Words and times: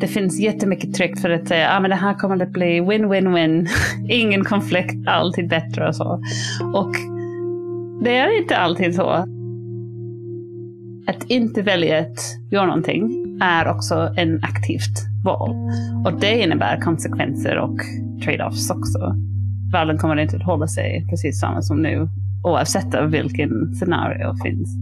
det 0.00 0.06
finns 0.06 0.40
jättemycket 0.40 0.94
tryck 0.94 1.20
för 1.20 1.30
att 1.30 1.48
säga 1.48 1.70
att 1.70 1.84
ah, 1.84 1.88
det 1.88 1.94
här 1.94 2.14
kommer 2.14 2.42
att 2.42 2.50
bli 2.50 2.80
win-win-win. 2.80 3.68
Ingen 4.08 4.44
konflikt, 4.44 5.08
alltid 5.08 5.48
bättre 5.48 5.88
och 5.88 5.96
så. 5.96 6.22
Och 6.74 6.94
det 8.04 8.16
är 8.16 8.42
inte 8.42 8.56
alltid 8.56 8.94
så. 8.94 9.10
Att 11.06 11.24
inte 11.28 11.62
välja 11.62 11.98
att 11.98 12.18
göra 12.50 12.66
någonting 12.66 13.10
är 13.42 13.68
också 13.68 13.94
en 14.16 14.44
aktivt 14.44 15.24
val. 15.24 15.50
Och 16.04 16.20
det 16.20 16.42
innebär 16.42 16.80
konsekvenser 16.80 17.58
och 17.58 17.78
trade-offs 18.24 18.70
också. 18.70 19.14
Världen 19.72 19.98
kommer 19.98 20.16
inte 20.16 20.36
att 20.36 20.42
hålla 20.42 20.66
sig 20.66 21.06
precis 21.10 21.40
samma 21.40 21.62
som 21.62 21.82
nu 21.82 22.08
oavsett 22.44 22.94
vilken 23.08 23.74
scenario 23.74 24.34
finns. 24.44 24.76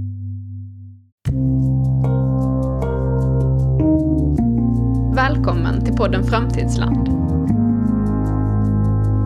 Välkommen 5.29 5.85
till 5.85 5.95
podden 5.95 6.25
Framtidsland. 6.25 7.09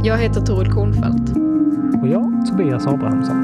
Jag 0.07 0.19
heter 0.19 0.41
Toril 0.41 0.73
Kornfeldt. 0.73 1.31
Och 2.03 2.09
jag, 2.09 2.47
Tobias 2.47 2.87
Abrahamsson. 2.87 3.37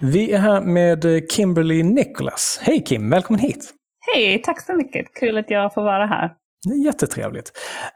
Vi 0.00 0.32
är 0.32 0.38
här 0.38 0.60
med 0.60 1.30
Kimberly 1.30 1.82
Nicholas. 1.82 2.60
Hej 2.62 2.84
Kim, 2.84 3.10
välkommen 3.10 3.40
hit! 3.40 3.74
Hej, 4.14 4.42
tack 4.42 4.60
så 4.60 4.74
mycket. 4.74 5.06
Kul 5.20 5.38
att 5.38 5.50
jag 5.50 5.74
får 5.74 5.82
vara 5.82 6.06
här. 6.06 6.30
Jättetrevligt. 6.84 7.52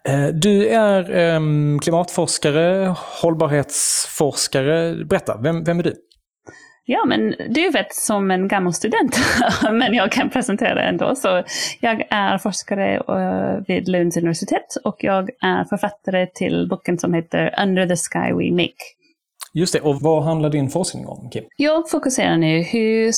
Eh, 0.08 0.26
du 0.26 0.68
är 0.68 1.10
ehm, 1.10 1.78
klimatforskare, 1.78 2.94
hållbarhetsforskare. 3.22 5.04
Berätta, 5.04 5.40
vem, 5.42 5.64
vem 5.64 5.78
är 5.78 5.82
du? 5.82 5.94
Ja, 6.88 7.04
men 7.04 7.34
du 7.48 7.70
vet 7.70 7.94
som 7.94 8.30
en 8.30 8.48
gammal 8.48 8.72
student, 8.72 9.16
men 9.72 9.94
jag 9.94 10.12
kan 10.12 10.30
presentera 10.30 10.82
ändå. 10.82 11.14
Så 11.14 11.42
jag 11.80 12.06
är 12.10 12.38
forskare 12.38 12.96
eh, 12.96 13.64
vid 13.66 13.88
Lunds 13.88 14.16
universitet 14.16 14.76
och 14.84 14.96
jag 14.98 15.30
är 15.42 15.64
författare 15.64 16.26
till 16.26 16.68
boken 16.70 16.98
som 16.98 17.14
heter 17.14 17.54
Under 17.62 17.86
the 17.86 17.96
Sky 17.96 18.32
We 18.32 18.52
Make. 18.52 18.84
Just 19.52 19.72
det, 19.72 19.80
och 19.80 20.00
vad 20.00 20.22
handlar 20.22 20.50
din 20.50 20.70
forskning 20.70 21.06
om, 21.06 21.30
Kim? 21.30 21.44
Jag 21.56 21.90
fokuserar 21.90 22.36
nu 22.36 22.62
hur 22.62 23.12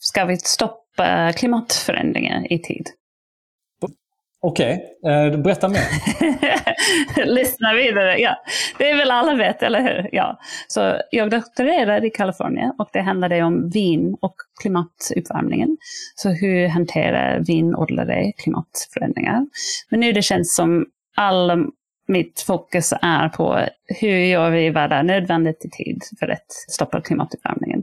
ska 0.00 0.24
vi 0.24 0.36
stoppa 0.36 1.32
klimatförändringar 1.32 2.52
i 2.52 2.58
tid? 2.58 2.86
Okej, 4.42 4.84
okay. 5.02 5.36
Berätta 5.36 5.68
mer. 5.68 5.80
Lyssna 7.34 7.74
vidare, 7.74 8.18
ja. 8.18 8.36
Det 8.78 8.90
är 8.90 8.96
väl 8.96 9.10
alla 9.10 9.34
vet, 9.34 9.62
eller 9.62 9.82
hur? 9.82 10.08
Ja. 10.12 10.38
Så 10.68 11.00
jag 11.10 11.30
doktorerade 11.30 12.06
i 12.06 12.10
Kalifornien 12.10 12.72
och 12.78 12.88
det 12.92 13.00
handlade 13.00 13.42
om 13.42 13.70
vin 13.70 14.16
och 14.20 14.34
klimatuppvärmningen. 14.62 15.76
Så 16.14 16.28
hur 16.28 16.68
hanterar 16.68 17.40
vinodlare 17.46 18.32
klimatförändringar? 18.32 19.46
Men 19.90 20.00
nu 20.00 20.12
det 20.12 20.22
känns 20.22 20.54
som 20.54 20.86
all 21.16 21.66
mitt 22.08 22.40
fokus 22.40 22.92
är 23.02 23.28
på 23.28 23.60
hur 24.00 24.18
gör 24.18 24.50
vi 24.50 24.70
vad 24.70 24.92
är 24.92 25.02
nödvändigt 25.02 25.64
i 25.64 25.70
tid 25.70 26.02
för 26.18 26.28
att 26.28 26.52
stoppa 26.68 27.00
klimatuppvärmningen. 27.00 27.82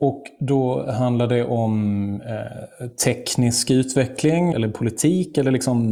Och 0.00 0.22
då 0.40 0.90
handlar 0.90 1.26
det 1.26 1.44
om 1.44 2.20
eh, 2.20 2.86
teknisk 3.04 3.70
utveckling 3.70 4.52
eller 4.52 4.68
politik 4.68 5.38
eller 5.38 5.50
liksom 5.50 5.88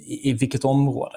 i, 0.00 0.30
i 0.30 0.32
vilket 0.32 0.64
område? 0.64 1.16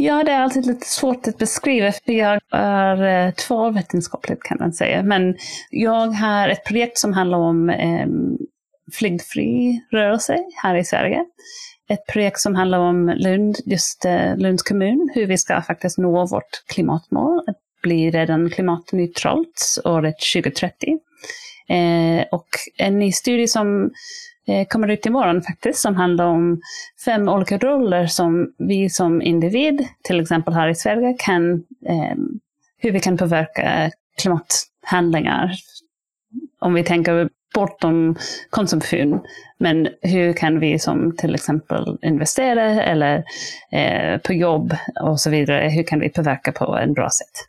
Ja, 0.00 0.24
det 0.24 0.32
är 0.32 0.40
alltid 0.40 0.66
lite 0.66 0.86
svårt 0.86 1.28
att 1.28 1.38
beskriva 1.38 1.92
för 1.92 2.12
jag 2.12 2.40
är 2.52 3.26
eh, 3.26 3.32
tvärvetenskapligt 3.32 4.42
kan 4.42 4.58
man 4.60 4.72
säga. 4.72 5.02
Men 5.02 5.36
jag 5.70 6.06
har 6.06 6.48
ett 6.48 6.64
projekt 6.64 6.98
som 6.98 7.12
handlar 7.12 7.38
om 7.38 7.70
eh, 7.70 8.06
flygfri 8.92 9.80
rörelse 9.92 10.38
här 10.62 10.76
i 10.76 10.84
Sverige. 10.84 11.24
Ett 11.90 12.06
projekt 12.12 12.40
som 12.40 12.54
handlar 12.54 12.78
om 12.78 13.08
Lund, 13.16 13.56
just 13.64 14.04
eh, 14.04 14.36
Lunds 14.36 14.62
kommun, 14.62 15.10
hur 15.14 15.26
vi 15.26 15.38
ska 15.38 15.62
faktiskt 15.62 15.98
nå 15.98 16.26
vårt 16.26 16.66
klimatmål, 16.66 17.38
att 17.46 17.56
bli 17.82 18.10
redan 18.10 18.50
klimatneutralt 18.50 19.80
året 19.84 20.14
2030. 20.34 20.98
Eh, 21.68 22.26
och 22.30 22.48
en 22.76 22.98
ny 22.98 23.12
studie 23.12 23.48
som 23.48 23.90
eh, 24.48 24.66
kommer 24.66 24.88
ut 24.88 25.06
imorgon 25.06 25.42
faktiskt, 25.42 25.78
som 25.78 25.96
handlar 25.96 26.26
om 26.26 26.60
fem 27.04 27.28
olika 27.28 27.58
roller 27.58 28.06
som 28.06 28.52
vi 28.58 28.90
som 28.90 29.22
individ, 29.22 29.88
till 30.02 30.20
exempel 30.20 30.54
här 30.54 30.68
i 30.68 30.74
Sverige, 30.74 31.16
kan, 31.18 31.52
eh, 31.86 32.16
hur 32.78 32.90
vi 32.90 33.00
kan 33.00 33.16
påverka 33.16 33.90
klimathandlingar. 34.22 35.52
Om 36.60 36.74
vi 36.74 36.84
tänker 36.84 37.28
bortom 37.54 38.16
konsumtion. 38.50 39.20
Men 39.58 39.88
hur 40.02 40.32
kan 40.32 40.60
vi 40.60 40.78
som 40.78 41.16
till 41.16 41.34
exempel 41.34 41.98
investera 42.02 42.82
eller 42.82 43.24
eh, 43.72 44.18
på 44.18 44.32
jobb 44.32 44.76
och 45.00 45.20
så 45.20 45.30
vidare, 45.30 45.68
hur 45.68 45.82
kan 45.82 46.00
vi 46.00 46.08
påverka 46.08 46.52
på 46.52 46.76
en 46.76 46.92
bra 46.92 47.10
sätt? 47.10 47.48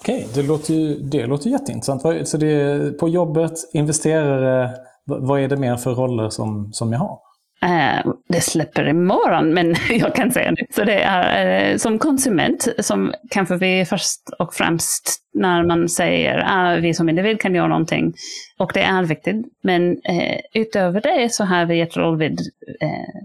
Okej, 0.00 0.28
det 0.34 0.42
låter 0.42 0.74
ju 0.74 0.94
det 0.94 1.26
låter 1.26 1.50
jätteintressant. 1.50 2.28
Så 2.28 2.36
det 2.36 2.46
är 2.46 2.90
på 2.90 3.08
jobbet, 3.08 3.52
investerare, 3.72 4.70
vad 5.04 5.40
är 5.40 5.48
det 5.48 5.56
mer 5.56 5.76
för 5.76 5.94
roller 5.94 6.30
som, 6.30 6.72
som 6.72 6.92
jag 6.92 6.98
har? 6.98 7.18
Uh, 7.64 8.12
det 8.28 8.40
släpper 8.40 8.88
imorgon, 8.88 9.54
men 9.54 9.74
jag 9.90 10.14
kan 10.14 10.32
säga 10.32 10.50
nu. 10.50 10.66
Så 10.70 10.84
det 10.84 11.02
är 11.02 11.70
uh, 11.72 11.76
som 11.76 11.98
konsument, 11.98 12.68
som 12.78 13.14
kanske 13.30 13.56
vi 13.56 13.84
först 13.84 14.20
och 14.38 14.54
främst 14.54 15.18
när 15.34 15.62
man 15.62 15.88
säger 15.88 16.38
att 16.38 16.76
uh, 16.76 16.82
vi 16.82 16.94
som 16.94 17.08
individ 17.08 17.40
kan 17.40 17.54
göra 17.54 17.68
någonting. 17.68 18.12
Och 18.58 18.70
det 18.74 18.82
är 18.82 19.02
viktigt. 19.02 19.46
Men 19.62 19.90
eh, 19.90 20.40
utöver 20.54 21.00
det 21.00 21.32
så 21.32 21.44
har 21.44 21.64
vi 21.64 21.80
ett 21.80 21.96
roll 21.96 22.18
vid 22.18 22.40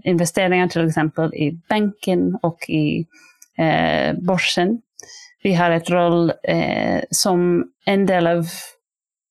investeringar 0.04 0.68
till 0.68 0.88
exempel 0.88 1.34
i 1.34 1.60
banken 1.68 2.38
och 2.42 2.68
i 2.68 3.06
börsen. 4.20 4.78
Vi 5.44 5.54
har 5.54 5.70
ett 5.70 5.90
roll 5.90 6.32
eh, 6.42 7.00
som 7.10 7.64
en 7.86 8.06
del 8.06 8.26
av 8.26 8.46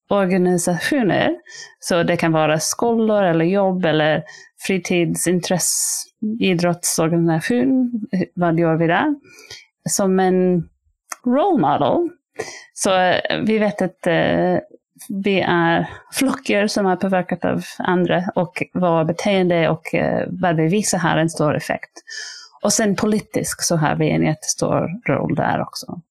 organisationer. 0.10 1.36
Så 1.80 2.04
det 2.04 2.18
kan 2.18 2.32
vara 2.32 2.60
skolor 2.60 3.24
eller 3.24 3.46
jobb 3.46 3.86
eller 3.86 4.24
fritidsintresse, 4.68 6.10
idrottsorganisation. 6.40 7.92
Vad 8.36 8.60
gör 8.60 8.76
vi 8.76 8.88
där? 8.88 9.16
Som 9.90 10.20
en 10.20 10.70
role 11.26 11.62
model. 11.62 12.10
Så 12.74 12.96
eh, 12.96 13.42
vi 13.46 13.58
vet 13.58 13.82
att 13.82 14.08
eh, 14.08 14.58
vi 15.10 15.40
är 15.48 15.90
flocker 16.12 16.68
som 16.68 16.86
är 16.86 16.96
påverkade 16.96 17.52
av 17.52 17.64
andra 17.78 18.24
och 18.36 18.64
våra 18.74 19.06
beteende 19.06 19.70
och 19.70 19.96
eh, 19.96 20.28
vad 20.30 20.56
vi 20.56 20.68
visar 20.68 20.98
har 20.98 21.18
en 21.18 21.30
stor 21.30 21.56
effekt. 21.56 21.92
Och 22.64 22.74
sen 22.74 22.96
politisk 22.96 23.64
så 23.64 23.76
har 23.76 23.96
vi 23.96 24.10
en 24.10 24.24
jättestor 24.24 25.10
roll 25.12 25.36
där 25.36 25.62
också. 25.62 26.02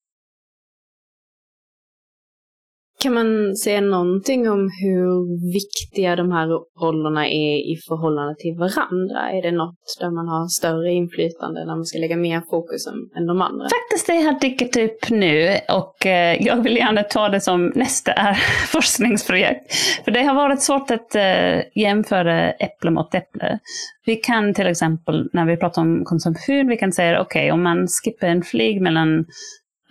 Kan 3.02 3.14
man 3.14 3.56
säga 3.56 3.80
någonting 3.80 4.50
om 4.50 4.70
hur 4.82 5.12
viktiga 5.52 6.16
de 6.16 6.32
här 6.32 6.46
rollerna 6.82 7.26
är 7.26 7.56
i 7.72 7.76
förhållande 7.88 8.34
till 8.38 8.54
varandra? 8.58 9.30
Är 9.30 9.42
det 9.42 9.50
något 9.50 9.96
där 10.00 10.10
man 10.10 10.28
har 10.28 10.48
större 10.48 10.92
inflytande, 10.92 11.60
där 11.60 11.76
man 11.76 11.84
ska 11.84 11.98
lägga 11.98 12.16
mer 12.16 12.42
fokus 12.50 12.86
än 13.16 13.26
de 13.26 13.42
andra? 13.42 13.64
Faktiskt, 13.64 14.06
det 14.06 14.12
har 14.12 14.40
dykt 14.40 14.76
upp 14.76 15.10
nu 15.10 15.56
och 15.68 16.06
eh, 16.06 16.42
jag 16.42 16.62
vill 16.62 16.76
gärna 16.76 17.02
ta 17.02 17.28
det 17.28 17.40
som 17.40 17.72
nästa 17.74 18.12
är 18.12 18.34
forskningsprojekt. 18.72 19.74
För 20.04 20.10
det 20.10 20.22
har 20.22 20.34
varit 20.34 20.62
svårt 20.62 20.90
att 20.90 21.14
eh, 21.14 21.60
jämföra 21.74 22.50
äpple 22.50 22.90
mot 22.90 23.14
äpple. 23.14 23.58
Vi 24.06 24.16
kan 24.16 24.54
till 24.54 24.66
exempel, 24.66 25.28
när 25.32 25.46
vi 25.46 25.56
pratar 25.56 25.82
om 25.82 26.04
konsumtion, 26.04 26.69
vi 26.69 26.76
kan 26.76 26.92
säga 26.92 27.20
okej, 27.20 27.42
okay, 27.42 27.50
om 27.50 27.62
man 27.62 27.86
skippar 28.04 28.26
en 28.26 28.42
flyg 28.42 28.82
mellan 28.82 29.24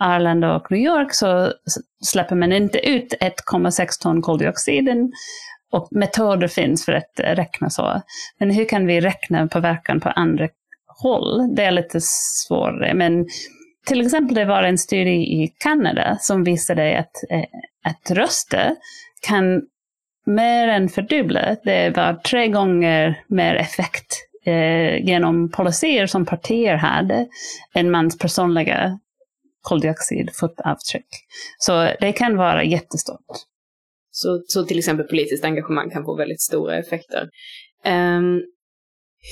Arlanda 0.02 0.56
och 0.56 0.70
New 0.70 0.80
York 0.80 1.14
så 1.14 1.52
släpper 2.04 2.36
man 2.36 2.52
inte 2.52 2.78
ut 2.88 3.14
1,6 3.20 3.86
ton 4.02 4.22
koldioxid. 4.22 4.88
Och 5.72 5.88
metoder 5.90 6.48
finns 6.48 6.84
för 6.84 6.92
att 6.92 7.12
räkna 7.16 7.70
så. 7.70 8.02
Men 8.38 8.50
hur 8.50 8.64
kan 8.64 8.86
vi 8.86 9.00
räkna 9.00 9.46
påverkan 9.46 10.00
på 10.00 10.08
andra 10.08 10.48
håll? 11.02 11.54
Det 11.54 11.64
är 11.64 11.70
lite 11.70 11.98
svårare. 12.00 12.94
Men 12.94 13.26
till 13.86 14.00
exempel 14.00 14.34
det 14.34 14.44
var 14.44 14.62
en 14.62 14.78
studie 14.78 15.42
i 15.42 15.54
Kanada 15.58 16.16
som 16.20 16.44
visade 16.44 16.98
att, 16.98 17.30
eh, 17.30 17.44
att 17.84 18.10
röster 18.10 18.76
kan 19.26 19.62
mer 20.26 20.68
än 20.68 20.88
fördubbla. 20.88 21.56
Det 21.64 21.96
var 21.96 22.14
tre 22.14 22.48
gånger 22.48 23.22
mer 23.26 23.54
effekt 23.54 24.28
eh, 24.44 25.04
genom 25.04 25.50
policies 25.50 26.10
som 26.10 26.26
partier 26.26 26.76
hade 26.76 27.26
än 27.74 27.90
mans 27.90 28.18
personliga 28.18 28.98
koldioxidfotavtryck. 29.62 31.06
Så 31.58 31.72
det 32.00 32.12
kan 32.12 32.36
vara 32.36 32.64
jättestort. 32.64 33.26
Så, 34.10 34.42
så 34.46 34.64
till 34.64 34.78
exempel 34.78 35.06
politiskt 35.06 35.44
engagemang 35.44 35.90
kan 35.90 36.04
få 36.04 36.16
väldigt 36.16 36.40
stora 36.40 36.78
effekter. 36.78 37.28
Um, 37.86 38.42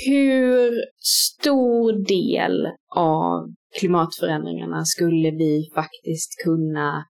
hur 0.07 0.73
stor 0.99 1.93
del 2.09 2.67
av 2.97 3.55
klimatförändringarna 3.79 4.85
skulle 4.85 5.31
vi 5.31 5.71
faktiskt 5.75 6.43
kunna 6.45 7.05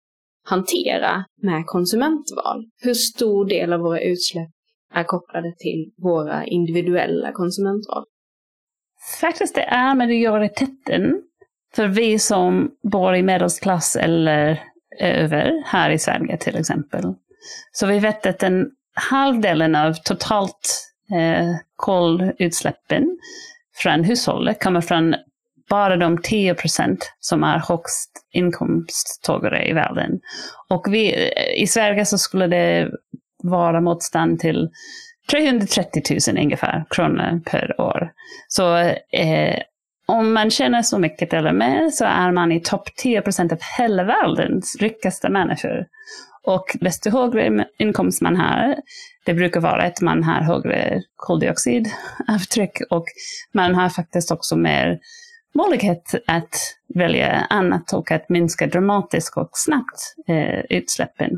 hantera 0.45 1.25
med 1.43 1.67
konsumentval? 1.67 2.65
Hur 2.83 2.95
stor 2.95 3.49
del 3.49 3.73
av 3.73 3.81
våra 3.81 4.01
utsläpp 4.01 4.49
är 4.95 5.05
kopplade 5.05 5.55
till 5.59 5.93
våra 6.03 6.47
individuella 6.47 7.33
konsumentval? 7.33 8.05
Faktiskt 9.21 9.55
det 9.55 9.63
är 9.63 9.95
majoriteten. 9.95 11.23
För 11.75 11.87
vi 11.87 12.19
som 12.19 12.71
bor 12.83 13.17
i 13.17 13.23
medelklass 13.23 13.97
eller 13.97 14.63
över 15.01 15.63
här 15.67 15.91
i 15.91 15.99
Sverige 15.99 16.37
till 16.37 16.57
exempel. 16.57 17.15
Så 17.73 17.87
vi 17.87 17.99
vet 17.99 18.27
att 18.27 18.39
den 18.39 18.71
halvdelen 18.95 19.75
av 19.75 19.93
totalt 19.93 20.93
eh, 21.13 21.57
kolutsläppen 21.77 23.19
från 23.77 24.05
hushållet 24.05 24.63
kommer 24.63 24.81
från 24.81 25.15
bara 25.69 25.97
de 25.97 26.23
10 26.23 26.55
procent 26.55 27.13
som 27.21 27.45
är 27.45 27.59
högst 27.59 28.11
inkomsttagare 28.33 29.69
i 29.69 29.73
världen. 29.73 30.21
Och 30.69 30.87
vi, 30.91 31.13
eh, 31.15 31.63
i 31.63 31.67
Sverige 31.67 32.05
så 32.05 32.19
skulle 32.19 32.47
det 32.47 32.91
vara 33.43 33.81
motstånd 33.81 34.41
till 34.41 34.69
330 35.31 36.03
000 36.29 36.39
ungefär 36.45 36.85
kronor 36.91 37.41
per 37.45 37.81
år. 37.81 38.13
Så 38.49 38.77
eh, 39.13 39.59
om 40.13 40.33
man 40.33 40.51
tjänar 40.51 40.83
så 40.83 40.99
mycket 40.99 41.33
eller 41.33 41.53
mer 41.53 41.91
så 41.91 42.05
är 42.05 42.33
man 42.33 42.53
i 42.53 42.61
topp 42.61 42.89
10 42.97 43.23
procent 43.23 43.53
av 43.53 43.59
hela 43.79 44.05
världens 44.05 44.77
rikaste 44.81 45.29
människor. 45.29 45.87
Och 46.47 46.77
desto 46.81 47.11
högre 47.11 47.67
inkomst 47.79 48.23
man 48.23 48.37
har, 48.37 48.77
det 49.27 49.35
brukar 49.35 49.61
vara 49.61 49.83
att 49.83 50.01
man 50.01 50.25
har 50.25 50.41
högre 50.41 51.03
koldioxidavtryck 51.17 52.81
och 52.91 53.05
man 53.55 53.75
har 53.75 53.89
faktiskt 53.89 54.31
också 54.31 54.57
mer 54.57 54.99
möjlighet 55.55 56.15
att 56.27 56.55
välja 56.95 57.47
annat 57.51 57.93
och 57.93 58.11
att 58.11 58.29
minska 58.29 58.67
dramatiskt 58.67 59.37
och 59.37 59.51
snabbt 59.53 60.15
eh, 60.29 60.79
utsläppen. 60.79 61.31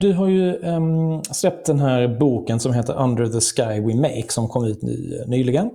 Du 0.00 0.12
har 0.12 0.28
ju 0.28 0.56
um, 0.56 1.22
släppt 1.24 1.66
den 1.66 1.80
här 1.80 2.08
boken 2.08 2.60
som 2.60 2.72
heter 2.72 3.02
Under 3.02 3.26
the 3.26 3.40
Sky 3.40 3.80
We 3.80 3.94
Make 3.94 4.28
som 4.28 4.48
kom 4.48 4.64
ut 4.64 4.82
ny, 4.82 5.24
nyligen. 5.26 5.70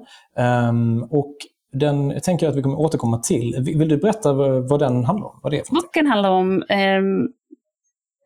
Um, 0.69 1.03
och 1.03 1.35
den 1.73 2.21
tänker 2.21 2.45
jag 2.45 2.51
att 2.51 2.57
vi 2.57 2.61
kommer 2.61 2.79
återkomma 2.79 3.17
till. 3.17 3.55
Vill 3.59 3.89
du 3.89 3.97
berätta 3.97 4.33
vad, 4.33 4.79
den 4.79 5.05
handlar 5.05 5.27
om? 5.27 5.39
Vad 5.43 5.51
det 5.51 5.59
är 5.59 5.63
för 5.63 5.75
boken 5.75 6.07
handlar 6.07 6.29
om 6.29 6.63
um, 6.69 7.33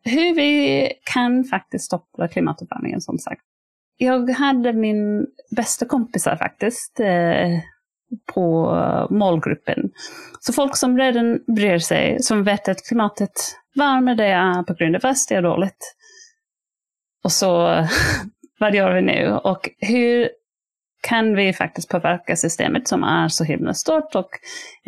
hur 0.04 0.34
vi 0.34 0.92
kan 1.14 1.44
faktiskt 1.44 1.84
stoppa 1.84 2.28
klimatuppvärmningen 2.28 3.00
som 3.00 3.18
sagt. 3.18 3.42
Jag 3.96 4.30
hade 4.30 4.72
min 4.72 5.26
bästa 5.56 5.86
kompisar 5.86 6.36
faktiskt 6.36 7.00
eh, 7.00 7.58
på 8.34 8.76
målgruppen. 9.10 9.90
Så 10.40 10.52
folk 10.52 10.76
som 10.76 10.98
redan 10.98 11.40
bryr 11.56 11.78
sig, 11.78 12.22
som 12.22 12.44
vet 12.44 12.68
att 12.68 12.88
klimatet 12.88 13.32
värmer, 13.74 14.14
det 14.14 14.26
är 14.26 14.62
på 14.62 14.74
grund 14.74 14.96
av 14.96 15.10
oss, 15.10 15.26
det 15.26 15.34
är 15.34 15.42
dåligt. 15.42 15.94
Och 17.24 17.32
så, 17.32 17.48
vad 18.58 18.74
gör 18.74 18.94
vi 18.94 19.02
nu? 19.02 19.32
Och 19.32 19.70
hur 19.78 20.28
kan 21.00 21.34
vi 21.34 21.52
faktiskt 21.52 21.88
påverka 21.88 22.36
systemet 22.36 22.88
som 22.88 23.04
är 23.04 23.28
så 23.28 23.44
himla 23.44 23.74
stort 23.74 24.14
och 24.14 24.30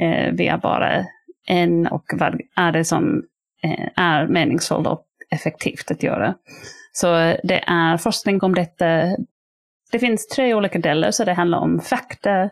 eh, 0.04 0.32
vi 0.32 0.46
är 0.46 0.58
bara 0.58 1.04
en 1.46 1.86
och 1.86 2.04
vad 2.12 2.40
är 2.56 2.72
det 2.72 2.84
som 2.84 3.22
eh, 3.62 3.88
är 4.04 4.26
meningsfullt 4.26 4.86
och 4.86 5.06
effektivt 5.30 5.90
att 5.90 6.02
göra. 6.02 6.34
Så 6.92 7.16
eh, 7.16 7.36
det 7.42 7.64
är 7.66 7.96
forskning 7.96 8.42
om 8.42 8.54
detta. 8.54 8.86
Det 9.92 9.98
finns 9.98 10.28
tre 10.28 10.54
olika 10.54 10.78
delar, 10.78 11.10
så 11.10 11.24
det 11.24 11.32
handlar 11.32 11.58
om 11.58 11.80
fakta, 11.80 12.42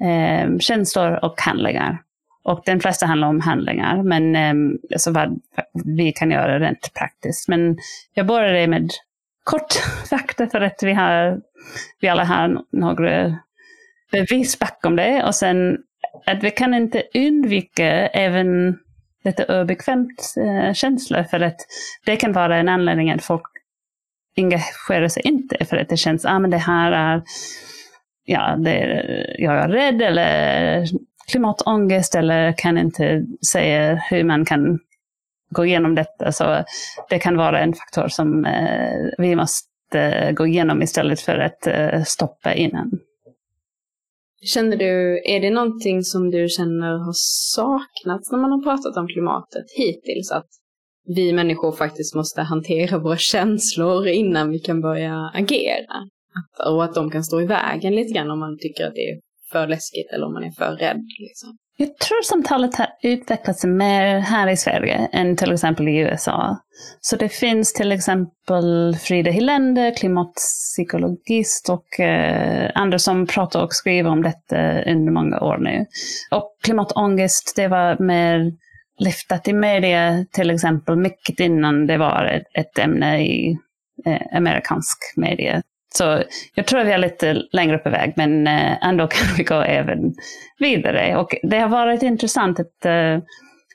eh, 0.00 0.58
känslor 0.58 1.24
och 1.24 1.40
handlingar. 1.40 1.98
Och 2.44 2.62
den 2.64 2.80
flesta 2.80 3.06
handlar 3.06 3.28
om 3.28 3.40
handlingar, 3.40 4.02
men 4.02 4.36
eh, 4.36 4.78
alltså 4.92 5.10
vad 5.10 5.40
vi 5.84 6.12
kan 6.12 6.30
göra 6.30 6.60
rent 6.60 6.94
praktiskt. 6.94 7.48
Men 7.48 7.78
jag 8.14 8.26
började 8.26 8.66
med 8.66 8.90
kort 9.44 9.72
fakta 10.10 10.46
för 10.46 10.60
att 10.60 10.82
vi, 10.82 10.92
har, 10.92 11.40
vi 12.00 12.08
alla 12.08 12.24
har 12.24 12.64
några 12.72 13.38
bevis 14.12 14.58
bakom 14.58 14.96
det. 14.96 15.24
Och 15.24 15.34
sen 15.34 15.78
att 16.26 16.44
vi 16.44 16.50
kan 16.50 16.74
inte 16.74 17.02
undvika 17.14 17.86
även 18.08 18.78
lite 19.24 19.60
obekvämt 19.60 20.34
eh, 20.36 20.72
känslor 20.72 21.22
för 21.22 21.40
att 21.40 21.56
det 22.04 22.16
kan 22.16 22.32
vara 22.32 22.56
en 22.56 22.68
anledning 22.68 23.10
att 23.10 23.24
folk 23.24 23.42
engagerar 24.36 25.08
sig 25.08 25.22
inte 25.26 25.64
för 25.64 25.76
att 25.76 25.88
det 25.88 25.96
känns, 25.96 26.24
ah, 26.24 26.38
men 26.38 26.50
det 26.50 26.58
här 26.58 26.92
är, 26.92 27.22
ja, 28.24 28.56
det, 28.56 28.70
är, 28.70 29.26
jag 29.38 29.54
är 29.54 29.68
rädd 29.68 30.02
eller 30.02 30.84
klimatångest 31.30 32.14
eller 32.14 32.52
kan 32.52 32.78
inte 32.78 33.24
säga 33.52 33.94
hur 33.94 34.24
man 34.24 34.44
kan 34.44 34.78
gå 35.54 35.66
igenom 35.66 35.94
detta. 35.94 36.32
Så 36.32 36.64
det 37.10 37.18
kan 37.18 37.36
vara 37.36 37.60
en 37.60 37.74
faktor 37.74 38.08
som 38.08 38.44
eh, 38.44 39.08
vi 39.18 39.36
måste 39.36 39.98
eh, 39.98 40.32
gå 40.32 40.46
igenom 40.46 40.82
istället 40.82 41.20
för 41.20 41.38
att 41.38 41.66
eh, 41.66 42.02
stoppa 42.02 42.54
innan. 42.54 42.90
Känner 44.44 44.76
du, 44.76 45.22
är 45.24 45.40
det 45.40 45.50
någonting 45.50 46.02
som 46.02 46.30
du 46.30 46.48
känner 46.48 46.98
har 46.98 47.14
saknats 47.52 48.32
när 48.32 48.38
man 48.38 48.50
har 48.50 48.62
pratat 48.62 48.96
om 48.96 49.08
klimatet 49.08 49.66
hittills? 49.76 50.30
Att 50.32 50.48
vi 51.16 51.32
människor 51.32 51.72
faktiskt 51.72 52.14
måste 52.14 52.42
hantera 52.42 52.98
våra 52.98 53.16
känslor 53.16 54.06
innan 54.06 54.50
vi 54.50 54.58
kan 54.58 54.80
börja 54.80 55.30
agera? 55.34 55.96
Att, 56.38 56.66
och 56.66 56.84
att 56.84 56.94
de 56.94 57.10
kan 57.10 57.24
stå 57.24 57.40
i 57.40 57.46
vägen 57.46 57.94
lite 57.94 58.12
grann 58.12 58.30
om 58.30 58.38
man 58.38 58.58
tycker 58.58 58.86
att 58.86 58.94
det 58.94 59.10
är 59.10 59.20
för 59.52 59.66
läskigt 59.66 60.12
eller 60.14 60.26
om 60.26 60.32
man 60.32 60.44
är 60.44 60.50
för 60.50 60.76
rädd. 60.76 61.02
Liksom. 61.18 61.56
Jag 61.82 61.98
tror 61.98 62.22
samtalet 62.22 62.76
har 62.76 62.86
utvecklats 63.02 63.64
mer 63.64 64.18
här 64.18 64.48
i 64.48 64.56
Sverige 64.56 65.08
än 65.12 65.36
till 65.36 65.52
exempel 65.52 65.88
i 65.88 65.96
USA. 65.96 66.56
Så 67.00 67.16
det 67.16 67.28
finns 67.28 67.72
till 67.72 67.92
exempel 67.92 68.96
Frida 69.00 69.30
Hylander, 69.30 69.96
klimatpsykologist 69.96 71.68
och 71.68 72.00
eh, 72.00 72.70
andra 72.74 72.98
som 72.98 73.26
pratar 73.26 73.62
och 73.62 73.72
skriver 73.72 74.10
om 74.10 74.22
detta 74.22 74.82
under 74.82 75.12
många 75.12 75.40
år 75.40 75.58
nu. 75.58 75.86
Och 76.30 76.56
klimatångest, 76.64 77.52
det 77.56 77.68
var 77.68 77.98
mer 77.98 78.52
lyftat 78.98 79.48
i 79.48 79.52
media 79.52 80.26
till 80.32 80.50
exempel 80.50 80.96
mycket 80.96 81.40
innan 81.40 81.86
det 81.86 81.98
var 81.98 82.24
ett, 82.24 82.46
ett 82.66 82.78
ämne 82.78 83.22
i 83.22 83.58
eh, 84.06 84.36
amerikansk 84.36 84.98
media. 85.16 85.62
Så 85.94 86.22
jag 86.54 86.66
tror 86.66 86.80
att 86.80 86.86
vi 86.86 86.92
är 86.92 86.98
lite 86.98 87.42
längre 87.52 87.78
på 87.78 87.90
väg, 87.90 88.12
men 88.16 88.46
eh, 88.46 88.86
ändå 88.86 89.06
kan 89.10 89.36
vi 89.36 89.44
gå 89.44 89.54
även 89.54 90.14
vidare. 90.58 91.16
Och 91.16 91.34
det 91.42 91.58
har 91.58 91.68
varit 91.68 92.02
intressant 92.02 92.60
att 92.60 92.84
eh, 92.84 93.18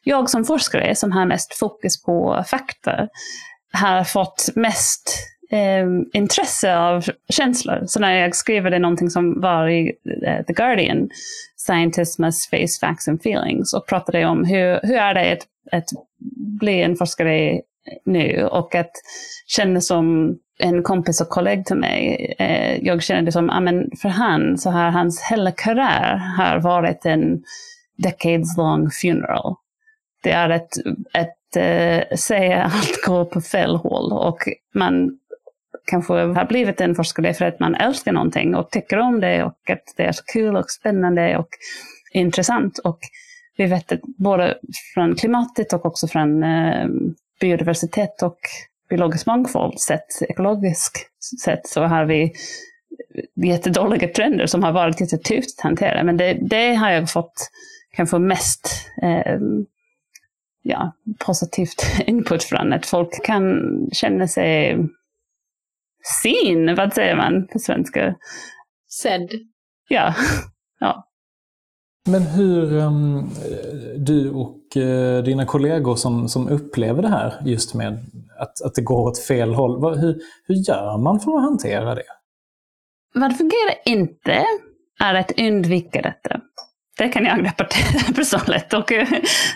jag 0.03 0.29
som 0.29 0.45
forskare, 0.45 0.95
som 0.95 1.11
har 1.11 1.25
mest 1.25 1.53
fokus 1.59 2.03
på 2.03 2.43
fakta, 2.47 3.07
har 3.73 4.03
fått 4.03 4.49
mest 4.55 5.17
eh, 5.51 5.87
intresse 6.13 6.77
av 6.77 7.05
känslor. 7.29 7.83
Så 7.85 7.99
när 7.99 8.13
jag 8.13 8.35
skriver 8.35 8.71
det 8.71 8.79
någonting 8.79 9.09
som 9.09 9.41
var 9.41 9.67
i 9.67 9.93
uh, 10.27 10.45
The 10.47 10.53
Guardian, 10.53 11.09
Scientists 11.57 12.19
must 12.19 12.49
face 12.49 12.79
facts 12.81 13.07
and 13.07 13.19
feelings, 13.19 13.73
och 13.73 13.87
pratade 13.87 14.25
om 14.25 14.45
hur, 14.45 14.79
hur 14.83 14.97
är 14.97 15.13
det 15.13 15.33
att, 15.33 15.47
att 15.71 15.89
bli 16.59 16.81
en 16.81 16.95
forskare 16.95 17.61
nu 18.05 18.47
och 18.51 18.75
att 18.75 18.91
känna 19.47 19.81
som 19.81 20.37
en 20.59 20.83
kompis 20.83 21.21
och 21.21 21.29
kollega 21.29 21.63
till 21.63 21.75
mig, 21.75 22.35
eh, 22.39 22.85
jag 22.85 23.03
känner 23.03 23.21
det 23.21 23.31
som, 23.31 23.49
ah, 23.49 23.53
amen, 23.53 23.91
för 24.01 24.09
han 24.09 24.57
så 24.57 24.69
har 24.69 24.89
hans 24.89 25.21
hela 25.21 25.51
karriär 25.51 26.15
har 26.37 26.59
varit 26.59 27.05
en 27.05 27.43
decades 27.97 28.57
long 28.57 28.89
funeral. 28.91 29.55
Det 30.23 30.31
är 30.31 30.49
eh, 30.49 30.55
att, 30.55 30.69
att 31.13 31.55
eh, 31.55 32.17
säga 32.17 32.63
allt 32.63 33.05
går 33.05 33.25
på 33.25 33.41
fel 33.41 33.75
håll 33.75 34.13
och 34.13 34.37
man 34.73 35.19
kanske 35.85 36.13
har 36.13 36.45
blivit 36.45 36.81
en 36.81 36.95
forskare 36.95 37.33
för 37.33 37.45
att 37.45 37.59
man 37.59 37.75
älskar 37.75 38.11
någonting 38.11 38.55
och 38.55 38.71
tycker 38.71 38.97
om 38.97 39.19
det 39.19 39.43
och 39.43 39.69
att 39.69 39.93
det 39.97 40.03
är 40.03 40.11
så 40.11 40.23
kul 40.33 40.55
och 40.55 40.69
spännande 40.69 41.37
och 41.37 41.49
intressant. 42.13 42.77
Och 42.77 42.99
vi 43.57 43.65
vet 43.65 43.91
att 43.91 44.01
både 44.17 44.57
från 44.93 45.15
klimatet 45.15 45.73
och 45.73 45.85
också 45.85 46.07
från 46.07 46.43
eh, 46.43 46.87
biodiversitet 47.39 48.21
och 48.23 48.39
biologisk 48.89 49.25
mångfald 49.25 49.79
sett, 49.79 50.21
ekologisk 50.21 50.97
sett, 51.43 51.67
så 51.67 51.83
har 51.83 52.05
vi 52.05 52.33
jättedåliga 53.35 54.07
trender 54.07 54.45
som 54.45 54.63
har 54.63 54.71
varit 54.71 55.01
jättetufft 55.01 55.59
att 55.59 55.63
hantera. 55.63 56.03
Men 56.03 56.17
det, 56.17 56.37
det 56.41 56.73
har 56.73 56.91
jag 56.91 57.09
fått 57.09 57.49
kanske 57.91 58.19
mest 58.19 58.69
eh, 59.01 59.39
ja, 60.61 60.91
positivt 61.19 61.85
input 62.07 62.43
från. 62.43 62.73
Att 62.73 62.85
folk 62.85 63.25
kan 63.25 63.61
känna 63.91 64.27
sig 64.27 64.77
sin, 66.21 66.75
vad 66.75 66.93
säger 66.93 67.15
man 67.15 67.47
på 67.47 67.59
svenska? 67.59 68.15
Sedd. 68.89 69.29
Ja. 69.87 70.13
Men 72.07 72.21
hur, 72.21 72.73
um, 72.73 73.29
du 73.97 74.31
och 74.31 74.57
uh, 74.75 75.23
dina 75.23 75.45
kollegor 75.45 75.95
som, 75.95 76.29
som 76.29 76.47
upplever 76.49 77.01
det 77.01 77.09
här 77.09 77.33
just 77.45 77.73
med 77.73 78.05
att, 78.39 78.61
att 78.65 78.75
det 78.75 78.81
går 78.81 79.07
åt 79.07 79.19
fel 79.19 79.53
håll, 79.53 79.81
vad, 79.81 79.99
hur, 79.99 80.21
hur 80.47 80.55
gör 80.55 80.97
man 80.97 81.19
för 81.19 81.37
att 81.37 81.43
hantera 81.43 81.95
det? 81.95 82.03
Vad 83.13 83.37
fungerar 83.37 83.75
inte 83.85 84.45
är 84.99 85.15
att 85.15 85.39
undvika 85.39 86.01
detta. 86.01 86.41
Det 86.97 87.09
kan 87.09 87.25
jag 87.25 87.45
rapportera 87.45 88.13
personligt. 88.15 88.73
Och 88.73 88.91
eh, 88.91 89.07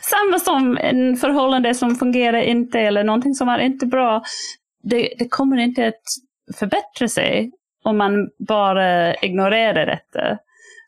samma 0.02 0.40
som 0.40 0.78
en 0.78 1.16
förhållande 1.16 1.76
som 1.76 1.96
fungerar 1.96 2.42
inte 2.42 2.80
eller 2.80 3.04
någonting 3.04 3.34
som 3.34 3.50
är 3.50 3.60
inte 3.60 3.86
bra. 3.86 4.24
Det, 4.84 5.14
det 5.20 5.28
kommer 5.30 5.58
inte 5.58 5.88
att 5.88 6.04
förbättra 6.56 7.08
sig 7.08 7.52
om 7.84 7.98
man 7.98 8.30
bara 8.48 9.16
ignorerar 9.16 9.86
detta. 9.86 10.38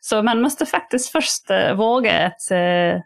Så 0.04 0.22
man 0.22 0.40
måste 0.40 0.66
faktiskt 0.66 1.12
först 1.12 1.50
uh, 1.50 1.72
våga 1.72 2.26
att 2.26 2.52
uh, 2.52 3.00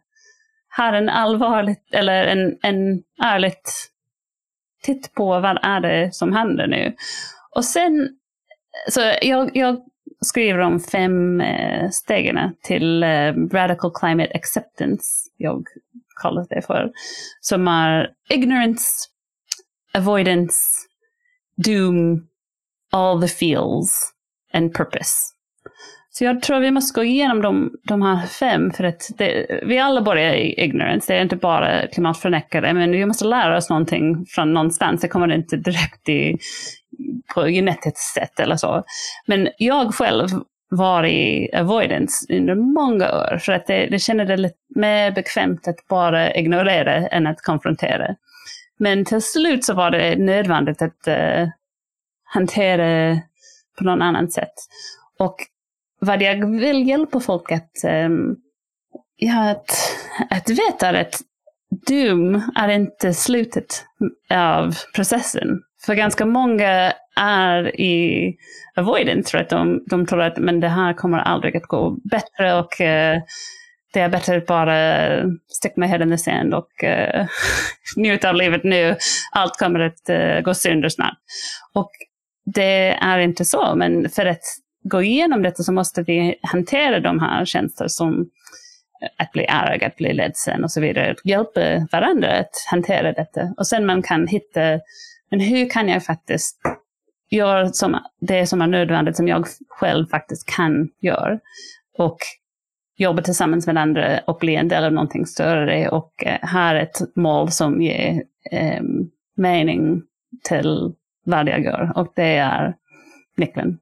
ha 0.77 0.97
en 0.97 1.09
allvarligt, 1.09 1.85
eller 1.93 2.25
en, 2.25 2.59
en 2.63 3.03
ärligt 3.23 3.91
titt 4.83 5.15
på 5.15 5.41
vad 5.41 5.59
är 5.63 5.81
det 5.81 6.15
som 6.15 6.33
händer 6.33 6.67
nu. 6.67 6.97
Och 7.51 7.65
sen, 7.65 8.09
så 8.89 9.01
jag, 9.23 9.57
jag 9.57 9.81
skriver 10.21 10.59
om 10.59 10.81
fem 10.81 11.41
eh, 11.41 11.91
stegen 11.91 12.55
till 12.63 13.03
eh, 13.03 13.33
Radical 13.53 13.93
Climate 13.95 14.33
Acceptance, 14.35 15.05
jag 15.37 15.67
kallar 16.23 16.47
det 16.51 16.63
för, 16.63 16.93
som 17.41 17.69
är 17.69 18.11
ignorance, 18.31 18.87
avoidance, 19.95 20.59
doom, 21.57 22.29
all 22.93 23.21
the 23.21 23.29
feels 23.29 24.13
and 24.53 24.75
purpose. 24.75 25.38
Så 26.19 26.25
jag 26.25 26.43
tror 26.43 26.61
vi 26.61 26.71
måste 26.71 27.01
gå 27.01 27.05
igenom 27.05 27.43
de, 27.43 27.71
de 27.83 28.03
här 28.03 28.27
fem, 28.27 28.71
för 28.71 28.85
att 28.85 29.11
det, 29.17 29.61
vi 29.63 29.79
alla 29.79 30.03
börjar 30.03 30.35
i 30.35 30.65
ignorance. 30.65 31.13
Det 31.13 31.19
är 31.19 31.23
inte 31.23 31.37
bara 31.37 31.87
klimatförnekare, 31.87 32.75
men 32.75 32.91
vi 32.91 33.07
måste 33.07 33.25
lära 33.25 33.57
oss 33.57 33.71
någonting 33.71 34.27
från 34.29 34.55
någonstans. 34.55 35.01
Det 35.01 35.09
kommer 35.09 35.33
inte 35.33 35.57
direkt 35.57 36.09
i, 36.09 36.39
på 37.35 37.47
genetiskt 37.47 38.15
sätt 38.15 38.41
eller 38.41 38.57
så. 38.57 38.85
Men 39.27 39.49
jag 39.59 39.95
själv 39.95 40.29
var 40.69 41.07
i 41.07 41.51
avoidance 41.55 42.37
under 42.37 42.55
många 42.55 43.13
år, 43.13 43.39
för 43.39 43.53
att 43.53 43.67
det, 43.67 43.87
det 43.87 43.99
kändes 43.99 44.41
lite 44.41 44.59
mer 44.75 45.11
bekvämt 45.11 45.69
att 45.69 45.89
bara 45.89 46.35
ignorera 46.35 47.09
än 47.09 47.27
att 47.27 47.43
konfrontera. 47.43 48.15
Men 48.79 49.05
till 49.05 49.23
slut 49.23 49.65
så 49.65 49.75
var 49.75 49.91
det 49.91 50.17
nödvändigt 50.17 50.83
att 50.83 51.09
uh, 51.09 51.49
hantera 52.25 53.19
på 53.79 53.85
något 53.85 54.03
annat 54.03 54.33
sätt. 54.33 54.55
Och 55.19 55.37
vad 56.01 56.23
jag 56.23 56.61
vill 56.61 56.89
hjälpa 56.89 57.21
folk 57.21 57.53
att, 57.53 57.85
um, 57.85 58.37
ja, 59.17 59.51
att, 59.51 59.71
att 60.31 60.51
veta 60.51 60.89
att 60.89 61.21
Doom 61.87 62.43
är 62.57 62.69
inte 62.69 63.15
slutet 63.15 63.85
av 64.31 64.75
processen. 64.95 65.63
För 65.87 65.95
ganska 65.95 66.27
många 66.27 66.93
är 67.17 67.81
i 67.81 68.35
avoidance, 68.77 69.31
för 69.31 69.39
att 69.39 69.49
de, 69.49 69.85
de 69.87 70.07
tror 70.07 70.23
att 70.23 70.39
men 70.39 70.61
det 70.61 70.69
här 70.69 70.93
kommer 70.95 71.19
aldrig 71.19 71.57
att 71.57 71.67
gå 71.67 71.97
bättre 72.11 72.55
och 72.55 72.81
uh, 72.81 73.23
det 73.93 74.01
är 74.01 74.09
bättre 74.09 74.37
att 74.37 74.47
bara 74.47 75.09
sticka 75.49 75.75
med 75.77 75.89
head 75.89 76.03
in 76.03 76.11
the 76.11 76.19
sand 76.19 76.55
och 76.55 76.69
uh, 76.85 77.27
njuta 77.97 78.29
av 78.29 78.35
livet 78.35 78.65
nu. 78.65 78.97
Allt 79.33 79.59
kommer 79.59 79.81
att 79.81 80.11
uh, 80.11 80.41
gå 80.41 80.55
sönder 80.55 80.89
snart. 80.89 81.19
Och 81.75 81.91
det 82.55 82.89
är 82.95 83.19
inte 83.19 83.45
så, 83.45 83.75
men 83.75 84.09
för 84.09 84.27
att 84.27 84.43
gå 84.83 85.03
igenom 85.03 85.43
detta 85.43 85.63
så 85.63 85.73
måste 85.73 86.03
vi 86.03 86.39
hantera 86.43 87.01
de 87.01 87.21
här 87.21 87.45
känslor 87.45 87.89
som 87.89 88.31
att 89.19 89.33
bli 89.33 89.47
arg, 89.47 89.85
att 89.85 89.97
bli 89.97 90.13
ledsen 90.13 90.65
och 90.65 90.71
så 90.71 90.81
vidare. 90.81 91.15
Hjälpa 91.25 91.61
varandra 91.93 92.39
att 92.39 92.67
hantera 92.71 93.13
detta. 93.13 93.55
Och 93.57 93.67
sen 93.67 93.87
man 93.87 94.03
kan 94.03 94.27
hitta, 94.27 94.81
men 95.31 95.41
hur 95.41 95.71
kan 95.71 95.89
jag 95.89 96.05
faktiskt 96.05 96.61
göra 97.31 97.69
som, 97.69 97.99
det 98.21 98.47
som 98.47 98.63
är 98.63 98.67
nödvändigt, 98.67 99.17
som 99.17 99.29
jag 99.29 99.47
själv 99.69 100.07
faktiskt 100.07 100.49
kan 100.57 100.89
göra. 101.01 101.39
Och 101.99 102.19
jobba 102.97 103.23
tillsammans 103.23 103.67
med 103.67 103.79
andra 103.79 104.21
och 104.27 104.39
bli 104.39 104.57
en 104.57 104.69
del 104.69 104.85
av 104.85 104.93
någonting 104.93 105.27
större 105.27 105.89
och 105.89 106.13
uh, 106.27 106.51
ha 106.51 106.75
ett 106.75 107.17
mål 107.17 107.51
som 107.51 107.83
ger 107.83 108.23
eh, 108.51 108.83
mening 109.37 110.03
till 110.49 110.93
vad 111.25 111.49
jag 111.49 111.65
gör. 111.65 111.93
Och 111.97 112.13
det 112.17 112.37
är 112.37 112.75
nyckeln. 113.37 113.79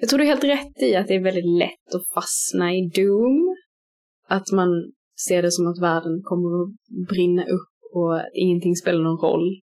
Jag 0.00 0.08
tror 0.08 0.18
du 0.18 0.24
är 0.24 0.28
helt 0.28 0.44
rätt 0.44 0.82
i 0.82 0.96
att 0.96 1.08
det 1.08 1.14
är 1.14 1.22
väldigt 1.22 1.58
lätt 1.58 1.94
att 1.94 2.08
fastna 2.14 2.74
i 2.74 2.90
doom. 2.94 3.56
Att 4.28 4.52
man 4.52 4.68
ser 5.26 5.42
det 5.42 5.52
som 5.52 5.66
att 5.66 5.82
världen 5.82 6.22
kommer 6.22 6.62
att 6.62 7.08
brinna 7.08 7.42
upp 7.42 7.76
och 7.94 8.20
ingenting 8.34 8.76
spelar 8.76 9.02
någon 9.02 9.30
roll. 9.30 9.60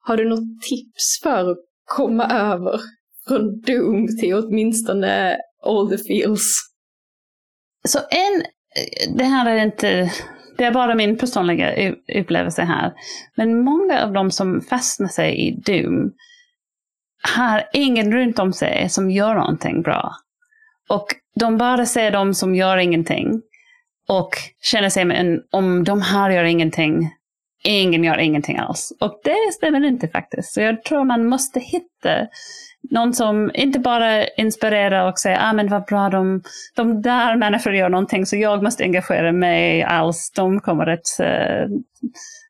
Har 0.00 0.16
du 0.16 0.28
något 0.28 0.62
tips 0.68 1.20
för 1.22 1.50
att 1.50 1.58
komma 1.84 2.24
över 2.24 2.80
från 3.28 3.60
doom 3.60 4.06
till 4.20 4.34
åtminstone 4.34 5.36
all 5.62 5.90
the 5.90 5.98
feels? 5.98 6.54
Så 7.88 7.98
en, 7.98 8.42
det 9.16 9.24
här 9.24 9.50
är 9.50 9.64
inte, 9.64 10.10
det 10.58 10.64
är 10.64 10.72
bara 10.72 10.94
min 10.94 11.18
personliga 11.18 11.94
upplevelse 12.20 12.62
här. 12.62 12.92
Men 13.36 13.64
många 13.64 14.04
av 14.04 14.12
de 14.12 14.30
som 14.30 14.60
fastnar 14.60 15.08
sig 15.08 15.48
i 15.48 15.60
doom 15.66 16.12
har 17.22 17.64
ingen 17.72 18.12
runt 18.12 18.38
om 18.38 18.52
sig 18.52 18.88
som 18.88 19.10
gör 19.10 19.34
någonting 19.34 19.82
bra. 19.82 20.12
Och 20.88 21.06
de 21.34 21.58
bara 21.58 21.86
ser 21.86 22.10
de 22.10 22.34
som 22.34 22.54
gör 22.54 22.76
ingenting 22.76 23.42
och 24.08 24.30
känner 24.62 24.88
sig, 24.88 25.04
men 25.04 25.40
om 25.50 25.84
de 25.84 26.02
här 26.02 26.30
gör 26.30 26.44
ingenting, 26.44 27.10
ingen 27.64 28.04
gör 28.04 28.18
ingenting 28.18 28.58
alls. 28.58 28.92
Och 29.00 29.20
det 29.24 29.52
stämmer 29.54 29.84
inte 29.84 30.08
faktiskt. 30.08 30.52
Så 30.52 30.60
jag 30.60 30.84
tror 30.84 31.04
man 31.04 31.26
måste 31.26 31.60
hitta 31.60 32.26
någon 32.90 33.14
som 33.14 33.50
inte 33.54 33.78
bara 33.78 34.26
inspirerar 34.26 35.08
och 35.08 35.18
säger, 35.18 35.38
ah 35.40 35.52
men 35.52 35.68
vad 35.68 35.84
bra, 35.84 36.08
de, 36.08 36.42
de 36.76 37.02
där 37.02 37.36
människorna 37.36 37.76
gör 37.76 37.88
någonting 37.88 38.26
så 38.26 38.36
jag 38.36 38.62
måste 38.62 38.84
engagera 38.84 39.32
mig 39.32 39.82
alls, 39.82 40.32
de 40.36 40.60
kommer 40.60 40.86
att 40.86 41.20
eh, 41.20 41.26
uh, 41.26 41.68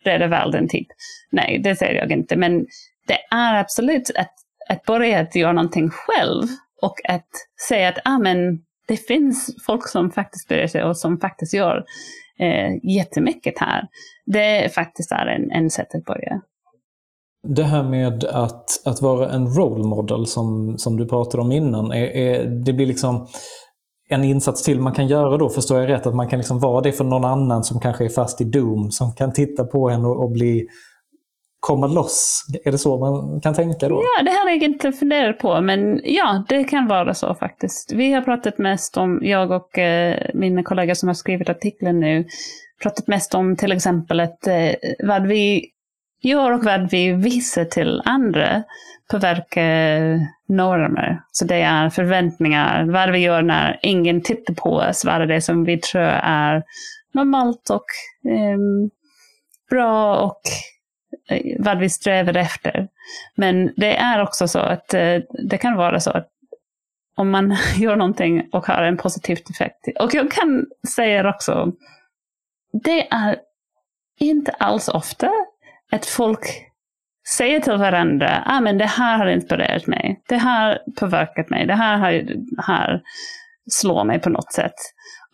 rädda 0.05 0.27
världen 0.27 0.69
typ. 0.69 0.87
Nej, 1.31 1.61
det 1.65 1.77
säger 1.77 1.95
jag 1.95 2.13
inte. 2.13 2.37
Men 2.37 2.67
det 3.07 3.19
är 3.31 3.55
absolut 3.55 4.11
att 4.17 4.35
att 4.71 4.85
börja 4.85 5.21
att 5.21 5.35
göra 5.35 5.53
någonting 5.53 5.91
själv 5.91 6.47
och 6.83 6.95
att 7.09 7.29
säga 7.69 7.89
att 7.89 7.99
ah, 8.05 8.19
men 8.19 8.59
det 8.89 8.97
finns 8.97 9.57
folk 9.67 9.89
som 9.89 10.11
faktiskt 10.11 10.49
bryr 10.49 10.67
sig 10.67 10.85
och 10.85 10.97
som 10.97 11.21
faktiskt 11.21 11.55
gör 11.55 11.85
eh, 12.39 12.97
jättemycket 12.97 13.55
här. 13.59 13.89
Det 14.27 14.75
faktiskt 14.75 15.13
är 15.13 15.27
en, 15.27 15.51
en 15.51 15.71
sätt 15.71 15.95
att 15.95 16.05
börja. 16.05 16.41
Det 17.49 17.63
här 17.63 17.83
med 17.83 18.25
att, 18.25 18.87
att 18.87 19.03
vara 19.03 19.31
en 19.31 19.47
role 19.47 19.85
model 19.85 20.27
som, 20.27 20.79
som 20.79 20.97
du 20.97 21.09
pratade 21.09 21.43
om 21.43 21.53
innan, 21.53 21.93
är, 21.93 22.17
är, 22.17 22.47
det 22.47 22.73
blir 22.73 22.87
liksom 22.87 23.27
en 24.09 24.25
insats 24.25 24.63
till 24.63 24.81
man 24.81 24.95
kan 24.95 25.07
göra 25.07 25.37
då, 25.37 25.49
förstår 25.49 25.81
jag 25.81 25.89
rätt? 25.89 26.07
Att 26.07 26.15
man 26.15 26.29
kan 26.29 26.39
liksom 26.39 26.59
vara 26.59 26.81
det 26.81 26.93
för 26.93 27.05
någon 27.05 27.25
annan 27.25 27.65
som 27.65 27.81
kanske 27.81 28.05
är 28.05 28.09
fast 28.09 28.41
i 28.41 28.45
Doom, 28.45 28.91
som 28.91 29.13
kan 29.13 29.33
titta 29.33 29.65
på 29.65 29.91
en 29.91 30.05
och, 30.05 30.25
och 30.25 30.31
bli 30.31 30.67
komma 31.61 31.87
loss? 31.87 32.45
Är 32.65 32.73
det 32.73 32.79
så 32.79 32.99
man 32.99 33.41
kan 33.41 33.55
tänka 33.55 33.89
då? 33.89 34.03
Ja, 34.17 34.23
det 34.23 34.31
har 34.31 34.49
jag 34.51 34.63
inte 34.63 34.93
funderat 34.93 35.39
på, 35.39 35.61
men 35.61 36.01
ja, 36.05 36.45
det 36.49 36.65
kan 36.65 36.87
vara 36.87 37.15
så 37.15 37.35
faktiskt. 37.35 37.93
Vi 37.93 38.13
har 38.13 38.23
pratat 38.23 38.59
mest 38.59 38.97
om, 38.97 39.21
jag 39.23 39.51
och 39.51 39.79
eh, 39.79 40.31
mina 40.35 40.63
kollegor 40.63 40.95
som 40.95 41.09
har 41.09 41.15
skrivit 41.15 41.49
artikeln 41.49 42.01
nu, 42.01 42.25
pratat 42.83 43.07
mest 43.07 43.35
om 43.35 43.57
till 43.57 43.73
exempel 43.73 44.21
att 44.21 44.47
eh, 44.47 44.73
vad 45.05 45.27
vi 45.27 45.67
gör 46.23 46.53
och 46.53 46.65
vad 46.65 46.91
vi 46.91 47.13
visar 47.13 47.65
till 47.65 48.03
andra 48.05 48.63
påverkar 49.11 50.19
normer. 50.49 51.23
Så 51.33 51.45
det 51.45 51.63
är 51.63 51.91
förväntningar, 51.91 52.85
vad 52.85 53.11
vi 53.11 53.19
gör 53.19 53.43
när 53.43 53.79
ingen 53.83 54.23
tittar 54.23 54.55
på 54.55 54.71
oss, 54.71 55.05
vad 55.05 55.23
är 55.23 55.27
det 55.27 55.41
som 55.41 55.65
vi 55.65 55.79
tror 55.79 56.03
är 56.23 56.63
normalt 57.13 57.71
och 57.71 57.85
eh, 58.31 58.59
bra 59.71 60.17
och 60.17 60.41
vad 61.59 61.79
vi 61.79 61.91
strävar 61.91 62.37
efter. 62.37 62.89
Men 63.35 63.73
det 63.77 63.97
är 63.97 64.23
också 64.23 64.49
så 64.49 64.59
att 64.59 64.95
eh, 64.95 65.17
det 65.49 65.59
kan 65.59 65.77
vara 65.77 66.01
så 66.01 66.11
att 66.11 66.29
om 67.17 67.31
man 67.31 67.57
gör 67.77 67.97
någonting 67.97 68.49
och 68.53 68.67
har 68.67 68.83
en 68.83 68.97
positiv 68.97 69.39
effekt. 69.51 69.89
Och 70.01 70.15
jag 70.15 70.31
kan 70.31 70.67
säga 70.95 71.31
också, 71.31 71.73
det 72.73 73.13
är 73.13 73.37
inte 74.21 74.53
alls 74.53 74.89
ofta 74.89 75.31
att 75.93 76.07
folk 76.07 76.71
säger 77.29 77.61
till 77.61 77.73
varandra, 77.73 78.43
ah, 78.47 78.61
men 78.61 78.79
det 78.79 78.87
här 78.87 79.19
har 79.19 79.27
inspirerat 79.27 79.87
mig, 79.87 80.23
det 80.29 80.37
här 80.37 80.69
har 80.69 80.93
påverkat 80.97 81.51
mig, 81.51 81.67
det 81.67 81.75
här 81.75 81.99
har, 81.99 82.25
har 82.59 83.03
slår 83.71 84.05
mig 84.05 84.21
på 84.21 84.31
något 84.31 84.53
sätt. 84.53 84.75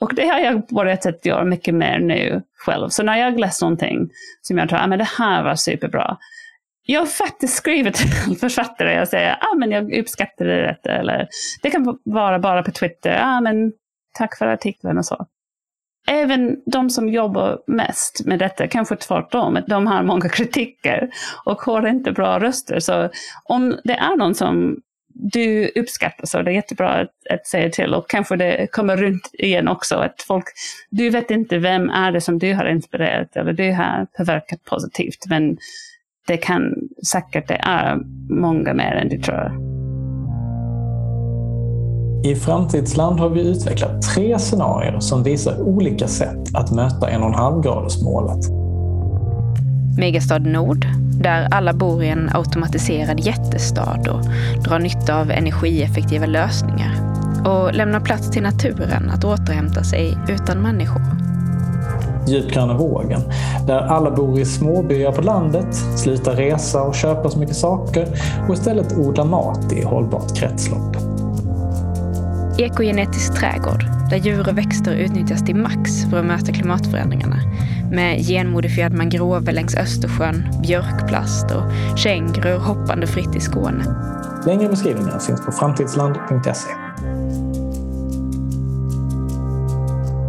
Och 0.01 0.15
det 0.15 0.29
har 0.29 0.39
jag 0.39 0.67
börjat 0.67 1.07
att 1.07 1.27
göra 1.27 1.45
mycket 1.45 1.75
mer 1.75 1.99
nu 1.99 2.43
själv. 2.59 2.89
Så 2.89 3.03
när 3.03 3.17
jag 3.17 3.41
läser 3.41 3.67
någonting 3.67 4.09
som 4.43 4.59
jag 4.59 4.69
tror, 4.69 4.79
ah, 4.79 4.87
men 4.87 4.99
det 4.99 5.09
här 5.19 5.43
var 5.43 5.55
superbra. 5.55 6.17
Jag 6.83 7.01
har 7.01 7.07
faktiskt 7.07 7.57
skrivit 7.57 7.95
till 7.95 8.37
författare 8.41 9.01
och 9.01 9.09
säger, 9.09 9.39
ah, 9.41 9.55
men 9.57 9.71
jag 9.71 9.95
uppskattade 9.95 10.79
det. 10.85 10.91
Eller 10.91 11.29
det 11.63 11.71
kan 11.71 11.99
vara 12.05 12.39
bara 12.39 12.63
på 12.63 12.71
Twitter, 12.71 13.21
ah, 13.23 13.41
men 13.41 13.73
tack 14.19 14.39
för 14.39 14.47
artikeln 14.47 14.99
och 14.99 15.07
så. 15.07 15.27
Även 16.09 16.57
de 16.67 16.91
som 16.91 17.09
jobbar 17.09 17.59
mest 17.67 18.23
med 18.27 18.39
detta, 18.39 18.69
kanske 18.69 18.97
tvärtom, 18.97 19.59
de 19.67 19.87
har 19.87 20.03
många 20.03 20.29
kritiker 20.29 21.11
och 21.45 21.61
har 21.61 21.87
inte 21.87 22.13
bra 22.13 22.41
röster. 22.41 22.81
Så 22.81 23.11
om 23.45 23.79
det 23.85 23.93
är 23.93 24.17
någon 24.17 24.35
som 24.35 24.77
du 25.19 25.71
uppskattar 25.75 26.39
och 26.39 26.45
det 26.45 26.51
är 26.51 26.55
jättebra 26.55 26.89
att, 26.89 27.11
att, 27.31 27.47
säga 27.47 27.71
till 27.71 27.95
och 27.95 28.11
kanske 28.11 28.37
det 28.37 28.67
kommer 28.73 28.97
runt 28.97 29.31
igen 29.33 29.69
också 29.69 29.95
att 29.95 30.25
folk, 30.27 30.45
du 30.91 31.11
vet 31.11 31.31
inte 31.31 31.59
vem 31.59 31.91
är 31.91 32.13
det 32.13 32.21
som 32.21 32.39
du 32.39 32.55
har 32.55 32.65
inspirerat 32.65 33.37
eller 33.37 33.53
du 33.53 33.73
har 33.73 34.07
påverkat 34.17 34.65
positivt 34.65 35.27
men 35.29 35.57
det 36.27 36.37
kan 36.37 36.75
säkert 37.11 37.49
det 37.49 37.61
är 37.63 37.97
många 38.31 38.75
mer 38.75 38.93
än 38.93 39.09
du 39.09 39.19
tror. 39.19 39.77
I 42.25 42.35
Framtidsland 42.35 43.21
har 43.21 43.29
vi 43.29 43.41
utvecklat 43.41 44.03
tre 44.03 44.39
scenarier 44.39 45.01
som 45.01 45.23
visar 45.23 45.61
olika 45.61 46.09
sätt 46.09 46.55
att 46.55 46.75
möta 46.75 47.11
1,5-gradersmålet. 47.11 48.66
Megastad 49.97 50.39
Nord, 50.39 50.87
där 51.21 51.49
alla 51.51 51.73
bor 51.73 52.03
i 52.03 52.09
en 52.09 52.31
automatiserad 52.35 53.21
jättestad 53.21 54.09
och 54.09 54.21
drar 54.65 54.79
nytta 54.79 55.21
av 55.21 55.31
energieffektiva 55.31 56.27
lösningar 56.27 56.95
och 57.45 57.75
lämnar 57.75 58.01
plats 58.01 58.31
till 58.31 58.43
naturen 58.43 59.11
att 59.11 59.25
återhämta 59.25 59.85
sig 59.85 60.19
utan 60.29 60.59
människor. 60.59 61.03
Djupgröna 62.29 62.75
vågen, 62.75 63.21
där 63.67 63.79
alla 63.79 64.11
bor 64.11 64.41
i 64.41 64.45
småbyar 64.45 65.13
på 65.13 65.23
landet, 65.23 65.75
slutar 65.97 66.37
resa 66.37 66.83
och 66.83 66.95
köpa 66.95 67.31
så 67.31 67.39
mycket 67.39 67.57
saker 67.57 68.07
och 68.49 68.55
istället 68.55 68.99
odlar 68.99 69.25
mat 69.25 69.73
i 69.73 69.83
hållbart 69.83 70.37
kretslopp. 70.37 70.97
Ekogenetisk 72.59 73.35
trädgård, 73.35 73.85
där 74.11 74.17
djur 74.17 74.49
och 74.49 74.59
växter 74.59 74.95
utnyttjas 74.95 75.45
till 75.45 75.57
max 75.57 76.05
för 76.11 76.19
att 76.19 76.27
möta 76.27 76.53
klimatförändringarna. 76.53 77.37
Med 77.91 78.21
genmodifierad 78.21 78.93
mangrove 78.93 79.53
längs 79.53 79.75
Östersjön, 79.75 80.49
björkplast 80.63 81.51
och 81.51 81.99
kängurur 81.99 82.59
hoppande 82.59 83.07
fritt 83.07 83.37
i 83.37 83.41
Skåne. 83.41 83.85
Längre 84.47 84.69
beskrivningar 84.69 85.19
finns 85.19 85.47
på 85.47 85.53
framtidsland.se. 85.53 86.71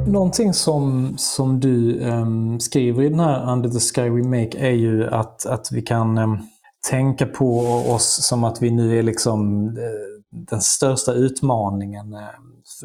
Någonting 0.07 0.53
som, 0.53 1.13
som 1.17 1.59
du 1.59 1.99
um, 1.99 2.59
skriver 2.59 3.03
i 3.03 3.09
den 3.09 3.19
här 3.19 3.51
Under 3.51 3.69
the 3.69 3.79
Sky 3.79 4.09
We 4.09 4.23
Make 4.23 4.57
är 4.57 4.71
ju 4.71 5.07
att, 5.07 5.45
att 5.45 5.71
vi 5.71 5.81
kan 5.81 6.17
um, 6.17 6.39
tänka 6.89 7.25
på 7.25 7.59
oss 7.89 8.27
som 8.27 8.43
att 8.43 8.61
vi 8.61 8.71
nu 8.71 8.99
är 8.99 9.03
liksom 9.03 9.67
uh, 9.67 9.73
den 10.31 10.61
största 10.61 11.13
utmaningen 11.13 12.13
uh, 12.13 12.19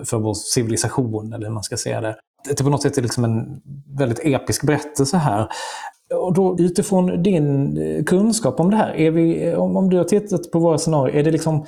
för 0.04 0.18
vår 0.18 0.34
civilisation, 0.34 1.32
eller 1.32 1.46
hur 1.46 1.54
man 1.54 1.62
ska 1.62 1.76
säga 1.76 2.00
det. 2.00 2.16
Det 2.44 2.60
är 2.60 2.64
på 2.64 2.70
något 2.70 2.82
sätt 2.82 2.96
liksom 2.96 3.24
en 3.24 3.60
väldigt 3.98 4.20
episk 4.22 4.62
berättelse 4.62 5.16
här. 5.16 5.48
Och 6.14 6.34
då, 6.34 6.56
utifrån 6.58 7.22
din 7.22 7.78
eh, 7.78 8.04
kunskap 8.04 8.60
om 8.60 8.70
det 8.70 8.76
här, 8.76 8.94
är 8.94 9.10
vi, 9.10 9.54
om, 9.54 9.76
om 9.76 9.90
du 9.90 9.96
har 9.96 10.04
tittat 10.04 10.50
på 10.50 10.58
våra 10.58 10.78
scenarier, 10.78 11.16
är 11.16 11.22
det 11.22 11.30
liksom 11.30 11.66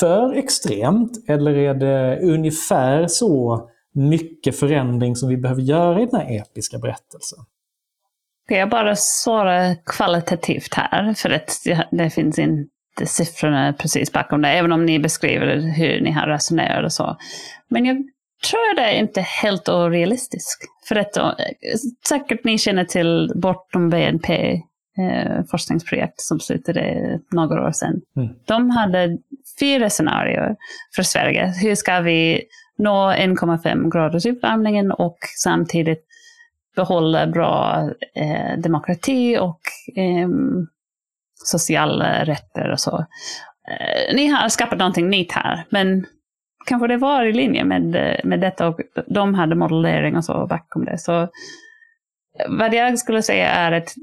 för 0.00 0.32
extremt 0.32 1.28
eller 1.28 1.54
är 1.54 1.74
det 1.74 2.20
ungefär 2.22 3.06
så 3.06 3.60
mycket 3.94 4.58
förändring 4.58 5.16
som 5.16 5.28
vi 5.28 5.36
behöver 5.36 5.62
göra 5.62 6.02
i 6.02 6.06
den 6.06 6.20
här 6.20 6.36
episka 6.36 6.78
berättelsen? 6.78 7.38
Ska 8.44 8.56
jag 8.56 8.70
bara 8.70 8.96
svara 8.96 9.74
kvalitativt 9.74 10.74
här? 10.74 11.14
För 11.14 11.30
att 11.30 11.60
det, 11.64 11.88
det 11.90 12.10
finns 12.10 12.38
en 12.38 12.66
siffrorna 13.04 13.72
precis 13.72 14.12
bakom 14.12 14.42
det, 14.42 14.48
även 14.48 14.72
om 14.72 14.86
ni 14.86 14.98
beskriver 14.98 15.56
hur 15.56 16.00
ni 16.00 16.10
har 16.10 16.26
resonerat 16.26 16.84
och 16.84 16.92
så. 16.92 17.16
Men 17.68 17.84
jag 17.84 17.96
tror 18.50 18.76
det 18.76 18.82
är 18.82 18.98
inte 18.98 19.20
helt 19.20 19.68
orealistiskt. 19.68 20.62
För 20.88 20.96
att 20.96 21.16
eh, 21.16 21.32
säkert 22.08 22.44
ni 22.44 22.58
känner 22.58 22.84
till 22.84 23.32
Bortom 23.34 23.90
BNP, 23.90 24.52
eh, 24.98 25.44
forskningsprojekt 25.50 26.20
som 26.20 26.40
slutade 26.40 27.18
några 27.30 27.66
år 27.66 27.72
sedan. 27.72 28.00
Mm. 28.16 28.28
De 28.44 28.70
hade 28.70 29.18
fyra 29.60 29.90
scenarier 29.90 30.56
för 30.96 31.02
Sverige. 31.02 31.46
Hur 31.62 31.74
ska 31.74 32.00
vi 32.00 32.42
nå 32.78 33.12
1,5 33.12 33.90
graders 33.90 34.26
uppvärmningen 34.26 34.92
och 34.92 35.18
samtidigt 35.42 36.04
behålla 36.76 37.26
bra 37.26 37.82
eh, 38.14 38.58
demokrati 38.58 39.38
och 39.38 39.60
eh, 39.96 40.28
sociala 41.44 42.20
eh, 42.20 42.24
rätter 42.24 42.70
och 42.70 42.80
så. 42.80 43.06
Eh, 43.68 44.14
ni 44.14 44.26
har 44.26 44.48
skapat 44.48 44.78
någonting 44.78 45.10
nytt 45.10 45.32
här, 45.32 45.64
men 45.70 46.06
kanske 46.66 46.88
det 46.88 46.96
var 46.96 47.24
i 47.24 47.32
linje 47.32 47.64
med, 47.64 47.96
eh, 47.96 48.24
med 48.24 48.40
detta 48.40 48.68
och 48.68 48.80
de 49.06 49.34
hade 49.34 49.54
modellering 49.54 50.16
och 50.16 50.24
så 50.24 50.46
bakom 50.46 50.84
det. 50.84 50.98
Så 50.98 51.22
eh, 51.22 51.28
vad 52.48 52.74
jag 52.74 52.98
skulle 52.98 53.22
säga 53.22 53.50
är 53.50 53.72
att, 53.72 53.94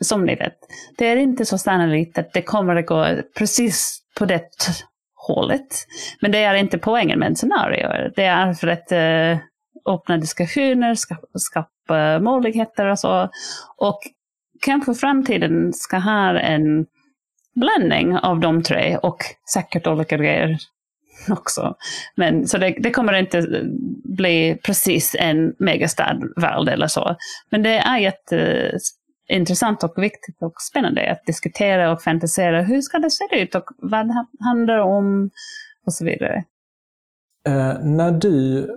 som 0.00 0.24
ni 0.24 0.34
vet, 0.34 0.58
det 0.98 1.06
är 1.06 1.16
inte 1.16 1.44
så 1.44 1.58
sannolikt 1.58 2.18
att 2.18 2.32
det 2.32 2.42
kommer 2.42 2.76
att 2.76 2.86
gå 2.86 3.06
precis 3.38 4.00
på 4.18 4.24
det 4.24 4.48
hållet. 5.14 5.66
Men 6.20 6.32
det 6.32 6.38
är 6.38 6.54
inte 6.54 6.78
poängen 6.78 7.18
med 7.18 7.38
scenarier. 7.38 8.12
Det 8.16 8.24
är 8.24 8.52
för 8.52 8.68
att 8.68 8.92
öppna 9.88 10.16
diskussioner, 10.16 10.94
skapa, 10.94 11.26
skapa 11.34 12.18
möjligheter 12.18 12.86
och 12.86 12.98
så. 12.98 13.28
Och 13.76 14.00
kanske 14.60 14.94
framtiden 14.94 15.72
ska 15.72 15.98
ha 15.98 16.38
en 16.38 16.86
blandning 17.54 18.16
av 18.18 18.40
de 18.40 18.62
tre 18.62 18.96
och 18.96 19.18
säkert 19.52 19.86
olika 19.86 20.16
grejer 20.16 20.58
också. 21.28 21.74
Men, 22.14 22.46
så 22.46 22.58
det, 22.58 22.74
det, 22.78 22.90
kommer 22.90 23.12
inte 23.12 23.62
bli 24.04 24.58
precis 24.64 25.16
en 25.18 25.54
megastad-värld 25.58 26.68
eller 26.68 26.86
så. 26.86 27.16
Men 27.50 27.62
det 27.62 27.78
är 27.78 27.98
jätteintressant 27.98 29.84
och 29.84 29.94
viktigt 29.96 30.42
och 30.42 30.54
spännande 30.70 31.10
att 31.12 31.26
diskutera 31.26 31.92
och 31.92 32.02
fantisera. 32.02 32.62
Hur 32.62 32.80
ska 32.80 32.98
det 32.98 33.10
se 33.10 33.24
ut 33.32 33.54
och 33.54 33.64
vad 33.78 34.10
handlar 34.40 34.76
det 34.76 34.82
om 34.82 35.30
och 35.86 35.92
så 35.92 36.04
vidare. 36.04 36.44
Eh, 37.46 37.78
när 37.82 38.10
du 38.10 38.68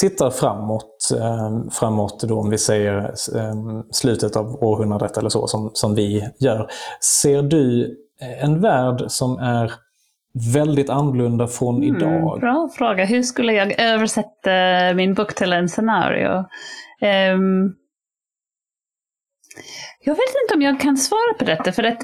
tittar 0.00 0.30
framåt, 0.30 1.10
eh, 1.20 1.70
framåt 1.70 2.20
då 2.20 2.40
om 2.40 2.50
vi 2.50 2.58
säger 2.58 2.98
eh, 3.36 3.82
slutet 3.90 4.36
av 4.36 4.64
århundradet 4.64 5.16
eller 5.16 5.28
så 5.28 5.46
som, 5.46 5.70
som 5.74 5.94
vi 5.94 6.28
gör. 6.38 6.70
Ser 7.22 7.42
du 7.42 7.96
en 8.42 8.60
värld 8.60 9.04
som 9.08 9.38
är 9.38 9.72
väldigt 10.54 10.90
annorlunda 10.90 11.46
från 11.46 11.82
mm, 11.82 11.96
idag? 11.96 12.40
Bra 12.40 12.68
fråga. 12.76 13.04
Hur 13.04 13.22
skulle 13.22 13.52
jag 13.52 13.80
översätta 13.80 14.50
min 14.94 15.14
bok 15.14 15.34
till 15.34 15.52
en 15.52 15.68
scenario? 15.68 16.44
Um, 17.34 17.74
jag 20.00 20.14
vet 20.14 20.34
inte 20.44 20.54
om 20.54 20.62
jag 20.62 20.80
kan 20.80 20.96
svara 20.96 21.34
på 21.38 21.44
detta, 21.44 21.72
för 21.72 21.82
att 21.82 21.98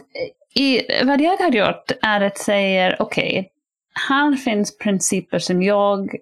i, 0.54 0.80
vad 1.04 1.20
jag 1.20 1.36
har 1.36 1.50
gjort 1.50 1.92
är 2.02 2.20
att 2.20 2.38
säga, 2.38 2.96
okej, 2.98 3.38
okay, 3.38 3.44
här 4.08 4.36
finns 4.36 4.78
principer 4.78 5.38
som 5.38 5.62
jag 5.62 6.16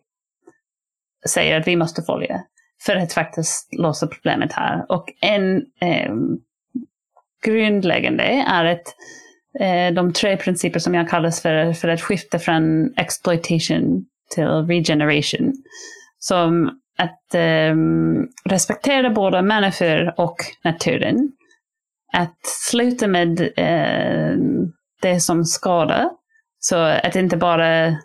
säger 1.28 1.60
att 1.60 1.66
vi 1.68 1.76
måste 1.76 2.02
följa 2.02 2.40
för 2.86 2.96
att 2.96 3.12
faktiskt 3.12 3.74
lösa 3.78 4.06
problemet 4.06 4.52
här. 4.52 4.86
Och 4.88 5.04
en 5.20 5.56
eh, 5.80 6.14
grundläggande 7.44 8.22
är 8.48 8.64
att 8.64 8.94
eh, 9.60 9.94
de 9.94 10.12
tre 10.12 10.36
principer 10.36 10.78
som 10.78 10.94
jag 10.94 11.08
kallar 11.08 11.30
för, 11.30 11.72
för 11.72 11.88
att 11.88 12.00
skifta 12.00 12.38
från 12.38 12.92
exploitation 12.96 14.04
till 14.34 14.46
regeneration. 14.46 15.52
Som 16.18 16.80
att 16.98 17.34
eh, 17.34 17.74
respektera 18.44 19.10
både 19.10 19.42
människor 19.42 20.20
och 20.20 20.36
naturen. 20.64 21.32
Att 22.12 22.38
sluta 22.70 23.06
med 23.06 23.40
eh, 23.40 24.36
det 25.02 25.20
som 25.20 25.44
skadar. 25.44 26.10
Så 26.60 26.76
att 26.76 27.16
inte 27.16 27.36
bara 27.36 27.96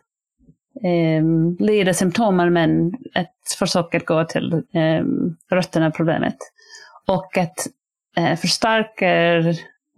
eh, 0.83 1.23
lida 1.59 1.93
symptomen 1.93 2.53
men 2.53 2.93
att 3.13 3.57
försöka 3.59 3.99
gå 3.99 4.25
till 4.25 4.53
eh, 4.53 5.03
rötterna 5.51 5.85
av 5.85 5.91
problemet. 5.91 6.37
Och 7.07 7.37
att 7.37 7.67
eh, 8.17 8.35
förstärka 8.35 9.37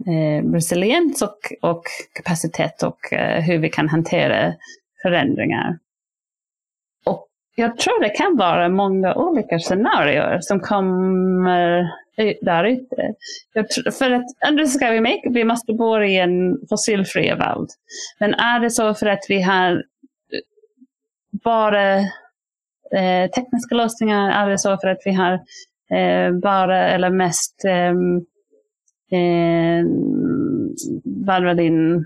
eh, 0.08 0.52
resiliens 0.54 1.22
och, 1.22 1.38
och 1.62 1.84
kapacitet 2.14 2.84
och 2.84 3.14
eh, 3.14 3.42
hur 3.42 3.58
vi 3.58 3.70
kan 3.70 3.90
hantera 3.90 4.54
förändringar. 5.02 5.80
Och 7.06 7.28
jag 7.56 7.78
tror 7.78 8.02
det 8.02 8.10
kan 8.10 8.38
vara 8.38 8.70
många 8.70 9.16
olika 9.16 9.60
scenarier 9.60 10.40
som 10.42 10.60
kommer 10.60 11.92
där 12.42 12.64
ute. 12.64 13.14
För 13.92 14.12
att 14.12 14.26
annars 14.46 14.70
ska 14.70 14.90
vi 14.90 15.02
make, 15.02 15.30
vi 15.30 15.44
måste 15.44 15.74
bo 15.74 16.04
i 16.04 16.18
en 16.18 16.58
fossilfri 16.70 17.30
värld. 17.30 17.68
Men 18.20 18.34
är 18.34 18.60
det 18.60 18.70
så 18.70 18.94
för 18.94 19.06
att 19.06 19.26
vi 19.30 19.42
har 19.42 19.84
bara 21.46 21.98
eh, 22.96 23.30
tekniska 23.36 23.76
lösningar? 23.76 24.30
Är 24.30 24.50
det 24.50 24.58
så 24.58 24.78
för 24.78 24.88
att 24.88 25.02
vi 25.06 25.12
har 25.12 25.34
eh, 25.92 26.32
bara 26.42 26.90
eller 26.90 27.10
mest 27.10 27.66
eh, 27.66 27.94
in 31.66 32.06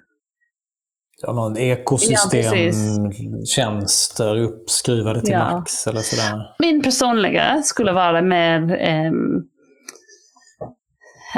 Ja, 1.21 1.33
någon 1.33 1.57
ekosystemtjänster 1.57 4.35
ja, 4.35 4.43
uppskruvade 4.43 5.21
till 5.21 5.33
ja. 5.33 5.51
max 5.51 5.87
eller 5.87 6.01
sådär. 6.01 6.55
Min 6.59 6.81
personliga 6.81 7.61
skulle 7.63 7.91
vara 7.91 8.21
med 8.21 8.71
eh, 8.71 9.11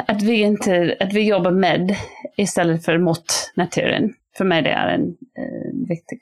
att, 0.06 0.22
vi 0.22 0.40
inte, 0.40 0.96
att 1.00 1.12
vi 1.12 1.28
jobbar 1.28 1.50
med 1.50 1.96
istället 2.36 2.84
för 2.84 2.98
mot 2.98 3.24
naturen. 3.54 4.14
För 4.36 4.44
mig 4.44 4.62
det 4.62 4.70
är 4.70 4.88
en 4.88 5.16
eh, 5.38 5.72
viktig 5.88 6.20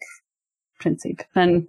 princip. 0.83 1.17
Men 1.35 1.67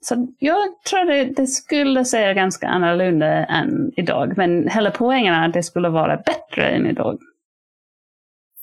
Så 0.00 0.34
jag 0.38 0.82
tror 0.90 1.04
det, 1.04 1.24
det 1.24 1.46
skulle 1.46 2.04
se 2.04 2.34
ganska 2.34 2.66
annorlunda 2.66 3.26
än 3.46 3.92
idag. 3.96 4.34
Men 4.36 4.68
hela 4.68 4.90
poängen 4.90 5.34
är 5.34 5.48
att 5.48 5.54
det 5.54 5.62
skulle 5.62 5.88
vara 5.88 6.16
bättre 6.16 6.68
än 6.68 6.86
idag. 6.86 7.18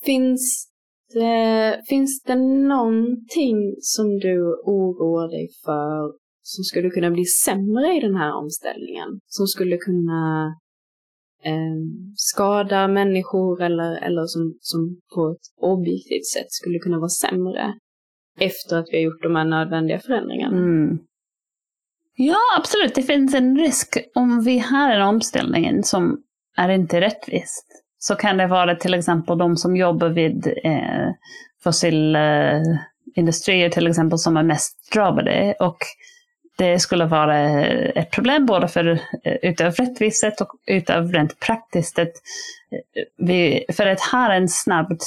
Finns 0.06 0.70
det, 1.14 1.82
finns 1.88 2.24
det 2.24 2.36
någonting 2.76 3.76
som 3.80 4.20
du 4.20 4.40
oroar 4.64 5.28
dig 5.32 5.50
för 5.66 6.14
som 6.42 6.64
skulle 6.64 6.90
kunna 6.90 7.12
bli 7.12 7.26
sämre 7.26 7.98
i 7.98 8.00
den 8.00 8.16
här 8.16 8.34
omställningen? 8.34 9.20
Som 9.26 9.48
skulle 9.48 9.78
kunna 9.78 10.48
eh, 11.44 11.78
skada 12.16 12.88
människor 12.88 13.62
eller, 13.62 13.92
eller 14.08 14.26
som, 14.26 14.58
som 14.60 15.02
på 15.16 15.32
ett 15.32 15.48
objektivt 15.62 16.28
sätt 16.34 16.48
skulle 16.50 16.80
kunna 16.80 16.98
vara 16.98 17.10
sämre 17.10 17.74
efter 18.40 18.78
att 18.78 18.88
vi 18.92 18.98
har 18.98 19.04
gjort 19.04 19.24
de 19.24 19.36
här 19.36 19.46
nödvändiga 19.46 20.00
förändringarna? 20.00 20.58
Mm. 20.58 21.00
Ja, 22.16 22.38
absolut. 22.58 22.96
Det 22.96 23.04
finns 23.04 23.36
en 23.36 23.58
risk 23.58 23.98
om 24.16 24.44
vi 24.44 24.60
har 24.60 24.90
en 24.90 25.02
omställning 25.02 25.84
som 25.84 26.24
är 26.58 26.70
inte 26.70 27.02
rättvist. 27.02 27.66
Så 28.00 28.16
kan 28.16 28.38
det 28.38 28.48
vara 28.48 28.76
till 28.76 28.94
exempel 28.94 29.38
de 29.38 29.58
som 29.58 29.76
jobbar 29.76 30.10
vid 30.10 30.48
eh, 30.64 31.10
fossilindustrier 31.64 33.70
till 33.70 33.88
exempel 33.88 34.20
som 34.20 34.38
är 34.38 34.44
mest 34.44 34.92
drabbade. 34.94 35.56
Och 35.60 35.78
det 36.58 36.80
skulle 36.80 37.06
vara 37.06 37.66
ett 37.66 38.12
problem 38.12 38.46
både 38.46 38.68
för 38.68 39.00
eh, 39.24 39.36
utav 39.42 39.72
rättviset 39.72 40.42
och 40.42 40.50
utav 40.68 41.12
rent 41.12 41.40
praktiskt. 41.40 42.00
Att 42.00 42.14
eh, 42.72 42.80
vi, 43.18 43.66
för 43.74 43.86
att 43.86 44.02
ha 44.02 44.34
en 44.34 44.50
snabb 44.50 44.98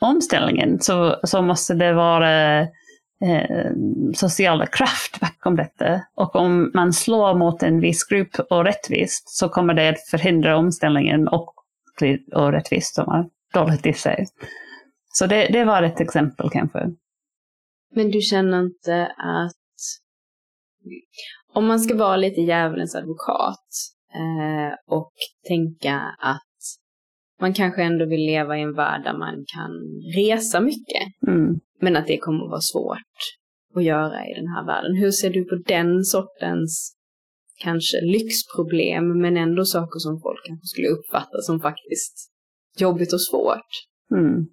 omställningen 0.00 0.80
så, 0.80 1.20
så 1.24 1.42
måste 1.42 1.74
det 1.74 1.92
vara 1.92 2.60
eh, 2.60 3.70
sociala 4.14 4.66
kraft 4.66 5.20
bakom 5.20 5.56
detta. 5.56 6.00
Och 6.14 6.36
om 6.36 6.70
man 6.74 6.92
slår 6.92 7.34
mot 7.34 7.62
en 7.62 7.80
viss 7.80 8.04
grupp 8.04 8.36
orättvist 8.50 9.28
så 9.28 9.48
kommer 9.48 9.74
det 9.74 9.88
att 9.88 10.08
förhindra 10.10 10.56
omställningen 10.56 11.28
och 11.28 11.54
bli 11.98 12.18
orättvist 12.34 12.94
som 12.94 13.08
är 13.08 13.24
dåligt 13.54 13.86
i 13.86 13.92
sig. 13.92 14.26
Så 15.12 15.26
det, 15.26 15.48
det 15.52 15.64
var 15.64 15.82
ett 15.82 16.00
exempel 16.00 16.50
kanske. 16.50 16.78
Men 17.94 18.10
du 18.10 18.20
känner 18.20 18.60
inte 18.60 19.06
att 19.18 19.52
om 21.52 21.66
man 21.66 21.80
ska 21.80 21.96
vara 21.96 22.16
lite 22.16 22.40
djävulens 22.40 22.94
advokat 22.94 23.68
eh, 24.14 24.94
och 24.96 25.12
tänka 25.48 26.00
att 26.18 26.42
man 27.40 27.54
kanske 27.54 27.82
ändå 27.82 28.06
vill 28.06 28.26
leva 28.26 28.58
i 28.58 28.62
en 28.62 28.74
värld 28.74 29.04
där 29.04 29.18
man 29.18 29.34
kan 29.54 29.70
resa 30.16 30.60
mycket. 30.60 31.28
Mm. 31.28 31.60
Men 31.80 31.96
att 31.96 32.06
det 32.06 32.18
kommer 32.18 32.44
att 32.44 32.50
vara 32.50 32.60
svårt 32.60 33.16
att 33.74 33.84
göra 33.84 34.26
i 34.26 34.34
den 34.34 34.48
här 34.48 34.66
världen. 34.66 34.96
Hur 34.96 35.10
ser 35.10 35.30
du 35.30 35.44
på 35.44 35.54
den 35.54 36.04
sortens 36.04 36.96
kanske 37.58 38.00
lyxproblem 38.00 39.20
men 39.20 39.36
ändå 39.36 39.64
saker 39.64 39.98
som 39.98 40.20
folk 40.20 40.46
kanske 40.46 40.66
skulle 40.66 40.88
uppfatta 40.88 41.38
som 41.42 41.60
faktiskt 41.60 42.30
jobbigt 42.78 43.12
och 43.12 43.22
svårt? 43.22 43.70
Mm. 44.14 44.46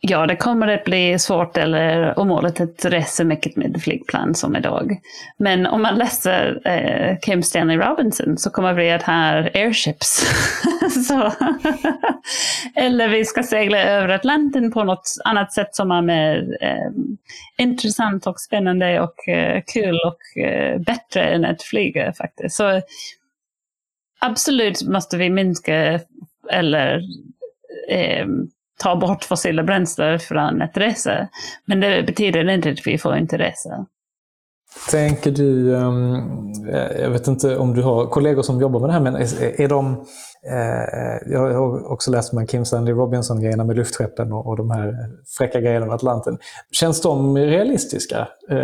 Ja, 0.00 0.26
det 0.26 0.36
kommer 0.36 0.68
att 0.68 0.84
bli 0.84 1.18
svårt 1.18 1.56
eller 1.56 2.18
omöjligt 2.18 2.60
att 2.60 2.84
resa 2.84 3.24
mycket 3.24 3.56
med 3.56 3.82
flygplan 3.82 4.34
som 4.34 4.56
idag. 4.56 5.00
Men 5.38 5.66
om 5.66 5.82
man 5.82 5.94
läser 5.94 6.60
eh, 6.64 7.18
Kim 7.18 7.42
Stanley 7.42 7.76
Robinson 7.76 8.38
så 8.38 8.50
kommer 8.50 8.72
vi 8.72 8.90
att 8.90 9.02
ha 9.02 9.12
airships. 9.14 10.26
eller 12.74 13.08
vi 13.08 13.24
ska 13.24 13.42
segla 13.42 13.78
över 13.78 14.08
Atlanten 14.08 14.72
på 14.72 14.84
något 14.84 15.14
annat 15.24 15.52
sätt 15.52 15.74
som 15.74 15.90
är 15.90 16.02
mer 16.02 16.56
eh, 16.60 16.90
intressant 17.58 18.26
och 18.26 18.40
spännande 18.40 19.00
och 19.00 19.28
eh, 19.28 19.62
kul 19.74 20.00
och 20.06 20.42
eh, 20.42 20.80
bättre 20.80 21.22
än 21.24 21.44
att 21.44 21.62
flyga 21.62 22.12
faktiskt. 22.12 22.56
Så 22.56 22.80
absolut 24.20 24.82
måste 24.82 25.16
vi 25.16 25.30
minska 25.30 26.00
eller 26.52 27.00
eh, 27.90 28.26
ta 28.76 28.96
bort 28.96 29.24
fossila 29.24 29.62
bränslen 29.62 30.20
från 30.20 30.62
ett 30.62 30.76
resa. 30.76 31.28
Men 31.64 31.80
det 31.80 32.06
betyder 32.06 32.50
inte 32.50 32.70
att 32.70 32.86
vi 32.86 32.98
får 32.98 33.16
inte 33.16 33.38
resa. 33.38 33.86
Tänker 34.90 35.30
du, 35.30 35.76
ehm, 35.76 36.14
eh, 36.72 37.00
jag 37.02 37.10
vet 37.10 37.26
inte 37.26 37.56
om 37.56 37.74
du 37.74 37.82
har 37.82 38.06
kollegor 38.06 38.42
som 38.42 38.60
jobbar 38.60 38.80
med 38.80 38.88
det 38.88 38.92
här, 38.92 39.00
men 39.00 39.16
är, 39.16 39.68
de... 39.68 40.04
Eh, 40.50 41.32
jag 41.32 41.40
har 41.40 41.92
också 41.92 42.10
läst 42.10 42.32
om 42.32 42.46
Kim 42.46 42.64
Stanley 42.64 42.94
Robinson-grejerna 42.94 43.64
med 43.64 43.76
luftskeppen 43.76 44.32
och, 44.32 44.56
de 44.56 44.70
här 44.70 44.94
fräcka 45.38 45.60
grejerna 45.60 45.86
med 45.86 45.94
Atlanten. 45.94 46.38
Känns 46.72 47.02
de 47.02 47.36
realistiska? 47.36 48.28
Eh, 48.50 48.56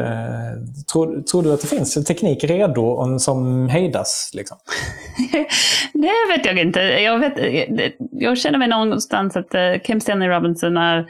tror, 0.93 1.23
tror, 1.23 1.43
du 1.43 1.53
att 1.53 1.61
det 1.61 1.67
finns 1.67 2.05
teknik 2.05 2.45
redo 2.45 3.19
som 3.19 3.69
hejdas? 3.69 4.31
Liksom? 4.35 4.57
det 5.93 6.37
vet 6.37 6.47
jag 6.47 6.59
inte. 6.59 6.81
Jag, 6.81 7.19
vet, 7.19 7.33
jag 8.13 8.39
känner 8.39 8.59
mig 8.59 8.69
någonstans 8.69 9.37
att 9.37 9.83
Kim 9.85 10.01
Stanley 10.01 10.29
Robinson 10.29 10.77
är 10.77 11.07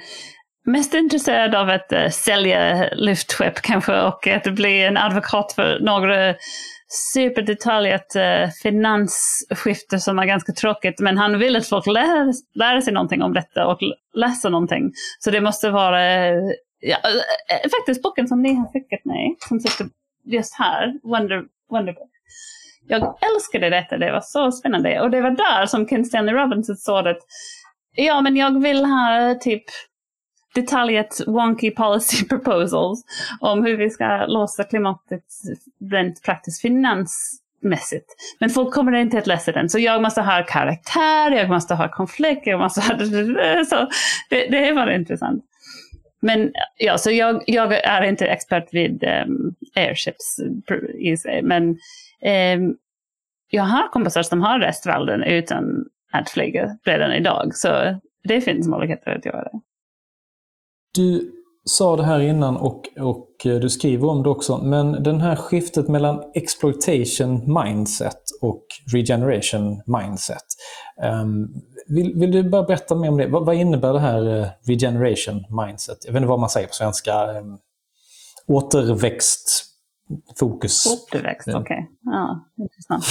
mest 0.65 0.95
intresserad 0.95 1.55
av 1.55 1.69
att 1.69 1.93
uh, 1.93 2.09
sälja 2.09 2.89
luftskepp 2.95 3.63
kanske 3.63 4.01
och 4.01 4.27
att 4.27 4.55
bli 4.55 4.83
en 4.83 4.97
advokat 4.97 5.53
för 5.53 5.81
några 5.81 6.35
superdetaljerat 7.13 8.17
uh, 8.17 8.23
eh, 8.23 8.51
finansskifte 8.63 9.99
som 9.99 10.19
är 10.19 10.27
ganska 10.27 10.53
tråkigt. 10.53 11.01
Men 11.01 11.19
han 11.19 11.39
vill 11.39 11.57
att 11.57 11.69
folk 11.69 11.87
lär, 11.87 12.33
lär 12.59 12.81
sig 12.81 12.93
någonting 12.93 13.23
om 13.23 13.35
detta 13.35 13.67
och 13.67 13.79
läser 14.15 14.51
någonting. 14.51 14.93
Så 15.19 15.31
det 15.31 15.41
måste 15.41 15.71
vara, 15.71 16.05
eh, 16.05 16.39
ja, 16.81 16.97
uh, 16.97 17.71
faktiskt 17.79 18.03
boken 18.03 18.29
som 18.29 18.43
ni 18.43 18.55
har 18.55 18.73
skickat 18.73 19.05
mig, 19.05 19.37
som 19.39 19.61
sitter 19.61 19.87
just 20.25 20.55
här, 20.59 20.93
Wonder, 21.03 21.43
Wonderbook. 21.71 22.11
Jag 22.89 23.19
älskade 23.35 23.71
detta, 23.71 23.99
det 23.99 24.13
var 24.13 24.21
så 24.21 24.53
spännande. 24.53 25.01
Och 25.01 25.11
det 25.11 25.21
var 25.21 25.31
där 25.31 25.67
som 25.67 25.87
Ken 25.89 26.05
Stanley 26.05 26.35
Robinson 26.35 26.77
sa 26.77 27.11
att 27.11 27.19
ja 27.97 28.21
men 28.21 28.37
jag 28.37 28.63
vill 28.63 28.85
ha 28.85 29.35
typ 29.41 29.65
detaljet 30.55 31.21
wonky 31.27 31.71
policy 31.71 32.25
proposals 32.29 33.05
om 33.41 33.65
hur 33.65 33.77
vi 33.77 33.91
ska 33.91 34.27
låsa 34.27 34.65
klimatet 34.65 35.25
rent 35.91 36.23
praktiskt 36.23 36.63
finansmässigt. 36.63 38.07
Men 38.41 38.51
folk 38.51 38.75
kommer 38.75 38.93
inte 38.93 39.19
att 39.19 39.27
läsa 39.27 39.53
den, 39.53 39.69
så 39.69 39.79
jag 39.79 40.03
måste 40.03 40.21
ha 40.21 40.45
karaktär, 40.49 41.31
jag 41.31 41.49
måste 41.49 41.75
ha 41.75 41.89
konflikt, 41.89 42.47
jag 42.47 42.61
måste 42.61 42.81
ha... 42.81 42.99
Så 43.65 43.89
det, 44.31 44.47
det 44.47 44.73
var 44.73 44.91
intressant. 44.91 45.45
Men 46.23 46.53
ja, 46.77 46.99
så 46.99 47.11
jag, 47.11 47.43
jag 47.47 47.73
är 47.73 48.03
inte 48.03 48.27
expert 48.27 48.69
vid 48.73 49.05
um, 49.27 49.55
airships 49.75 50.41
i 50.95 51.17
sig, 51.17 51.43
men 51.43 51.69
um, 52.55 52.77
jag 53.51 53.63
har 53.63 53.89
kompisar 53.89 54.23
som 54.23 54.41
har 54.41 54.59
restvalden 54.59 55.23
utan 55.23 55.85
att 56.13 56.31
flyga 56.31 56.77
redan 56.85 57.13
idag, 57.13 57.55
så 57.55 58.01
det 58.25 58.41
finns 58.41 58.69
möjligheter 58.69 59.11
att 59.11 59.27
göra 59.27 59.43
det. 59.43 59.61
Du 60.95 61.33
sa 61.65 61.97
det 61.97 62.05
här 62.05 62.21
innan 62.21 62.57
och, 62.57 62.89
och 63.01 63.29
du 63.43 63.71
skriver 63.71 64.09
om 64.09 64.23
det 64.23 64.29
också, 64.29 64.59
men 64.59 65.03
det 65.03 65.19
här 65.19 65.37
skiftet 65.37 65.89
mellan 65.89 66.23
exploitation 66.35 67.63
mindset 67.65 68.21
och 68.41 68.67
regeneration 68.93 69.83
mindset. 69.87 70.45
Um, 71.23 71.55
vill, 71.89 72.15
vill, 72.15 72.33
du 72.33 72.51
bara 72.51 72.63
berätta 72.63 72.95
mer 72.95 73.09
om 73.09 73.17
det? 73.17 73.27
Vad, 73.27 73.47
vad, 73.47 73.55
innebär 73.55 73.93
det 73.93 74.01
här 74.01 74.29
uh, 74.29 74.47
regeneration 74.67 75.45
mindset? 75.67 75.99
Jag 76.05 76.13
vet 76.13 76.21
inte 76.21 76.29
vad 76.29 76.41
man 76.41 76.51
säger 76.51 76.67
på 76.67 76.75
svenska. 76.75 77.39
Um, 77.39 77.59
återväxtfokus. 78.47 80.87
Återväxt, 80.87 81.49
okej. 81.49 81.61
Okay. 81.61 81.85
Ja, 82.01 82.47
intressant. 82.59 83.05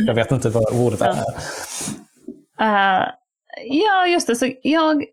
jag 0.06 0.14
vet 0.14 0.32
inte 0.32 0.48
vad 0.48 0.80
ordet 0.80 1.00
är. 1.00 1.16
Uh, 2.60 3.04
ja, 3.64 4.06
just 4.06 4.26
det. 4.26 4.36
Så 4.36 4.50
jag 4.62 5.04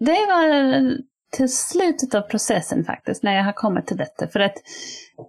det 0.00 0.26
var 0.26 0.96
till 1.36 1.52
slutet 1.52 2.14
av 2.14 2.20
processen 2.20 2.84
faktiskt, 2.84 3.22
när 3.22 3.36
jag 3.36 3.44
har 3.44 3.52
kommit 3.52 3.86
till 3.86 3.96
detta. 3.96 4.28
För 4.28 4.40
att 4.40 4.54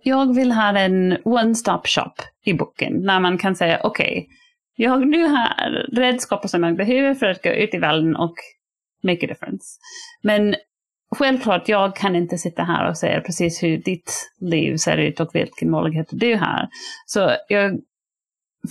jag 0.04 0.36
vill 0.36 0.52
ha 0.52 0.78
en 0.78 1.18
one-stop 1.18 1.82
shop 1.88 2.14
i 2.46 2.54
boken, 2.54 2.94
när 3.04 3.20
man 3.20 3.38
kan 3.38 3.56
säga 3.56 3.82
okej, 3.84 4.12
okay, 4.12 4.28
jag 4.76 5.08
nu 5.08 5.28
har 5.28 5.96
redskap 5.96 6.50
som 6.50 6.64
jag 6.64 6.78
behöver 6.78 7.16
för 7.16 7.26
att 7.26 7.44
gå 7.44 7.50
ut 7.50 7.74
i 7.74 7.78
världen 7.78 8.16
och 8.16 8.34
make 9.04 9.26
a 9.26 9.28
difference. 9.30 9.80
Men 10.22 10.56
självklart, 11.16 11.70
jag 11.70 11.96
kan 11.96 12.16
inte 12.16 12.38
sitta 12.38 12.64
här 12.64 12.90
och 12.90 12.98
säga 12.98 13.22
precis 13.22 13.64
hur 13.64 13.78
ditt 13.78 14.32
liv 14.40 14.78
ser 14.78 14.98
ut 14.98 15.20
och 15.20 15.36
vilken 15.36 15.72
möjlighet 15.72 16.08
du 16.12 16.36
har. 16.36 16.70
Så 17.06 17.32
jag 17.48 17.80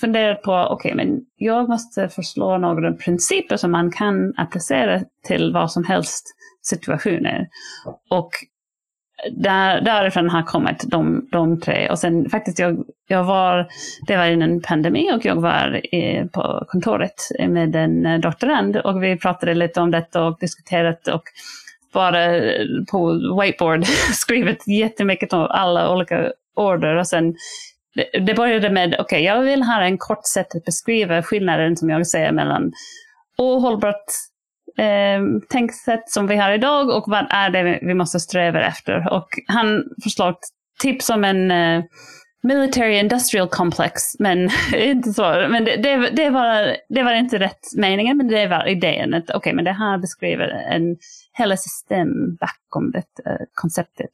funderat 0.00 0.42
på, 0.42 0.52
okej, 0.52 0.74
okay, 0.74 0.94
men 0.94 1.20
jag 1.36 1.68
måste 1.68 2.08
förslå 2.08 2.58
några 2.58 2.92
principer 2.92 3.56
som 3.56 3.70
man 3.70 3.90
kan 3.90 4.34
applicera 4.36 5.00
till 5.26 5.52
vad 5.52 5.72
som 5.72 5.84
helst 5.84 6.26
situationer. 6.62 7.48
Och 8.10 8.30
där, 9.30 9.80
därifrån 9.80 10.30
har 10.30 10.42
kommit 10.42 10.84
de, 10.86 11.28
de 11.32 11.60
tre. 11.60 11.88
Och 11.90 11.98
sen 11.98 12.30
faktiskt, 12.30 12.58
jag, 12.58 12.84
jag 13.08 13.24
var, 13.24 13.68
det 14.06 14.16
var 14.16 14.24
innan 14.24 14.60
pandemi 14.60 15.12
och 15.12 15.24
jag 15.24 15.36
var 15.36 15.94
i, 15.94 16.28
på 16.32 16.64
kontoret 16.68 17.28
med 17.48 17.76
en 17.76 18.20
doktorand 18.20 18.76
och 18.76 19.02
vi 19.02 19.18
pratade 19.18 19.54
lite 19.54 19.80
om 19.80 19.90
detta 19.90 20.24
och 20.24 20.38
diskuterat 20.40 21.08
och 21.08 21.22
bara 21.92 22.42
på 22.90 23.12
whiteboard 23.40 23.86
skrivit 24.12 24.68
jättemycket 24.68 25.32
om 25.32 25.46
alla 25.50 25.92
olika 25.92 26.32
order 26.56 26.96
och 26.96 27.06
sen 27.06 27.34
det, 27.94 28.18
det 28.26 28.34
började 28.34 28.70
med, 28.70 28.88
okej, 28.88 29.02
okay, 29.02 29.20
jag 29.20 29.42
vill 29.42 29.62
ha 29.62 29.82
en 29.82 29.98
kort 29.98 30.26
sätt 30.26 30.54
att 30.54 30.64
beskriva 30.64 31.22
skillnaden 31.22 31.76
som 31.76 31.90
jag 31.90 32.06
säger 32.06 32.32
mellan 32.32 32.72
ohållbart 33.38 34.04
eh, 34.78 35.22
tänksätt 35.48 36.10
som 36.10 36.26
vi 36.26 36.36
har 36.36 36.52
idag 36.52 36.88
och 36.88 37.04
vad 37.06 37.26
är 37.30 37.50
det 37.50 37.78
vi 37.82 37.94
måste 37.94 38.20
sträva 38.20 38.60
efter. 38.60 39.12
Och 39.12 39.28
han 39.46 39.84
förslog 40.02 40.34
tips 40.80 41.06
som 41.06 41.24
en 41.24 41.50
eh, 41.50 41.84
military 42.42 42.98
industrial 42.98 43.48
complex, 43.48 44.02
men 44.18 44.50
inte 44.74 45.12
så. 45.12 45.46
Men 45.50 45.64
det, 45.64 45.76
det, 45.76 46.10
det, 46.10 46.30
var, 46.30 46.76
det 46.88 47.02
var 47.02 47.12
inte 47.12 47.38
rätt 47.38 47.76
meningen, 47.76 48.16
men 48.16 48.28
det 48.28 48.46
var 48.46 48.68
idén. 48.68 49.14
Okej, 49.14 49.36
okay, 49.36 49.52
men 49.52 49.64
det 49.64 49.72
här 49.72 49.98
beskriver 49.98 50.48
en 50.48 50.96
hela 51.32 51.56
system 51.56 52.08
bakom 52.36 52.90
det 52.90 53.30
eh, 53.30 53.46
konceptet. 53.54 54.10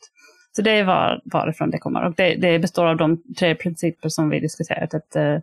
Så 0.56 0.62
det 0.62 0.82
var 0.82 1.20
varifrån 1.24 1.70
det 1.70 1.78
kommer. 1.78 2.04
Och 2.04 2.14
det, 2.14 2.34
det, 2.34 2.58
består 2.58 2.86
av 2.86 2.96
de 2.96 3.22
tre 3.38 3.54
principer 3.54 4.08
som 4.08 4.30
vi 4.30 4.40
diskuterat. 4.40 4.94
Att, 4.94 5.16
eh, 5.16 5.36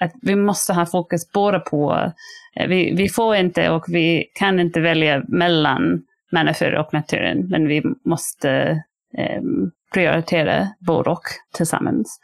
att 0.00 0.12
vi 0.22 0.36
måste 0.36 0.72
ha 0.72 0.86
fokus 0.86 1.32
både 1.32 1.60
på, 1.60 2.10
eh, 2.56 2.66
vi, 2.66 2.94
vi 2.94 3.08
får 3.08 3.36
inte 3.36 3.70
och 3.70 3.84
vi 3.88 4.24
kan 4.34 4.60
inte 4.60 4.80
välja 4.80 5.22
mellan 5.28 6.02
människor 6.32 6.74
och 6.74 6.94
naturen, 6.94 7.48
men 7.48 7.68
vi 7.68 7.82
måste 8.04 8.82
um, 9.38 9.70
prioritera 9.94 10.68
både 10.86 11.10
och 11.10 11.22
tillsammans. 11.54 12.20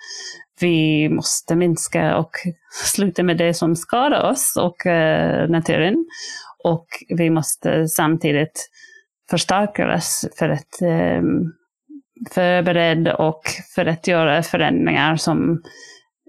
Vi 0.60 1.08
måste 1.08 1.56
minska 1.56 2.16
och 2.16 2.30
sluta 2.84 3.22
med 3.22 3.36
det 3.36 3.54
som 3.54 3.76
skadar 3.76 4.30
oss 4.30 4.56
och 4.60 4.86
uh, 4.86 5.48
naturen. 5.48 6.06
Och 6.64 6.86
vi 7.08 7.30
måste 7.30 7.88
samtidigt 7.88 8.70
förstärka 9.30 9.94
oss 9.94 10.28
för 10.38 10.48
att 10.48 10.82
um, 10.82 11.52
förbereda 12.30 13.14
och 13.14 13.42
för 13.74 13.86
att 13.86 14.06
göra 14.06 14.42
förändringar 14.42 15.16
som, 15.16 15.62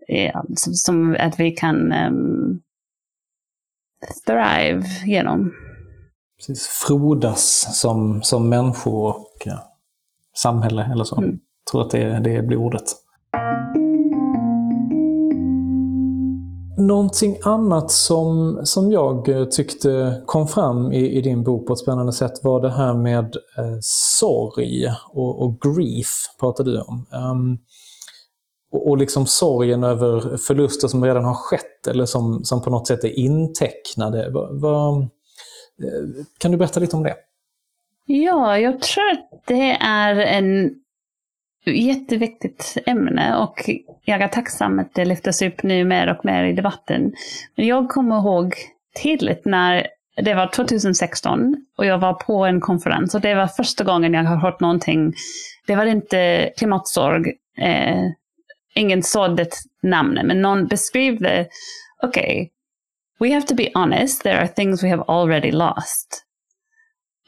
ja, 0.08 0.46
som, 0.56 0.74
som, 0.74 1.18
att 1.20 1.40
vi 1.40 1.52
kan 1.52 1.94
um, 1.94 2.62
thrive 4.26 4.84
genom. 5.06 5.54
Precis, 6.38 6.68
frodas 6.68 7.80
som, 7.80 8.22
som 8.22 8.50
människor 8.50 9.08
och 9.08 9.38
ja, 9.46 9.74
samhälle 10.36 10.90
eller 10.92 11.04
så. 11.04 11.18
Mm. 11.18 11.30
Jag 11.30 11.72
tror 11.72 11.82
att 11.82 11.90
det, 11.90 12.20
det 12.20 12.42
blir 12.42 12.58
ordet. 12.58 12.84
Någonting 16.80 17.38
annat 17.44 17.92
som, 17.92 18.60
som 18.64 18.92
jag 18.92 19.30
eh, 19.30 19.46
tyckte 19.46 20.22
kom 20.26 20.48
fram 20.48 20.92
i, 20.92 21.18
i 21.18 21.22
din 21.22 21.44
bok 21.44 21.68
på 21.68 21.74
ett 21.74 21.80
spännande 21.80 22.14
sätt 22.14 22.44
var 22.44 22.62
det 22.62 22.72
här 22.72 22.94
med 22.94 23.36
eh, 23.58 23.78
sorg 23.82 24.88
och, 25.14 25.42
och, 25.42 25.62
grief, 25.62 26.08
pratade 26.40 26.72
du 26.72 26.82
om. 26.82 27.06
Um, 27.12 27.58
och, 28.72 28.90
och 28.90 28.98
liksom 28.98 29.26
sorgen 29.26 29.84
över 29.84 30.38
förluster 30.38 30.88
som 30.88 31.06
redan 31.06 31.26
har 31.26 31.34
skett 31.34 31.88
eller 31.88 32.06
som, 32.06 32.44
som 32.44 32.62
på 32.62 32.70
något 32.70 32.88
sätt 32.88 33.04
är 33.04 33.20
intecknade. 33.20 34.30
Va, 34.30 34.50
va, 34.52 35.08
eh, 35.84 36.26
kan 36.38 36.52
du 36.52 36.58
berätta 36.58 36.80
lite 36.80 36.96
om 36.96 37.04
det? 37.04 37.16
Ja, 38.06 38.58
jag 38.58 38.82
tror 38.82 39.12
att 39.12 39.44
det 39.48 39.78
är 39.82 40.16
en 40.16 40.76
jätteviktigt 41.72 42.78
ämne 42.86 43.36
och 43.36 43.70
jag 44.06 44.22
är 44.22 44.28
tacksam 44.28 44.80
att 44.80 44.94
det 44.94 45.06
lyftas 45.06 45.42
upp 45.42 45.64
nu 45.64 45.86
mer 45.86 46.08
och 46.08 46.26
mer 46.26 46.44
i 46.44 46.54
debatten. 46.54 47.14
Men 47.56 47.68
jag 47.68 47.90
kommer 47.90 48.18
ihåg 48.18 48.54
tydligt 49.04 49.46
när 49.46 49.88
det 50.22 50.34
var 50.34 50.48
2016 50.48 51.56
och 51.78 51.86
jag 51.86 51.98
var 51.98 52.14
på 52.14 52.46
en 52.46 52.62
konferens 52.62 53.16
och 53.16 53.22
det 53.22 53.36
var 53.36 53.48
första 53.48 53.84
gången 53.84 54.14
jag 54.14 54.24
har 54.24 54.36
hört 54.36 54.60
någonting. 54.60 55.14
Det 55.68 55.76
var 55.76 55.86
inte 55.86 56.52
klimatsorg, 56.58 57.34
eh, 57.62 58.06
ingen 58.76 59.04
sa 59.04 59.28
det 59.28 59.50
namnet, 59.84 60.26
men 60.26 60.42
någon 60.42 60.68
beskrev 60.68 61.20
det. 61.20 61.48
Okej, 62.04 62.52
okay, 63.20 63.30
we 63.30 63.34
have 63.36 63.48
to 63.48 63.56
be 63.56 63.72
honest, 63.74 64.24
there 64.24 64.40
are 64.40 64.48
things 64.48 64.84
we 64.84 64.90
have 64.90 65.04
already 65.08 65.52
lost. 65.52 66.26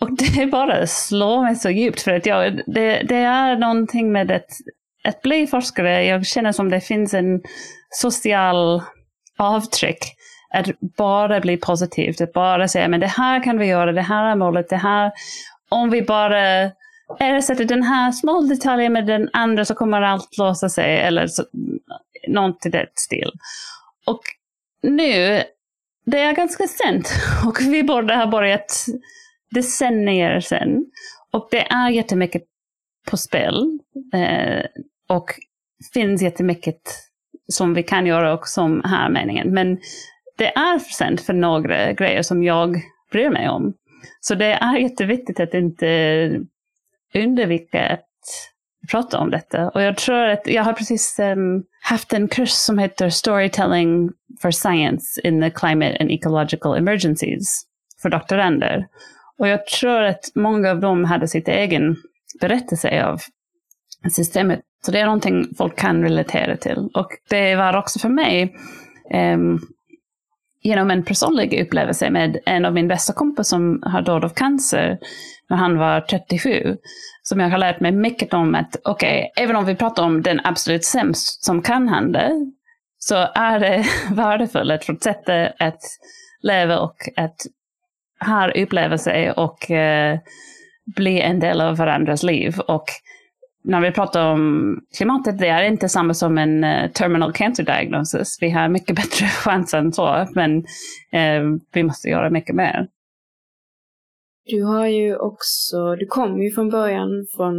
Och 0.01 0.09
det 0.11 0.45
bara 0.45 0.87
slår 0.87 1.43
mig 1.43 1.55
så 1.55 1.69
djupt 1.69 2.01
för 2.01 2.11
att 2.11 2.25
jag, 2.25 2.61
det, 2.67 3.03
det 3.03 3.15
är 3.15 3.57
någonting 3.57 4.11
med 4.11 4.31
att, 4.31 4.49
att 5.03 5.21
bli 5.21 5.47
forskare. 5.47 6.05
Jag 6.05 6.25
känner 6.25 6.51
som 6.51 6.69
det 6.69 6.81
finns 6.81 7.13
en 7.13 7.41
social 7.89 8.81
avtryck. 9.37 10.05
Att 10.53 10.67
bara 10.97 11.39
bli 11.39 11.57
positivt, 11.57 12.21
att 12.21 12.33
bara 12.33 12.67
säga 12.67 12.87
men 12.87 12.99
det 12.99 13.07
här 13.07 13.43
kan 13.43 13.57
vi 13.57 13.65
göra, 13.65 13.91
det 13.91 14.01
här 14.01 14.31
är 14.31 14.35
målet, 14.35 14.69
det 14.69 14.75
här. 14.75 15.11
Om 15.69 15.89
vi 15.89 16.01
bara 16.01 16.71
ersätter 17.19 17.65
den 17.65 17.83
här 17.83 18.11
små 18.11 18.41
detaljen 18.41 18.93
med 18.93 19.07
den 19.07 19.29
andra 19.33 19.65
så 19.65 19.75
kommer 19.75 20.01
allt 20.01 20.37
låsa 20.37 20.69
sig. 20.69 20.97
Eller 20.97 21.27
så, 21.27 21.43
något 22.27 22.65
i 22.65 22.69
det 22.69 22.87
stil. 22.95 23.31
Och 24.05 24.21
nu, 24.83 25.43
det 26.05 26.19
är 26.19 26.33
ganska 26.33 26.67
sent 26.67 27.11
och 27.45 27.61
vi 27.61 27.83
borde 27.83 28.15
ha 28.15 28.27
börjat 28.27 28.85
decennier 29.51 30.39
sedan. 30.39 30.85
Och 31.31 31.47
det 31.51 31.71
är 31.71 31.89
jättemycket 31.89 32.43
på 33.09 33.17
spel. 33.17 33.79
Eh, 34.13 34.65
och 35.09 35.31
finns 35.93 36.21
jättemycket 36.21 36.81
som 37.47 37.73
vi 37.73 37.83
kan 37.83 38.05
göra 38.05 38.33
och 38.33 38.47
som 38.47 38.81
här 38.85 39.09
meningen. 39.09 39.53
Men 39.53 39.77
det 40.37 40.47
är 40.47 40.79
för 40.79 40.91
sent 40.91 41.21
för 41.21 41.33
några 41.33 41.93
grejer 41.93 42.21
som 42.21 42.43
jag 42.43 42.81
bryr 43.11 43.29
mig 43.29 43.49
om. 43.49 43.73
Så 44.19 44.35
det 44.35 44.53
är 44.53 44.77
jätteviktigt 44.77 45.39
att 45.39 45.53
inte 45.53 46.39
undvika 47.13 47.89
att 47.89 48.07
prata 48.91 49.19
om 49.19 49.31
detta. 49.31 49.69
Och 49.69 49.81
jag 49.81 49.97
tror 49.97 50.27
att 50.27 50.47
jag 50.47 50.63
har 50.63 50.73
precis 50.73 51.19
um, 51.19 51.63
haft 51.81 52.13
en 52.13 52.27
kurs 52.27 52.49
som 52.49 52.77
heter 52.77 53.09
Storytelling 53.09 54.09
for 54.41 54.51
Science 54.51 55.21
in 55.23 55.41
the 55.41 55.49
Climate 55.49 55.97
and 55.99 56.11
Ecological 56.11 56.77
Emergencies 56.77 57.61
för 58.01 58.09
doktorander. 58.09 58.87
Och 59.37 59.47
jag 59.47 59.65
tror 59.65 60.01
att 60.03 60.31
många 60.35 60.71
av 60.71 60.79
dem 60.79 61.05
hade 61.05 61.27
sitt 61.27 61.47
egen 61.47 61.95
berättelse 62.41 63.05
av 63.05 63.19
systemet. 64.11 64.59
Så 64.85 64.91
det 64.91 64.99
är 64.99 65.05
någonting 65.05 65.47
folk 65.57 65.75
kan 65.75 66.03
relatera 66.03 66.57
till. 66.57 66.89
Och 66.93 67.07
det 67.29 67.55
var 67.55 67.77
också 67.77 67.99
för 67.99 68.09
mig 68.09 68.55
um, 69.13 69.59
genom 70.61 70.91
en 70.91 71.03
personlig 71.03 71.61
upplevelse 71.61 72.09
med 72.09 72.37
en 72.45 72.65
av 72.65 72.73
min 72.73 72.87
bästa 72.87 73.13
kompis 73.13 73.47
som 73.47 73.83
har 73.85 74.01
dött 74.01 74.23
av 74.23 74.29
cancer 74.29 74.97
när 75.49 75.57
han 75.57 75.77
var 75.77 76.01
37. 76.01 76.77
Som 77.23 77.39
jag 77.39 77.49
har 77.49 77.57
lärt 77.57 77.79
mig 77.79 77.91
mycket 77.91 78.33
om 78.33 78.55
att, 78.55 78.75
okej, 78.83 79.31
okay, 79.31 79.43
även 79.43 79.55
om 79.55 79.65
vi 79.65 79.75
pratar 79.75 80.03
om 80.03 80.21
den 80.21 80.41
absolut 80.43 80.85
sämst 80.85 81.43
som 81.43 81.61
kan 81.61 81.87
hända, 81.87 82.29
så 82.99 83.15
är 83.35 83.59
det 83.59 83.85
värdefullt 84.15 84.71
att 84.71 84.85
fortsätta 84.85 85.47
att 85.59 85.81
leva 86.41 86.79
och 86.79 86.95
att 87.15 87.35
har 88.25 88.57
upplevelser 88.57 89.39
och 89.39 89.71
eh, 89.71 90.19
bli 90.95 91.21
en 91.21 91.39
del 91.39 91.61
av 91.61 91.77
varandras 91.77 92.23
liv. 92.23 92.59
Och 92.67 92.85
när 93.63 93.81
vi 93.81 93.91
pratar 93.91 94.31
om 94.31 94.75
klimatet, 94.97 95.39
det 95.39 95.47
är 95.47 95.63
inte 95.63 95.89
samma 95.89 96.13
som 96.13 96.37
en 96.37 96.63
eh, 96.63 96.91
terminal 96.91 97.33
cancer 97.33 97.63
diagnosis. 97.63 98.37
Vi 98.41 98.49
har 98.49 98.69
mycket 98.69 98.95
bättre 99.01 99.25
chans 99.25 99.73
än 99.73 99.93
så, 99.93 100.27
men 100.35 100.57
eh, 101.11 101.59
vi 101.73 101.83
måste 101.83 102.09
göra 102.09 102.29
mycket 102.29 102.55
mer. 102.55 102.87
Du 104.45 104.63
har 104.63 104.87
ju 104.87 105.15
också, 105.15 105.95
du 105.95 106.05
kommer 106.05 106.43
ju 106.43 106.51
från 106.51 106.69
början 106.69 107.09
från 107.35 107.53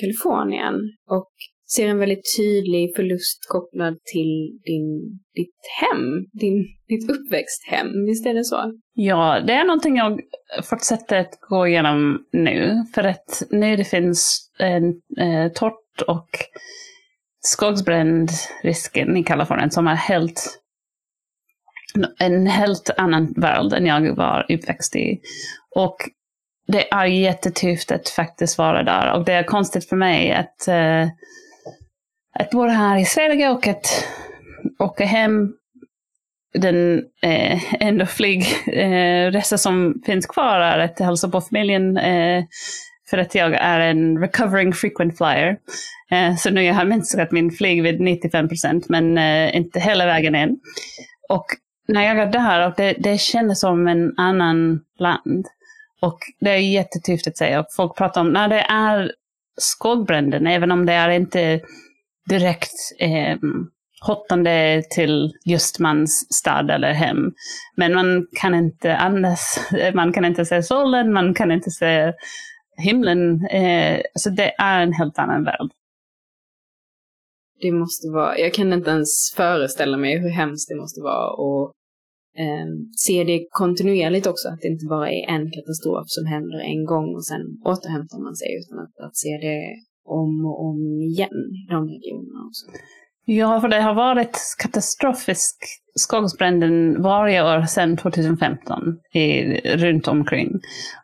Kalifornien 0.00 0.74
och 1.10 1.30
ser 1.72 1.88
en 1.88 1.98
väldigt 1.98 2.36
tydlig 2.38 2.96
förlust 2.96 3.38
kopplad 3.48 3.98
till 4.12 4.60
din, 4.64 5.18
ditt 5.34 5.60
hem, 5.80 6.26
din, 6.32 6.66
ditt 6.88 7.10
uppväxthem. 7.10 8.06
Visst 8.06 8.26
är 8.26 8.34
det 8.34 8.44
så? 8.44 8.72
Ja, 8.94 9.40
det 9.46 9.52
är 9.52 9.64
någonting 9.64 9.96
jag 9.96 10.20
fortsätter 10.62 11.20
att 11.20 11.38
gå 11.40 11.66
igenom 11.66 12.24
nu. 12.32 12.84
För 12.94 13.04
att 13.04 13.42
nu 13.50 13.76
det 13.76 13.84
finns 13.84 14.50
en 14.58 14.84
eh, 15.20 15.52
torrt 15.52 16.02
och 16.06 16.28
skogsbrändrisken 17.40 19.16
i 19.16 19.24
Kalifornien 19.24 19.70
som 19.70 19.86
är 19.86 19.94
helt 19.94 20.60
en 22.18 22.46
helt 22.46 22.90
annan 22.96 23.34
värld 23.36 23.72
än 23.72 23.86
jag 23.86 24.16
var 24.16 24.46
uppväxt 24.48 24.96
i. 24.96 25.20
Och 25.76 25.96
det 26.66 26.92
är 26.92 27.04
jättetufft 27.04 27.92
att 27.92 28.08
faktiskt 28.08 28.58
vara 28.58 28.82
där. 28.82 29.12
Och 29.12 29.24
det 29.24 29.32
är 29.32 29.42
konstigt 29.42 29.88
för 29.88 29.96
mig 29.96 30.32
att 30.32 30.68
eh, 30.68 31.08
att 32.34 32.50
bo 32.50 32.66
här 32.66 32.98
i 32.98 33.04
Sverige 33.04 33.50
och 33.50 33.66
att 33.66 34.06
åka 34.78 35.04
hem 35.04 35.52
den 36.54 37.02
eh, 37.22 37.82
enda 37.82 38.06
flygresa 38.06 39.54
eh, 39.54 39.58
som 39.58 40.02
finns 40.06 40.26
kvar 40.26 40.60
är 40.60 40.78
att 40.78 40.98
hälsa 40.98 41.28
på 41.28 41.40
familjen 41.40 41.96
eh, 41.96 42.44
för 43.10 43.18
att 43.18 43.34
jag 43.34 43.54
är 43.54 43.80
en 43.80 44.18
recovering 44.18 44.72
frequent 44.72 45.16
flyer. 45.16 45.56
Eh, 46.10 46.36
så 46.36 46.50
nu 46.50 46.72
har 46.72 46.80
jag 46.80 46.88
minskat 46.88 47.32
min 47.32 47.50
flyg 47.50 47.82
vid 47.82 48.00
95 48.00 48.48
procent 48.48 48.88
men 48.88 49.18
eh, 49.18 49.56
inte 49.56 49.80
hela 49.80 50.06
vägen 50.06 50.34
än. 50.34 50.58
Och 51.28 51.46
när 51.88 52.02
jag 52.02 52.18
är 52.18 52.26
där, 52.26 52.66
och 52.68 52.74
det, 52.76 52.94
det 52.98 53.20
känns 53.20 53.60
som 53.60 53.88
en 53.88 54.14
annan 54.16 54.80
land. 54.98 55.46
Och 56.00 56.18
det 56.40 56.50
är 56.50 56.56
jättetyft 56.56 57.26
att 57.26 57.36
säga. 57.36 57.60
Och 57.60 57.66
folk 57.76 57.96
pratar 57.96 58.20
om 58.20 58.32
när 58.32 58.48
det 58.48 58.60
är 58.60 59.12
skogbränder, 59.56 60.46
även 60.46 60.70
om 60.70 60.86
det 60.86 60.92
är 60.92 61.08
inte 61.08 61.60
direkt 62.28 62.74
eh, 63.00 63.38
hotande 64.06 64.82
till 64.90 65.32
just 65.44 65.78
mans 65.78 66.26
stad 66.34 66.70
eller 66.70 66.92
hem. 66.92 67.32
Men 67.76 67.94
man 67.94 68.26
kan 68.40 68.54
inte 68.54 68.96
andas, 68.96 69.70
man 69.94 70.12
kan 70.12 70.24
inte 70.24 70.44
se 70.44 70.62
solen, 70.62 71.12
man 71.12 71.34
kan 71.34 71.52
inte 71.52 71.70
se 71.70 72.12
himlen. 72.76 73.46
Eh, 73.46 74.00
så 74.14 74.30
det 74.30 74.54
är 74.58 74.82
en 74.82 74.92
helt 74.92 75.18
annan 75.18 75.44
värld. 75.44 75.70
Det 77.60 77.72
måste 77.72 78.08
vara, 78.08 78.38
jag 78.38 78.54
kan 78.54 78.72
inte 78.72 78.90
ens 78.90 79.32
föreställa 79.36 79.96
mig 79.96 80.18
hur 80.18 80.30
hemskt 80.30 80.68
det 80.68 80.76
måste 80.76 81.00
vara 81.00 81.30
och 81.30 81.72
eh, 82.38 82.66
se 82.96 83.24
det 83.24 83.46
kontinuerligt 83.50 84.26
också, 84.26 84.48
att 84.48 84.60
det 84.60 84.68
inte 84.68 84.86
bara 84.86 85.10
är 85.10 85.28
en 85.28 85.50
katastrof 85.50 86.04
som 86.06 86.26
händer 86.26 86.60
en 86.60 86.84
gång 86.84 87.14
och 87.14 87.26
sen 87.26 87.42
återhämtar 87.64 88.18
man 88.18 88.36
sig, 88.36 88.48
utan 88.60 88.78
att, 88.78 89.06
att 89.06 89.16
se 89.16 89.28
det 89.28 89.60
om 90.04 90.46
och 90.46 90.64
om 90.64 91.00
igen 91.02 91.28
i 91.28 91.66
de 91.70 91.88
regionerna 91.88 92.46
också. 92.46 92.66
Ja, 93.24 93.60
för 93.60 93.68
det 93.68 93.80
har 93.80 93.94
varit 93.94 94.38
katastrofisk 94.62 95.56
skogsbränder 95.94 97.02
varje 97.02 97.42
år 97.42 97.62
sedan 97.62 97.96
2015 97.96 98.98
i, 99.12 99.42
runt 99.76 100.08
omkring. 100.08 100.50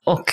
Och 0.04 0.24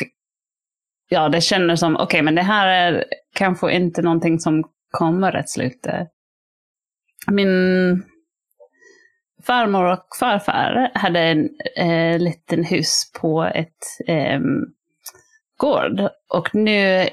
ja, 1.09 1.29
det 1.29 1.41
känns 1.41 1.79
som, 1.79 1.95
okej, 1.95 2.05
okay, 2.05 2.21
men 2.21 2.35
det 2.35 2.41
här 2.41 2.67
är 2.67 3.05
kanske 3.35 3.71
inte 3.71 4.01
någonting 4.01 4.39
som 4.39 4.63
kommer 4.91 5.35
att 5.35 5.49
sluta. 5.49 6.07
Min 7.31 8.03
farmor 9.43 9.91
och 9.91 10.07
farfar 10.19 10.91
hade 10.93 11.19
en 11.19 11.49
eh, 11.77 12.19
liten 12.19 12.63
hus 12.63 13.11
på 13.21 13.43
ett 13.43 14.07
eh, 14.07 14.39
gård. 15.57 16.09
Och 16.33 16.55
nu 16.55 17.07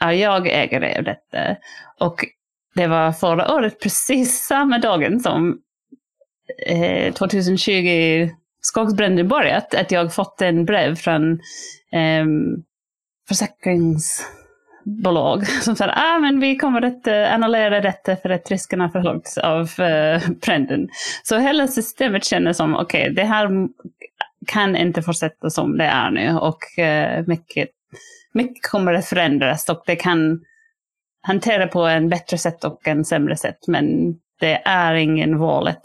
är 0.00 0.12
jag 0.12 0.46
ägare 0.46 0.98
av 0.98 1.04
detta. 1.04 1.56
Och 2.00 2.24
det 2.74 2.86
var 2.86 3.12
förra 3.12 3.54
året 3.54 3.82
precis 3.82 4.46
samma 4.46 4.78
dagen 4.78 5.20
som 5.20 5.58
eh, 6.66 7.14
2020 7.14 8.28
skogsbränder 8.60 9.24
börjat, 9.24 9.74
att 9.74 9.90
jag 9.90 10.14
fått 10.14 10.42
en 10.42 10.64
brev 10.64 10.94
från 10.94 11.32
eh, 11.92 12.26
försäkringsbolag 13.28 15.46
som 15.62 15.76
sa 15.76 15.86
ah, 15.86 16.18
men 16.18 16.40
vi 16.40 16.56
kommer 16.56 16.82
att 16.82 17.06
eh, 17.06 17.34
annullera 17.34 17.80
detta 17.80 18.16
för 18.16 18.30
att 18.30 18.50
riskerna 18.50 18.84
är 18.84 18.88
för 18.88 19.00
högt 19.00 19.38
av 19.38 19.60
uh, 19.60 20.30
bränden. 20.30 20.88
Så 21.22 21.38
hela 21.38 21.68
systemet 21.68 22.24
känner 22.24 22.52
som 22.52 22.76
okej, 22.76 23.02
okay, 23.02 23.14
det 23.14 23.24
här 23.24 23.68
kan 24.46 24.76
inte 24.76 25.02
fortsätta 25.02 25.50
som 25.50 25.78
det 25.78 25.84
är 25.84 26.10
nu 26.10 26.38
och 26.38 26.58
uh, 26.78 27.26
mycket, 27.26 27.68
mycket 28.34 28.70
kommer 28.70 28.94
att 28.94 29.06
förändras 29.06 29.68
och 29.68 29.82
det 29.86 29.96
kan 29.96 30.40
hantera 31.20 31.66
på 31.66 31.82
en 31.82 32.08
bättre 32.08 32.38
sätt 32.38 32.64
och 32.64 32.88
en 32.88 33.04
sämre 33.04 33.36
sätt. 33.36 33.58
Men 33.66 34.14
det 34.40 34.62
är 34.64 34.94
ingen 34.94 35.38
valet, 35.38 35.82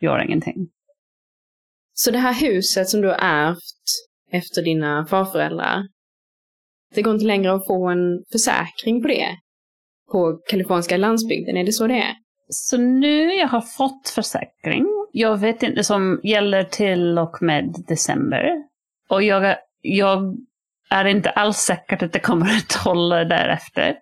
gör 0.00 0.24
ingenting. 0.24 0.68
Så 1.92 2.10
det 2.10 2.18
här 2.18 2.34
huset 2.34 2.88
som 2.88 3.00
du 3.00 3.08
har 3.08 3.18
ärvt 3.20 3.84
efter 4.32 4.62
dina 4.62 5.06
farföräldrar, 5.06 5.88
det 6.94 7.02
går 7.02 7.14
inte 7.14 7.26
längre 7.26 7.52
att 7.54 7.66
få 7.66 7.88
en 7.88 8.24
försäkring 8.32 9.02
på 9.02 9.08
det? 9.08 9.28
På 10.12 10.40
kaliforniska 10.50 10.96
landsbygden, 10.96 11.56
är 11.56 11.64
det 11.64 11.72
så 11.72 11.86
det 11.86 11.98
är? 11.98 12.14
Så 12.48 12.76
nu 12.76 13.34
jag 13.34 13.48
har 13.48 13.60
fått 13.60 14.08
försäkring. 14.08 14.86
Jag 15.12 15.36
vet 15.36 15.62
inte, 15.62 15.84
som 15.84 16.20
gäller 16.22 16.64
till 16.64 17.18
och 17.18 17.42
med 17.42 17.74
december. 17.88 18.50
Och 19.08 19.22
jag, 19.22 19.56
jag 19.80 20.36
är 20.90 21.04
det 21.04 21.10
inte 21.10 21.30
alls 21.30 21.56
säkert 21.56 22.02
att 22.02 22.12
det 22.12 22.18
kommer 22.18 22.56
att 22.56 22.72
hålla 22.72 23.24
därefter. 23.24 23.96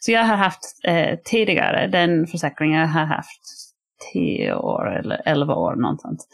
Så 0.00 0.12
jag 0.12 0.24
har 0.24 0.36
haft 0.36 0.60
eh, 0.84 1.18
tidigare, 1.24 1.86
den 1.86 2.26
försäkringen 2.26 2.80
jag 2.80 2.88
har 2.88 3.04
haft 3.04 3.40
tio 4.12 4.54
år 4.54 4.98
eller 4.98 5.22
elva 5.24 5.54
år 5.54 5.74
någonstans. 5.74 6.28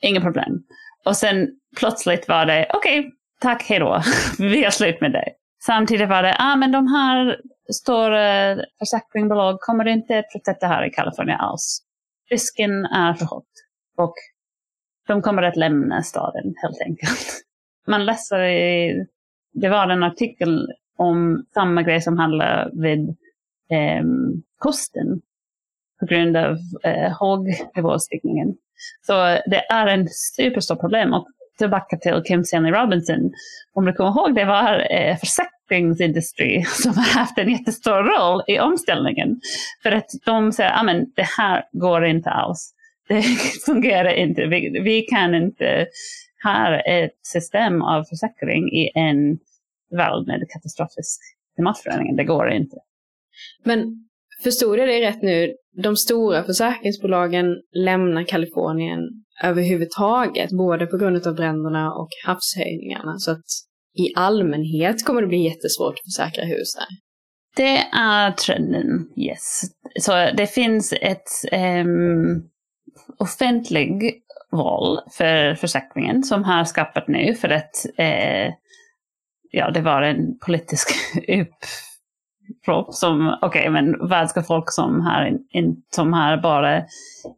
Inga 0.00 0.20
problem. 0.20 0.62
Och 1.04 1.16
sen 1.16 1.48
plötsligt 1.76 2.28
var 2.28 2.46
det, 2.46 2.66
okej, 2.74 2.98
okay, 2.98 3.10
tack, 3.40 3.62
hejdå, 3.62 4.02
vi 4.38 4.64
är 4.64 4.70
slut 4.70 5.00
med 5.00 5.12
det. 5.12 5.28
Samtidigt 5.66 6.08
var 6.08 6.22
det, 6.22 6.36
ah, 6.38 6.56
men 6.56 6.72
de 6.72 6.86
här 6.86 7.40
stora 7.72 8.56
försäkringsbolag 8.78 9.60
kommer 9.60 9.88
inte 9.88 10.18
att 10.18 10.32
fortsätta 10.32 10.66
här 10.66 10.86
i 10.86 10.90
Kalifornien 10.90 11.40
alls. 11.40 11.82
Risken 12.30 12.84
är 12.84 13.14
för 13.14 13.26
hög. 13.26 13.42
Och 13.96 14.14
de 15.08 15.22
kommer 15.22 15.42
att 15.42 15.56
lämna 15.56 16.02
staden 16.02 16.54
helt 16.62 16.80
enkelt. 16.86 17.42
Man 17.86 18.04
läser 18.04 18.42
i, 18.42 19.06
det 19.52 19.68
var 19.68 19.88
en 19.88 20.02
artikel 20.02 20.68
om 20.98 21.44
samma 21.54 21.82
grej 21.82 22.00
som 22.00 22.18
handlar 22.18 22.70
vid 22.72 23.08
eh, 23.70 24.04
kusten 24.60 25.20
på 26.00 26.06
grund 26.06 26.36
av 26.36 26.58
eh, 26.84 27.12
hågnivåstigningen. 27.18 28.54
Så 29.06 29.12
det 29.46 29.66
är 29.70 29.86
en 29.86 30.08
superstort 30.08 30.80
problem. 30.80 31.14
Och 31.14 31.26
tillbaka 31.60 31.96
till 31.96 32.22
Kim 32.26 32.44
Stanley 32.44 32.72
Robinson, 32.72 33.32
om 33.72 33.84
du 33.84 33.92
kommer 33.92 34.10
ihåg, 34.10 34.34
det 34.34 34.44
var 34.44 34.92
eh, 34.92 35.16
försäkringsindustri 35.16 36.64
som 36.68 36.94
har 36.94 37.18
haft 37.18 37.38
en 37.38 37.50
jättestor 37.50 38.02
roll 38.02 38.42
i 38.46 38.60
omställningen. 38.60 39.40
För 39.82 39.92
att 39.92 40.10
de 40.24 40.52
säger, 40.52 40.70
ah, 40.70 40.90
att 40.90 41.16
det 41.16 41.28
här 41.38 41.64
går 41.72 42.04
inte 42.04 42.30
alls. 42.30 42.74
Det 43.08 43.22
fungerar 43.66 44.12
inte. 44.12 44.46
Vi, 44.46 44.80
vi 44.84 45.02
kan 45.02 45.34
inte 45.34 45.86
ha 46.42 46.80
ett 46.80 47.18
system 47.22 47.82
av 47.82 48.04
försäkring 48.04 48.72
i 48.72 48.90
en 48.94 49.38
värld 49.90 50.26
med 50.26 50.46
katastrofisk 50.48 51.20
klimatförändring. 51.54 52.16
Det 52.16 52.24
går 52.24 52.50
inte. 52.50 52.76
Men 53.64 54.08
förstod 54.42 54.78
jag 54.78 54.88
det 54.88 55.00
rätt 55.00 55.22
nu? 55.22 55.54
De 55.82 55.96
stora 55.96 56.44
försäkringsbolagen 56.44 57.46
lämnar 57.72 58.24
Kalifornien 58.24 59.00
överhuvudtaget, 59.42 60.50
både 60.50 60.86
på 60.86 60.96
grund 60.96 61.26
av 61.26 61.34
bränderna 61.34 61.92
och 61.94 62.08
havshöjningarna. 62.26 63.18
Så 63.18 63.30
att 63.30 63.44
i 63.98 64.14
allmänhet 64.14 65.04
kommer 65.04 65.22
det 65.22 65.28
bli 65.28 65.44
jättesvårt 65.44 65.94
att 65.94 66.14
försäkra 66.14 66.44
hus 66.44 66.74
där. 66.74 66.86
Det 67.56 67.76
är 67.92 68.32
trenden, 68.32 69.08
yes. 69.16 69.62
Så 70.00 70.12
det 70.12 70.46
finns 70.46 70.92
ett 70.92 71.28
um, 71.52 72.50
offentlig 73.18 74.22
val 74.50 75.00
för 75.10 75.54
försäkringen 75.54 76.22
som 76.22 76.44
har 76.44 76.64
skapat 76.64 77.08
nu 77.08 77.34
för 77.34 77.48
att 77.48 77.86
eh, 77.98 78.52
ja, 79.50 79.70
det 79.70 79.80
var 79.80 80.02
en 80.02 80.38
politisk 80.38 80.88
upprop 81.28 82.94
som, 82.94 83.38
okej, 83.42 83.60
okay, 83.60 83.70
men 83.70 84.08
vad 84.08 84.30
ska 84.30 84.42
folk 84.42 84.72
som 84.72 85.00
har, 85.00 85.38
in, 85.50 85.82
som 85.94 86.12
har 86.12 86.36
bara 86.36 86.76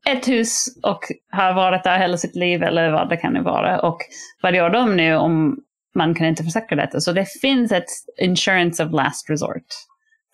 ett 0.08 0.28
hus 0.28 0.64
och 0.82 1.00
har 1.30 1.54
varit 1.54 1.84
där 1.84 1.98
hela 1.98 2.16
sitt 2.16 2.36
liv 2.36 2.62
eller 2.62 2.90
vad 2.90 3.08
det 3.08 3.16
kan 3.16 3.42
vara. 3.42 3.80
Och 3.80 3.98
vad 4.42 4.54
gör 4.54 4.70
de 4.70 4.96
nu 4.96 5.14
om 5.14 5.58
man 5.94 6.14
kan 6.14 6.26
inte 6.26 6.44
försäkra 6.44 6.76
detta? 6.76 7.00
Så 7.00 7.12
det 7.12 7.26
finns 7.40 7.72
ett 7.72 7.90
insurance 8.20 8.84
of 8.84 8.92
last 8.92 9.30
resort 9.30 9.66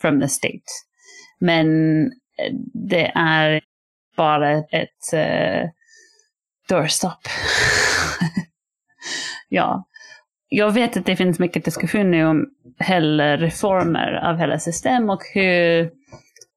from 0.00 0.20
the 0.20 0.28
state. 0.28 0.64
Men 1.40 1.66
eh, 2.06 2.54
det 2.88 3.12
är 3.14 3.60
bara 4.16 4.52
ett 4.52 5.14
uh, 5.14 5.70
doorstop. 6.68 7.18
ja, 9.48 9.84
jag 10.48 10.70
vet 10.70 10.96
att 10.96 11.06
det 11.06 11.16
finns 11.16 11.38
mycket 11.38 11.64
diskussion 11.64 12.10
nu 12.10 12.26
om 12.26 12.46
hela 12.78 13.36
reformer 13.36 14.12
av 14.12 14.36
hela 14.36 14.58
system 14.58 15.10
och 15.10 15.22
hur, 15.34 15.90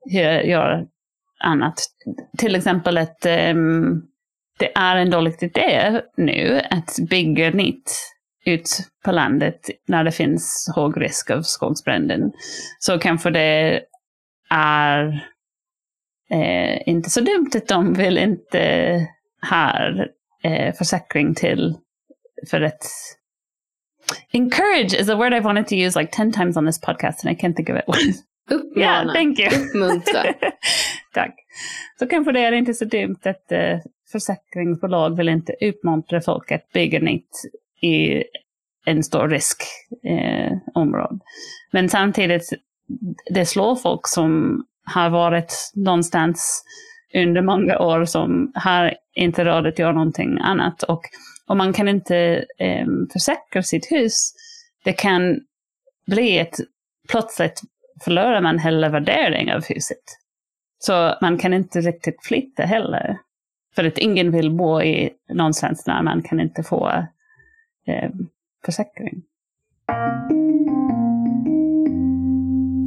hur 0.09 0.41
gör 0.41 0.87
annat. 1.39 1.75
Till 2.37 2.55
exempel 2.55 2.97
att 2.97 3.25
um, 3.25 4.07
det 4.59 4.71
är 4.75 4.95
en 4.95 5.09
dålig 5.09 5.43
idé 5.43 6.01
nu 6.17 6.61
att 6.69 6.95
bygga 7.09 7.49
nytt 7.49 7.91
ut 8.45 8.69
på 9.05 9.11
landet 9.11 9.69
när 9.87 10.03
det 10.03 10.11
finns 10.11 10.73
hög 10.75 11.01
risk 11.01 11.31
av 11.31 11.41
skogsbränden. 11.41 12.31
Så 12.79 12.99
kanske 12.99 13.29
det 13.29 13.81
är 14.49 15.27
eh, 16.31 16.89
inte 16.89 17.09
så 17.09 17.21
dumt 17.21 17.49
att 17.55 17.67
de 17.67 17.93
vill 17.93 18.17
inte 18.17 19.07
ha 19.49 19.89
eh, 20.43 20.75
försäkring 20.75 21.35
till 21.35 21.77
för 22.49 22.61
att 22.61 22.83
Encourage 24.33 24.93
is 24.93 25.09
a 25.09 25.15
word 25.15 25.33
I've 25.33 25.43
wanted 25.43 25.67
to 25.67 25.75
use 25.75 25.99
like 25.99 26.11
10 26.11 26.31
times 26.31 26.57
on 26.57 26.65
this 26.65 26.79
podcast 26.81 27.25
and 27.25 27.31
I 27.31 27.35
can't 27.41 27.55
think 27.55 27.69
of 27.69 27.77
it. 27.77 27.85
Uppmana. 28.51 28.81
yeah, 28.81 29.13
thank 29.13 29.39
you. 29.39 29.47
Uppmuntra. 29.47 30.23
Tack. 31.13 31.35
Så 31.99 32.07
kanske 32.07 32.31
det 32.31 32.39
är 32.39 32.51
inte 32.51 32.73
så 32.73 32.85
dumt 32.85 33.19
att 33.23 33.51
uh, 33.51 33.79
försäkringsbolag 34.11 35.17
vill 35.17 35.29
inte 35.29 35.53
uppmuntra 35.61 36.21
folk 36.21 36.51
att 36.51 36.71
bygga 36.73 36.99
nytt 36.99 37.29
i 37.81 38.23
en 38.85 39.03
stor 39.03 39.27
riskområde. 39.27 41.13
Eh, 41.13 41.19
Men 41.71 41.89
samtidigt, 41.89 42.49
det 43.33 43.45
slår 43.45 43.75
folk 43.75 44.07
som 44.07 44.63
har 44.85 45.09
varit 45.09 45.71
någonstans 45.75 46.63
under 47.13 47.41
många 47.41 47.79
år 47.79 48.05
som 48.05 48.51
har 48.55 48.93
inte 49.13 49.45
råd 49.45 49.67
att 49.67 49.79
göra 49.79 49.91
någonting 49.91 50.37
annat. 50.41 50.83
Och 50.83 51.01
om 51.45 51.57
man 51.57 51.73
kan 51.73 51.87
inte 51.87 52.45
eh, 52.57 52.87
försäkra 53.13 53.63
sitt 53.63 53.91
hus, 53.91 54.33
det 54.83 54.93
kan 54.93 55.39
bli 56.07 56.37
ett, 56.37 56.55
plötsligt 57.09 57.61
förlorar 58.03 58.41
man 58.41 58.59
hela 58.59 58.89
värdering 58.89 59.53
av 59.53 59.63
huset. 59.69 60.03
Så 60.79 61.15
man 61.21 61.37
kan 61.37 61.53
inte 61.53 61.81
riktigt 61.81 62.25
flytta 62.25 62.63
heller. 62.63 63.17
För 63.75 63.83
att 63.85 63.97
ingen 63.97 64.31
vill 64.31 64.51
bo 64.51 64.81
i 64.81 65.09
någonstans 65.29 65.83
där 65.83 66.01
man 66.01 66.21
kan 66.23 66.39
inte 66.39 66.63
få 66.63 66.89
eh, 67.87 68.09
försäkring. 68.65 69.23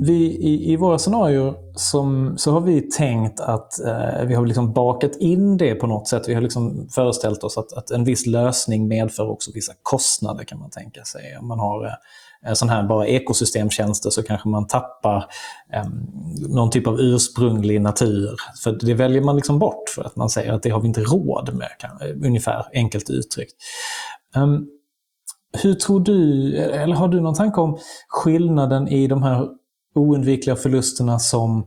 Vi, 0.03 0.15
i, 0.25 0.73
I 0.73 0.77
våra 0.77 0.99
scenarier 0.99 1.55
som, 1.75 2.35
så 2.39 2.53
har 2.53 2.61
vi 2.61 2.81
tänkt 2.81 3.41
att 3.41 3.85
eh, 3.87 4.25
vi 4.27 4.35
har 4.35 4.47
liksom 4.47 4.73
bakat 4.73 5.17
in 5.17 5.57
det 5.57 5.75
på 5.75 5.87
något 5.87 6.09
sätt. 6.09 6.29
Vi 6.29 6.35
har 6.35 6.41
liksom 6.41 6.89
föreställt 6.95 7.45
oss 7.45 7.59
att, 7.59 7.73
att 7.73 7.91
en 7.91 8.05
viss 8.05 8.27
lösning 8.27 8.89
medför 8.89 9.31
också 9.31 9.51
vissa 9.55 9.73
kostnader 9.83 10.45
kan 10.45 10.59
man 10.59 10.71
tänka 10.71 11.05
sig. 11.05 11.37
Om 11.41 11.49
man 11.49 11.59
har 11.59 11.87
eh, 12.47 12.53
sån 12.53 12.69
här 12.69 12.83
bara 12.83 13.07
ekosystemtjänster 13.07 14.11
så 14.11 14.23
kanske 14.23 14.49
man 14.49 14.67
tappar 14.67 15.25
eh, 15.73 15.87
någon 16.49 16.71
typ 16.71 16.87
av 16.87 17.01
ursprunglig 17.01 17.81
natur. 17.81 18.37
För 18.65 18.73
det 18.73 18.95
väljer 18.95 19.23
man 19.23 19.37
liksom 19.37 19.59
bort 19.59 19.89
för 19.95 20.05
att 20.05 20.17
man 20.17 20.31
säger 20.31 20.53
att 20.53 20.63
det 20.63 20.71
har 20.71 20.81
vi 20.81 20.89
inte 20.89 21.03
råd 21.03 21.55
med, 21.55 21.69
kan, 21.79 21.91
eh, 22.01 22.27
ungefär 22.27 22.67
enkelt 22.73 23.11
uttryckt. 23.11 23.55
Um, 24.37 24.67
hur 25.63 25.75
tror 25.75 26.01
du, 26.01 26.57
eller 26.57 26.97
har 26.97 27.09
du 27.09 27.21
någon 27.21 27.35
tanke 27.35 27.61
om 27.61 27.79
skillnaden 28.09 28.89
i 28.89 29.07
de 29.07 29.23
här 29.23 29.49
oundvikliga 29.95 30.57
förlusterna 30.57 31.19
som 31.19 31.67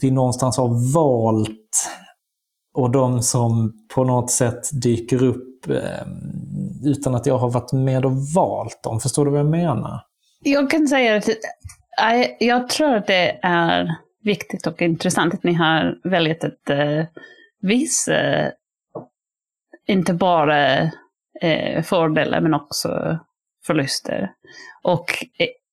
vi 0.00 0.10
någonstans 0.10 0.56
har 0.56 0.94
valt 0.94 1.90
och 2.74 2.90
de 2.90 3.22
som 3.22 3.72
på 3.94 4.04
något 4.04 4.30
sätt 4.30 4.82
dyker 4.82 5.22
upp 5.22 5.68
eh, 5.70 6.06
utan 6.84 7.14
att 7.14 7.26
jag 7.26 7.38
har 7.38 7.50
varit 7.50 7.72
med 7.72 8.04
och 8.04 8.12
valt 8.34 8.82
dem. 8.82 9.00
Förstår 9.00 9.24
du 9.24 9.30
vad 9.30 9.40
jag 9.40 9.50
menar? 9.50 10.00
Jag 10.44 10.70
kan 10.70 10.88
säga 10.88 11.16
att 11.16 11.28
jag 12.38 12.68
tror 12.68 12.94
att 12.94 13.06
det 13.06 13.38
är 13.42 13.96
viktigt 14.22 14.66
och 14.66 14.82
intressant 14.82 15.34
att 15.34 15.44
ni 15.44 15.52
har 15.52 16.00
valt 16.04 16.44
att 16.44 16.70
uh, 16.70 16.78
eh, 16.78 17.06
visa 17.60 18.46
eh, 18.46 18.52
inte 19.86 20.14
bara 20.14 20.82
eh, 21.40 21.82
fördelar 21.82 22.40
men 22.40 22.54
också 22.54 23.18
förluster. 23.66 24.30
Och 24.82 25.04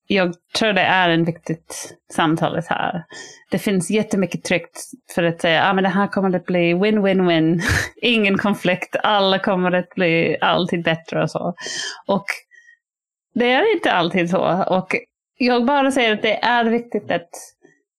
jag 0.08 0.34
tror 0.58 0.74
det 0.74 0.82
är 0.82 1.10
en 1.10 1.26
viktigt 1.26 1.96
samtalet 2.14 2.68
här. 2.68 3.04
Det 3.52 3.60
finns 3.60 3.90
jättemycket 3.90 4.44
tryck 4.44 4.70
för 5.16 5.24
att 5.24 5.42
säga 5.42 5.64
att 5.64 5.78
ah, 5.78 5.82
det 5.82 5.88
här 5.88 6.08
kommer 6.08 6.36
att 6.36 6.46
bli 6.46 6.74
win-win-win. 6.74 7.62
Ingen 8.02 8.38
konflikt, 8.38 8.96
alla 9.04 9.40
kommer 9.40 9.72
att 9.72 9.90
bli 9.90 10.38
alltid 10.42 10.84
bättre 10.84 11.24
och 11.24 11.32
så. 11.32 11.56
Och 12.08 12.26
det 13.34 13.52
är 13.52 13.76
inte 13.76 13.92
alltid 13.92 14.30
så. 14.30 14.64
Och 14.68 14.96
jag 15.38 15.66
bara 15.66 15.92
säger 15.92 16.14
att 16.14 16.22
det 16.22 16.44
är 16.44 16.66
viktigt 16.66 17.12
att 17.12 17.30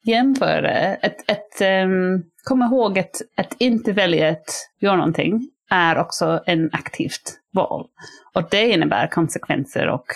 jämföra. 0.05 0.97
Att, 1.03 1.31
att 1.31 1.85
um, 1.85 2.23
komma 2.45 2.65
ihåg 2.67 2.99
att, 2.99 3.23
att 3.37 3.55
inte 3.59 3.93
välja 3.93 4.29
att 4.29 4.51
göra 4.81 4.97
någonting 4.97 5.51
är 5.71 5.99
också 5.99 6.43
en 6.47 6.71
aktivt 6.73 7.41
val. 7.53 7.87
Och 8.35 8.43
det 8.51 8.69
innebär 8.69 9.07
konsekvenser 9.07 9.89
och 9.89 10.07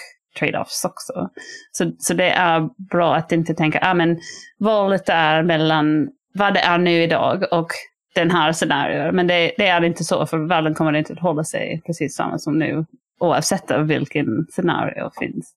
trade-offs 0.41 0.85
också. 0.85 1.31
Så, 1.73 1.93
så 1.99 2.15
det 2.15 2.31
är 2.31 2.69
bra 2.91 3.15
att 3.15 3.33
inte 3.33 3.55
tänka, 3.55 3.79
ja 3.83 3.91
ah, 3.91 3.95
men 3.95 4.21
valet 4.59 5.09
är 5.09 5.43
mellan 5.43 6.09
vad 6.35 6.55
det 6.55 6.61
är 6.61 6.79
nu 6.79 7.03
idag 7.03 7.45
och 7.53 7.69
den 8.15 8.31
här 8.31 8.53
scenariot. 8.53 9.15
Men 9.15 9.27
det, 9.27 9.53
det, 9.57 9.67
är 9.67 9.85
inte 9.85 10.05
så, 10.05 10.27
för 10.27 10.39
världen 10.39 10.75
kommer 10.75 10.93
inte 10.93 11.13
att 11.13 11.19
hålla 11.19 11.45
sig 11.45 11.83
precis 11.87 12.15
samma 12.17 12.39
som 12.39 12.59
nu, 12.59 12.85
oavsett 13.21 13.71
vilken 13.71 14.47
scenario 14.51 15.11
finns. 15.19 15.55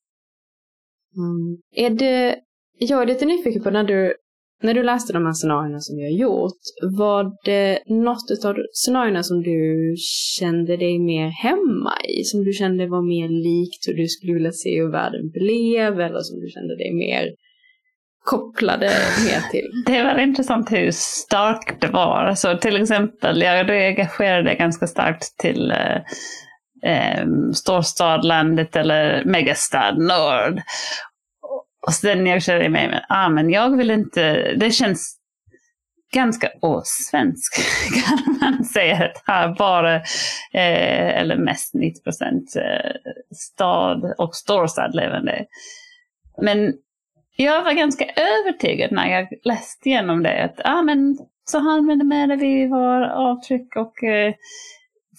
Mm. 1.16 1.58
Är 1.76 1.90
det, 1.90 2.40
jag 2.80 3.02
är 3.02 3.06
lite 3.06 3.26
nyfiken 3.26 3.64
på 3.64 3.70
när 3.70 3.84
du 3.84 4.16
när 4.64 4.74
du 4.74 4.84
läste 4.84 5.14
de 5.14 5.26
här 5.26 5.34
scenarierna 5.34 5.80
som 5.80 5.98
vi 5.98 6.04
har 6.04 6.18
gjort, 6.26 6.62
var 6.98 7.24
det 7.46 7.80
något 7.86 8.46
av 8.46 8.56
scenarierna 8.74 9.24
som 9.24 9.44
du 9.44 9.96
kände 10.40 10.78
dig 10.78 11.00
mer 11.00 11.28
hemma 11.28 11.94
i? 12.18 12.24
Som 12.24 12.44
du 12.44 12.54
kände 12.54 12.88
var 12.88 13.02
mer 13.02 13.30
likt 13.30 13.88
hur 13.88 13.94
du 13.94 14.08
skulle 14.08 14.34
vilja 14.34 14.52
se 14.52 14.82
hur 14.82 14.92
världen 14.92 15.30
blev 15.30 16.00
eller 16.00 16.20
som 16.20 16.40
du 16.40 16.48
kände 16.48 16.76
dig 16.78 16.94
mer 16.94 17.30
kopplade 18.24 18.90
mer 19.26 19.52
till? 19.52 19.70
Det 19.86 20.04
var 20.04 20.20
intressant 20.20 20.72
hur 20.72 20.92
starkt 20.92 21.82
det 21.82 21.88
var. 21.88 22.36
Så 22.36 22.58
till 22.58 22.82
exempel, 22.82 23.42
jag 23.42 23.70
reagerade 23.70 24.56
ganska 24.56 24.88
starkt 24.88 25.38
till 25.38 25.72
eh, 25.72 25.98
eh, 26.92 27.26
storstadlandet 27.54 28.76
eller 28.76 29.26
megastad 29.26 29.92
Nord. 29.92 30.62
Och 31.88 31.94
sen 31.94 32.26
jag 32.26 32.44
kände 32.44 32.70
mig, 32.70 32.88
men, 32.88 33.02
ah, 33.10 33.30
men 33.30 33.50
jag 33.50 33.78
vill 33.78 33.92
inte, 33.92 34.54
det 34.54 34.72
känns 34.72 35.20
ganska 36.14 36.50
osvensk 36.62 37.54
kan 38.06 38.38
man 38.42 38.64
säga. 38.64 39.06
Att 39.06 39.24
här 39.26 39.56
bara, 39.56 39.96
eh, 39.96 41.20
eller 41.20 41.38
mest 41.38 41.74
90 41.74 42.04
procent 42.04 42.56
eh, 42.56 43.12
stad 43.36 44.14
och 44.18 44.36
storstad 44.36 44.96
levande. 44.96 45.46
Men 46.42 46.74
jag 47.36 47.64
var 47.64 47.74
ganska 47.74 48.06
övertygad 48.06 48.92
när 48.92 49.08
jag 49.08 49.28
läste 49.44 49.90
igenom 49.90 50.24
det. 50.24 50.44
Att 50.44 50.62
ah, 50.64 50.82
men, 50.82 51.18
så 51.46 51.60
här 51.60 51.78
använder 51.78 52.36
vi 52.36 52.68
vår 52.68 53.02
avtryck 53.02 53.76
och 53.76 54.04
eh, 54.04 54.34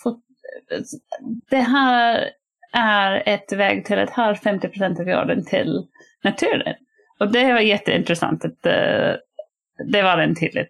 fot, 0.02 0.20
det 1.50 1.60
här 1.60 2.30
är 2.74 3.22
ett 3.26 3.52
väg 3.52 3.84
till 3.84 3.98
att 3.98 4.10
ha 4.10 4.34
50 4.34 4.68
procent 4.68 5.00
av 5.00 5.08
jorden 5.08 5.44
till 5.44 5.86
naturen. 6.24 6.74
Och 7.20 7.32
det 7.32 7.52
var 7.52 7.60
jätteintressant 7.60 8.44
att 8.44 8.66
uh, 8.66 9.16
det 9.92 10.02
var 10.02 10.18
en 10.18 10.34
tydlig 10.34 10.66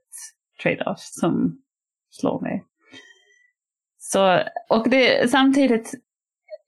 trade-off 0.62 1.00
som 1.00 1.58
slår 2.10 2.40
mig. 2.40 2.64
Så, 3.98 4.40
och 4.68 4.90
det, 4.90 5.30
samtidigt, 5.30 5.94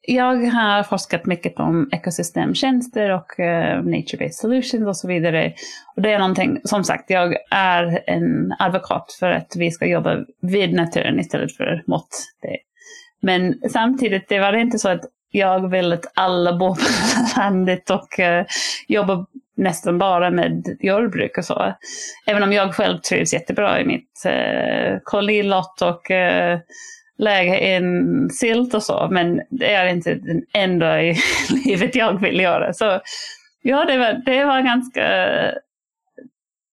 jag 0.00 0.46
har 0.46 0.82
forskat 0.82 1.26
mycket 1.26 1.60
om 1.60 1.88
ekosystemtjänster 1.92 3.10
och 3.10 3.38
uh, 3.38 3.84
nature-based 3.84 4.30
solutions 4.30 4.86
och 4.86 4.96
så 4.96 5.08
vidare. 5.08 5.54
Och 5.96 6.02
det 6.02 6.12
är 6.12 6.18
någonting, 6.18 6.60
som 6.64 6.84
sagt, 6.84 7.10
jag 7.10 7.36
är 7.50 8.02
en 8.06 8.52
advokat 8.58 9.16
för 9.18 9.30
att 9.30 9.56
vi 9.56 9.70
ska 9.70 9.86
jobba 9.86 10.24
vid 10.42 10.72
naturen 10.72 11.20
istället 11.20 11.56
för 11.56 11.82
mot 11.86 12.08
det. 12.42 12.56
Men 13.20 13.60
samtidigt, 13.70 14.28
det 14.28 14.38
var 14.38 14.52
inte 14.52 14.78
så 14.78 14.88
att 14.88 15.04
jag 15.36 15.70
vill 15.70 15.92
att 15.92 16.06
alla 16.14 16.56
bor 16.56 16.74
på 16.74 17.40
landet 17.40 17.90
och 17.90 18.18
uh, 18.18 18.44
jobbar 18.88 19.26
nästan 19.56 19.98
bara 19.98 20.30
med 20.30 20.76
jordbruk 20.80 21.38
och 21.38 21.44
så. 21.44 21.74
Även 22.26 22.42
om 22.42 22.52
jag 22.52 22.74
själv 22.74 22.98
trivs 22.98 23.32
jättebra 23.32 23.80
i 23.80 23.84
mitt 23.84 24.22
uh, 24.26 24.98
kolonilott 25.04 25.82
och 25.82 26.10
eh, 26.10 26.54
uh, 26.54 26.60
lägga 27.18 27.60
i 27.60 27.74
en 27.74 28.30
silt 28.30 28.74
och 28.74 28.82
så. 28.82 29.08
Men 29.10 29.40
det 29.50 29.74
är 29.74 29.86
inte 29.86 30.14
den 30.14 30.42
enda 30.52 31.02
i 31.02 31.16
livet 31.64 31.94
jag 31.94 32.20
vill 32.20 32.40
göra. 32.40 32.72
Så 32.72 33.00
ja, 33.62 33.84
det 33.84 33.98
var, 33.98 34.22
det 34.24 34.44
var 34.44 34.60
ganska... 34.60 35.04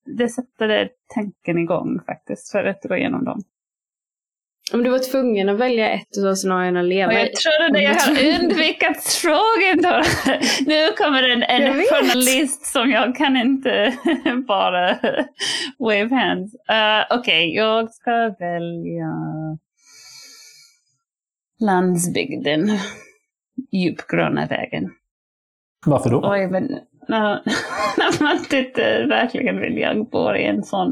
Det 0.06 0.28
satte 0.28 0.90
tanken 1.14 1.58
igång 1.58 2.00
faktiskt 2.06 2.52
för 2.52 2.64
att 2.64 2.84
gå 2.84 2.96
igenom 2.98 3.26
dem. 3.26 3.44
Om 4.72 4.84
du 4.84 4.90
var 4.90 5.12
tvungen 5.12 5.50
att 5.50 5.60
välja 5.60 5.90
ett 5.90 6.18
av 6.26 6.36
scenarierna 6.36 6.80
att 6.80 6.86
leva 6.86 7.14
i. 7.14 7.20
Jag 7.20 7.34
trodde 7.34 7.82
jag 7.82 7.96
har 7.96 8.42
undvikit 8.42 9.04
frågan. 9.04 10.04
Nu 10.66 10.92
kommer 10.98 11.30
en, 11.30 11.44
en 11.44 11.74
journalist 11.74 12.66
som 12.66 12.92
jag 12.92 13.16
kan 13.16 13.38
inte 13.38 13.94
bara 14.48 15.00
wave 15.80 16.16
hands. 16.16 16.54
Uh, 16.54 17.18
Okej, 17.20 17.20
okay, 17.20 17.56
jag 17.56 17.94
ska 17.94 18.36
välja 18.40 19.14
landsbygden. 21.60 22.80
Djupgröna 23.72 24.46
vägen. 24.46 24.92
Varför 25.86 26.10
då? 26.10 26.32
Oj, 26.32 26.48
men 26.48 26.80
när 27.98 28.24
man 28.24 28.44
tittar 28.44 29.08
verkligen 29.08 29.60
vill 29.60 29.78
jag 29.78 30.10
bo 30.10 30.36
i 30.36 30.44
en 30.44 30.64
sån. 30.64 30.90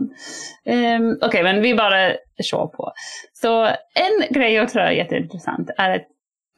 Um, 0.65 1.17
Okej, 1.21 1.27
okay, 1.27 1.43
men 1.43 1.61
vi 1.61 1.75
bara 1.75 2.13
kör 2.43 2.67
på. 2.67 2.91
Så 3.33 3.65
en 3.65 4.33
grej 4.33 4.53
jag 4.53 4.69
tror 4.69 4.81
är 4.81 4.91
jätteintressant 4.91 5.69
är 5.77 5.95
att 5.95 6.07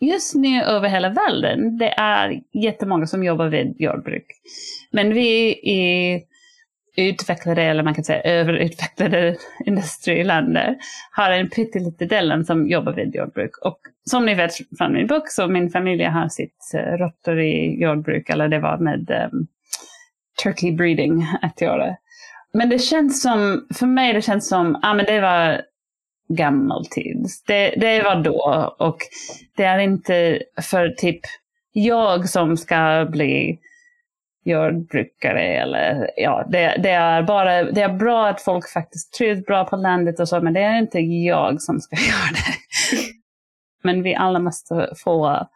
just 0.02 0.36
nu 0.36 0.64
över 0.64 0.90
hela 0.90 1.10
världen, 1.10 1.78
det 1.78 1.90
är 1.90 2.42
jättemånga 2.54 3.06
som 3.06 3.24
jobbar 3.24 3.48
vid 3.48 3.82
jordbruk. 3.82 4.26
Men 4.92 5.14
vi 5.14 5.50
i 5.50 6.22
utvecklade, 6.96 7.64
eller 7.64 7.84
man 7.84 7.94
kan 7.94 8.04
säga 8.04 8.22
överutvecklade 8.22 9.36
industriländer 9.66 10.78
har 11.12 11.32
en 11.32 11.50
pytteliten 11.50 12.08
del 12.08 12.46
som 12.46 12.68
jobbar 12.68 12.94
vid 12.94 13.16
jordbruk. 13.16 13.58
Och 13.58 13.80
som 14.10 14.26
ni 14.26 14.36
vet 14.36 14.52
från 14.78 14.94
min 14.94 15.08
bok 15.08 15.30
så 15.30 15.48
min 15.48 15.70
familj 15.70 16.04
har 16.04 16.30
sitt 16.30 16.74
eh, 16.74 16.80
råttor 16.80 16.98
rötter 16.98 17.40
i 17.40 17.82
jordbruk, 17.82 18.30
eller 18.30 18.48
det 18.48 18.60
var 18.60 18.78
med 18.78 19.30
um, 19.34 19.48
turkey 20.44 20.72
breeding 20.72 21.28
att 21.42 21.62
göra. 21.62 21.96
Men 22.54 22.70
det 22.70 22.80
känns 22.80 23.22
som, 23.22 23.68
för 23.76 23.86
mig 23.86 24.14
det 24.14 24.22
känns 24.22 24.50
som, 24.50 24.80
ja 24.82 24.90
ah, 24.90 24.94
men 24.94 25.06
det 25.06 25.22
var 25.22 25.62
gammaltids. 26.28 27.44
Det, 27.44 27.70
det 27.78 28.04
var 28.04 28.16
då 28.16 28.76
och 28.80 28.98
det 29.58 29.64
är 29.64 29.80
inte 29.80 30.42
för 30.62 30.90
typ 30.90 31.20
jag 31.72 32.30
som 32.30 32.58
ska 32.58 33.08
bli 33.10 33.60
jordbrukare 34.46 35.42
eller 35.42 36.10
ja, 36.18 36.48
det, 36.50 36.76
det, 36.84 36.90
är 36.90 37.24
bara, 37.24 37.64
det 37.64 37.82
är 37.82 37.94
bra 37.94 38.28
att 38.28 38.42
folk 38.42 38.70
faktiskt 38.70 39.14
trivs 39.14 39.46
bra 39.46 39.66
på 39.66 39.76
landet 39.76 40.20
och 40.20 40.30
så, 40.30 40.42
men 40.42 40.54
det 40.54 40.62
är 40.62 40.78
inte 40.78 41.00
jag 41.00 41.62
som 41.62 41.80
ska 41.80 41.96
göra 41.96 42.32
det 42.32 42.54
men 43.84 44.04
vi 44.04 44.16
alla 44.16 44.40
måste 44.40 44.94
få 44.98 45.48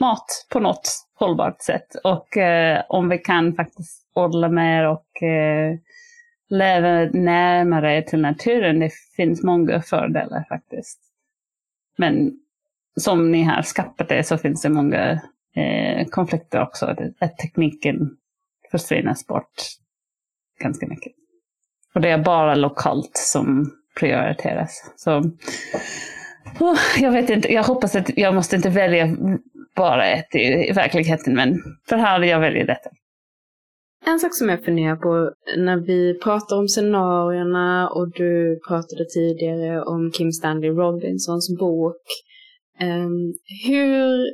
mat 0.00 0.46
på 0.50 0.60
något 0.60 1.06
hållbart 1.14 1.62
sätt. 1.62 1.94
Och 2.04 2.36
eh, 2.36 2.82
om 2.88 3.08
vi 3.08 3.18
kan 3.18 3.54
faktiskt 3.54 4.06
odla 4.14 4.48
mer 4.48 4.88
och 4.88 5.22
eh, 5.22 5.78
leva 6.48 7.10
närmare 7.12 8.02
till 8.02 8.20
naturen, 8.20 8.80
det 8.80 8.90
finns 9.16 9.42
många 9.42 9.82
fördelar 9.82 10.44
faktiskt. 10.48 11.00
Men 11.96 12.32
som 13.00 13.30
ni 13.30 13.42
har 13.42 13.62
skapat 13.62 14.08
det 14.08 14.24
så 14.24 14.38
finns 14.38 14.62
det 14.62 14.68
många 14.68 15.20
eh, 15.56 16.06
konflikter 16.10 16.62
också. 16.62 16.96
Att 17.20 17.38
tekniken 17.38 18.16
försvinner 18.70 19.16
bort 19.28 19.62
ganska 20.60 20.86
mycket. 20.86 21.12
Och 21.94 22.00
det 22.00 22.10
är 22.10 22.18
bara 22.18 22.54
lokalt 22.54 23.16
som 23.16 23.72
prioriteras. 23.98 24.92
Så 24.96 25.22
oh, 26.60 27.02
jag 27.02 27.12
vet 27.12 27.30
inte, 27.30 27.52
jag 27.52 27.62
hoppas 27.62 27.96
att 27.96 28.10
jag 28.16 28.34
måste 28.34 28.56
inte 28.56 28.68
välja 28.68 29.16
bara 29.76 30.06
ett 30.06 30.34
i 30.34 30.72
verkligheten, 30.74 31.34
men 31.34 31.58
för 31.88 31.96
här 31.96 32.22
jag 32.22 32.40
väljer 32.40 32.66
detta. 32.66 32.90
En 34.06 34.18
sak 34.18 34.34
som 34.34 34.48
jag 34.48 34.64
funderar 34.64 34.96
på 34.96 35.32
när 35.56 35.76
vi 35.76 36.18
pratar 36.18 36.56
om 36.56 36.68
scenarierna 36.68 37.88
och 37.90 38.10
du 38.10 38.60
pratade 38.68 39.04
tidigare 39.14 39.82
om 39.82 40.10
Kim 40.10 40.32
Stanley 40.32 40.70
Robinsons 40.70 41.58
bok. 41.58 42.02
Um, 42.80 43.34
hur 43.66 44.24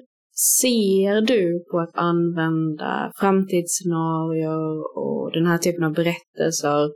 ser 0.60 1.20
du 1.20 1.64
på 1.70 1.78
att 1.78 1.98
använda 1.98 3.12
framtidsscenarier 3.16 4.98
och 4.98 5.32
den 5.32 5.46
här 5.46 5.58
typen 5.58 5.84
av 5.84 5.92
berättelser 5.92 6.90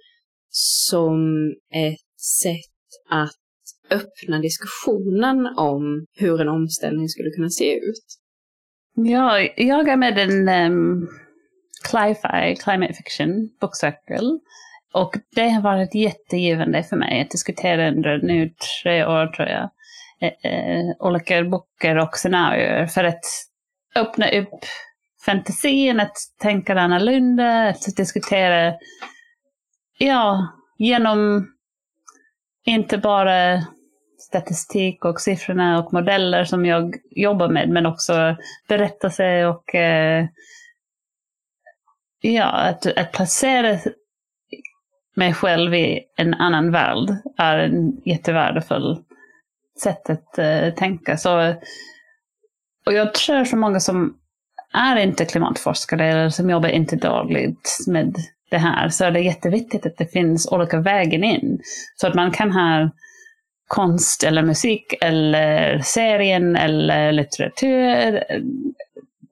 som 0.50 1.48
ett 1.74 2.20
sätt 2.20 3.10
att 3.10 3.43
öppna 3.90 4.38
diskussionen 4.38 5.46
om 5.56 6.06
hur 6.14 6.40
en 6.40 6.48
omställning 6.48 7.08
skulle 7.08 7.30
kunna 7.30 7.50
se 7.50 7.76
ut? 7.76 8.04
Ja, 8.94 9.40
jag 9.56 9.88
är 9.88 9.96
med 9.96 10.18
en 10.18 10.72
um, 10.72 11.08
Cli-Fi, 11.90 12.56
Climate 12.56 12.94
Fiction-bokcirkel 12.94 14.40
Och 14.94 15.14
det 15.34 15.48
har 15.48 15.62
varit 15.62 15.94
jättegivande 15.94 16.82
för 16.82 16.96
mig 16.96 17.20
att 17.20 17.30
diskutera 17.30 17.88
under 17.88 18.18
nu 18.18 18.54
tre 18.82 19.04
år 19.04 19.26
tror 19.26 19.48
jag. 19.48 19.70
Eh, 20.20 20.52
eh 20.52 20.84
olika 20.98 21.44
böcker 21.44 21.98
och 21.98 22.16
scenarier 22.16 22.86
för 22.86 23.04
att 23.04 23.24
öppna 23.96 24.30
upp 24.30 24.64
fantasin, 25.24 26.00
att 26.00 26.16
tänka 26.42 26.80
annorlunda, 26.80 27.68
att 27.68 27.96
diskutera, 27.96 28.74
ja, 29.98 30.48
genom 30.78 31.48
inte 32.64 32.98
bara 32.98 33.64
statistik 34.24 35.04
och 35.04 35.20
siffrorna 35.20 35.78
och 35.78 35.92
modeller 35.92 36.44
som 36.44 36.66
jag 36.66 36.96
jobbar 37.10 37.48
med, 37.48 37.68
men 37.68 37.86
också 37.86 38.36
berättelser 38.68 39.46
och 39.46 39.74
eh, 39.74 40.26
ja, 42.20 42.44
att, 42.44 42.86
att 42.86 43.12
placera 43.12 43.78
mig 45.16 45.34
själv 45.34 45.74
i 45.74 46.00
en 46.16 46.34
annan 46.34 46.72
värld 46.72 47.16
är 47.38 47.58
en 47.58 48.02
jättevärdefull 48.04 48.98
sätt 49.82 50.10
att 50.10 50.38
eh, 50.38 50.74
tänka. 50.74 51.16
Så, 51.16 51.54
och 52.86 52.92
jag 52.92 53.14
tror 53.14 53.44
så 53.44 53.56
många 53.56 53.80
som 53.80 54.18
är 54.72 54.96
inte 54.96 55.24
klimatforskare 55.24 56.06
eller 56.06 56.28
som 56.28 56.50
jobbar 56.50 56.68
inte 56.68 56.96
dagligt 56.96 57.76
med 57.86 58.16
det 58.50 58.58
här 58.58 58.88
så 58.88 59.04
är 59.04 59.10
det 59.10 59.20
jätteviktigt 59.20 59.86
att 59.86 59.96
det 59.96 60.12
finns 60.12 60.52
olika 60.52 60.80
vägen 60.80 61.24
in. 61.24 61.60
Så 61.96 62.06
att 62.06 62.14
man 62.14 62.30
kan 62.30 62.52
ha 62.52 62.90
konst 63.74 64.24
eller 64.24 64.42
musik 64.42 64.94
eller 65.00 65.78
serien 65.78 66.56
eller 66.56 67.12
litteratur 67.12 68.16
eh, 68.28 68.40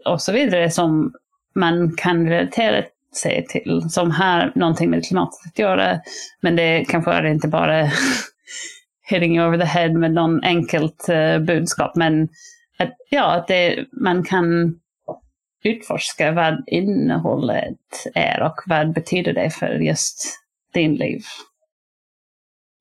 och 0.05 0.23
så 0.23 0.33
vidare 0.33 0.71
som 0.71 1.13
man 1.55 1.97
kan 1.97 2.29
relatera 2.29 2.85
sig 3.17 3.47
till. 3.47 3.87
Som 3.91 4.11
har 4.11 4.53
någonting 4.55 4.91
med 4.91 5.05
klimatet 5.05 5.41
att 5.47 5.59
göra. 5.59 6.01
Men 6.41 6.57
det 6.57 6.85
kanske 6.89 7.13
är 7.13 7.27
inte 7.27 7.49
bara 7.49 7.91
hitting 9.09 9.43
over 9.43 9.59
the 9.59 9.65
head 9.65 9.93
med 9.93 10.13
någon 10.13 10.45
enkelt 10.45 11.07
uh, 11.09 11.39
budskap. 11.39 11.97
Men 11.97 12.29
att, 12.79 12.97
ja, 13.11 13.33
att 13.33 13.49
det, 13.49 13.87
man 13.93 14.25
kan 14.25 14.75
utforska 15.65 16.33
vad 16.33 16.65
innehållet 16.67 18.07
är 18.15 18.43
och 18.43 18.61
vad 18.67 18.93
betyder 18.93 19.33
det 19.33 19.51
för 19.51 19.75
just 19.75 20.39
din 20.75 20.95
liv. 20.95 21.23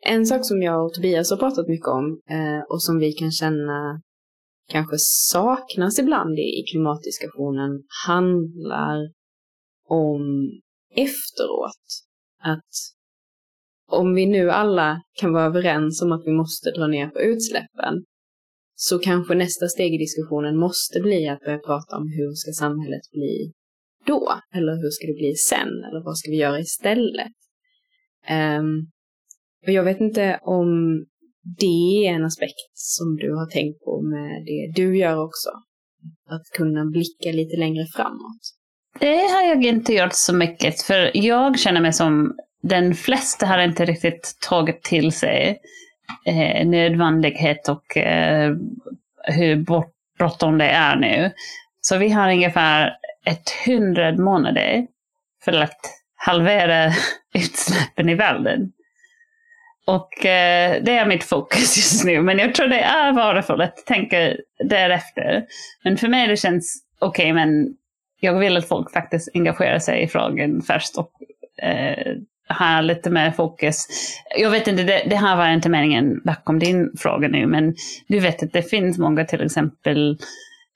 En 0.05 0.25
sak 0.25 0.45
som 0.45 0.61
jag 0.61 0.85
och 0.85 0.93
Tobias 0.93 1.31
har 1.31 1.37
pratat 1.37 1.67
mycket 1.67 1.87
om 1.87 2.21
eh, 2.29 2.61
och 2.69 2.83
som 2.83 2.99
vi 2.99 3.13
kan 3.13 3.31
känna 3.31 4.01
kanske 4.67 4.95
saknas 4.99 5.99
ibland 5.99 6.39
i 6.39 6.63
klimatdiskussionen 6.71 7.83
handlar 8.05 8.97
om 9.87 10.49
efteråt. 10.95 11.85
Att 12.43 12.73
om 13.91 14.13
vi 14.13 14.25
nu 14.25 14.51
alla 14.51 15.01
kan 15.13 15.33
vara 15.33 15.45
överens 15.45 16.01
om 16.01 16.11
att 16.11 16.25
vi 16.25 16.31
måste 16.31 16.71
dra 16.71 16.87
ner 16.87 17.07
på 17.07 17.19
utsläppen 17.19 18.03
så 18.75 18.99
kanske 18.99 19.35
nästa 19.35 19.67
steg 19.67 19.93
i 19.93 19.97
diskussionen 19.97 20.57
måste 20.57 20.99
bli 20.99 21.27
att 21.27 21.39
börja 21.39 21.59
prata 21.59 21.97
om 21.97 22.07
hur 22.17 22.33
ska 22.33 22.51
samhället 22.51 23.11
bli 23.11 23.53
då? 24.05 24.33
Eller 24.53 24.73
hur 24.81 24.89
ska 24.89 25.07
det 25.07 25.13
bli 25.13 25.33
sen? 25.35 25.83
Eller 25.83 26.03
vad 26.03 26.17
ska 26.17 26.31
vi 26.31 26.37
göra 26.37 26.59
istället? 26.59 27.37
Um, 28.59 28.91
och 29.65 29.71
jag 29.71 29.83
vet 29.83 30.01
inte 30.01 30.39
om 30.41 30.99
det 31.59 32.07
är 32.07 32.13
en 32.13 32.25
aspekt 32.25 32.71
som 32.73 33.15
du 33.15 33.33
har 33.35 33.45
tänkt 33.45 33.83
på 33.83 34.01
med 34.01 34.45
det 34.45 34.81
du 34.81 34.97
gör 34.97 35.23
också. 35.23 35.49
Att 36.29 36.57
kunna 36.57 36.85
blicka 36.85 37.31
lite 37.31 37.57
längre 37.57 37.85
framåt. 37.95 38.41
Det 38.99 39.15
har 39.15 39.41
jag 39.41 39.63
inte 39.63 39.93
gjort 39.93 40.13
så 40.13 40.35
mycket, 40.35 40.81
för 40.81 41.17
jag 41.17 41.59
känner 41.59 41.81
mig 41.81 41.93
som 41.93 42.35
den 42.63 42.93
flesta 42.95 43.45
har 43.45 43.59
inte 43.59 43.85
riktigt 43.85 44.37
tagit 44.49 44.83
till 44.83 45.11
sig 45.11 45.59
eh, 46.25 46.67
nödvändighet 46.67 47.69
och 47.69 47.97
eh, 47.97 48.55
hur 49.23 49.65
bråttom 50.17 50.57
det 50.57 50.69
är 50.69 50.95
nu. 50.95 51.31
Så 51.81 51.97
vi 51.97 52.09
har 52.09 52.31
ungefär 52.31 52.93
ett 53.25 53.49
hundra 53.65 54.15
månader 54.15 54.87
för 55.43 55.53
att 55.53 55.79
halvera 56.15 56.93
utsläppen 57.33 58.09
i 58.09 58.15
världen. 58.15 58.71
Och 59.85 60.25
eh, 60.25 60.83
det 60.83 60.97
är 60.97 61.05
mitt 61.05 61.23
fokus 61.23 61.77
just 61.77 62.05
nu. 62.05 62.21
Men 62.21 62.37
jag 62.37 62.55
tror 62.55 62.67
det 62.67 62.81
är 62.81 63.13
värdefullt 63.13 63.61
att 63.61 63.85
tänka 63.85 64.33
därefter. 64.69 65.45
Men 65.83 65.97
för 65.97 66.07
mig 66.07 66.27
det 66.27 66.37
känns 66.37 66.83
okej, 66.99 67.23
okay, 67.23 67.33
men 67.33 67.75
jag 68.19 68.39
vill 68.39 68.57
att 68.57 68.67
folk 68.67 68.91
faktiskt 68.91 69.29
engagerar 69.33 69.79
sig 69.79 70.03
i 70.03 70.07
frågan 70.07 70.61
först 70.61 70.97
och 70.97 71.11
eh, 71.63 72.15
har 72.47 72.81
lite 72.81 73.09
mer 73.09 73.31
fokus. 73.31 73.87
Jag 74.37 74.49
vet 74.49 74.67
inte, 74.67 74.83
det, 74.83 75.03
det 75.09 75.15
här 75.15 75.35
var 75.35 75.49
inte 75.49 75.69
meningen 75.69 76.21
bakom 76.25 76.59
din 76.59 76.91
fråga 76.97 77.27
nu, 77.27 77.47
men 77.47 77.75
du 78.07 78.19
vet 78.19 78.43
att 78.43 78.53
det 78.53 78.61
finns 78.61 78.97
många 78.97 79.25
till 79.25 79.45
exempel 79.45 80.17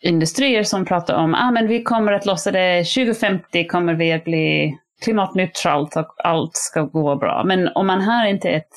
industrier 0.01 0.63
som 0.63 0.85
pratar 0.85 1.15
om 1.15 1.35
att 1.35 1.57
ah, 1.57 1.67
vi 1.67 1.83
kommer 1.83 2.11
att 2.11 2.25
lossa 2.25 2.51
det 2.51 2.83
2050 2.83 3.67
kommer 3.67 3.93
vi 3.93 4.11
att 4.11 4.23
bli 4.23 4.77
klimatneutralt 5.03 5.95
och 5.95 6.13
allt 6.17 6.55
ska 6.55 6.81
gå 6.81 7.15
bra. 7.15 7.43
Men 7.43 7.67
om 7.67 7.87
man 7.87 8.01
har 8.01 8.25
inte 8.25 8.49
ett 8.49 8.73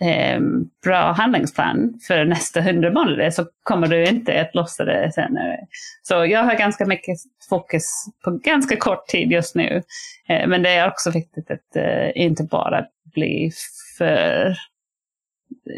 eh, 0.00 0.40
bra 0.84 1.12
handlingsplan 1.12 2.00
för 2.06 2.24
nästa 2.24 2.60
hundra 2.60 2.92
månader 2.92 3.30
så 3.30 3.46
kommer 3.62 3.86
du 3.86 4.04
inte 4.04 4.40
att 4.40 4.54
lösa 4.54 4.84
det 4.84 5.12
senare. 5.12 5.58
Så 6.02 6.26
jag 6.26 6.44
har 6.44 6.54
ganska 6.54 6.86
mycket 6.86 7.18
fokus 7.50 8.04
på 8.24 8.30
ganska 8.30 8.76
kort 8.76 9.06
tid 9.06 9.32
just 9.32 9.54
nu. 9.54 9.82
Eh, 10.28 10.48
men 10.48 10.62
det 10.62 10.70
är 10.70 10.88
också 10.88 11.10
viktigt 11.10 11.50
att 11.50 11.76
eh, 11.76 12.10
inte 12.14 12.44
bara 12.44 12.86
bli 13.14 13.50
för 13.98 14.56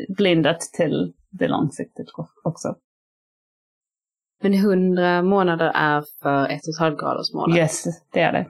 blindat 0.09 0.61
till 0.61 1.13
det 1.31 1.49
långsiktigt 1.49 2.09
också. 2.45 2.75
Men 4.43 4.55
hundra 4.55 5.23
månader 5.23 5.73
är 5.75 6.05
för 6.23 6.45
ett 6.45 6.69
och 6.69 6.75
ett 6.75 6.81
halvt 6.81 7.01
gradersmålet? 7.01 7.57
Yes, 7.57 7.85
det 8.13 8.21
är 8.21 8.33
det. 8.33 8.47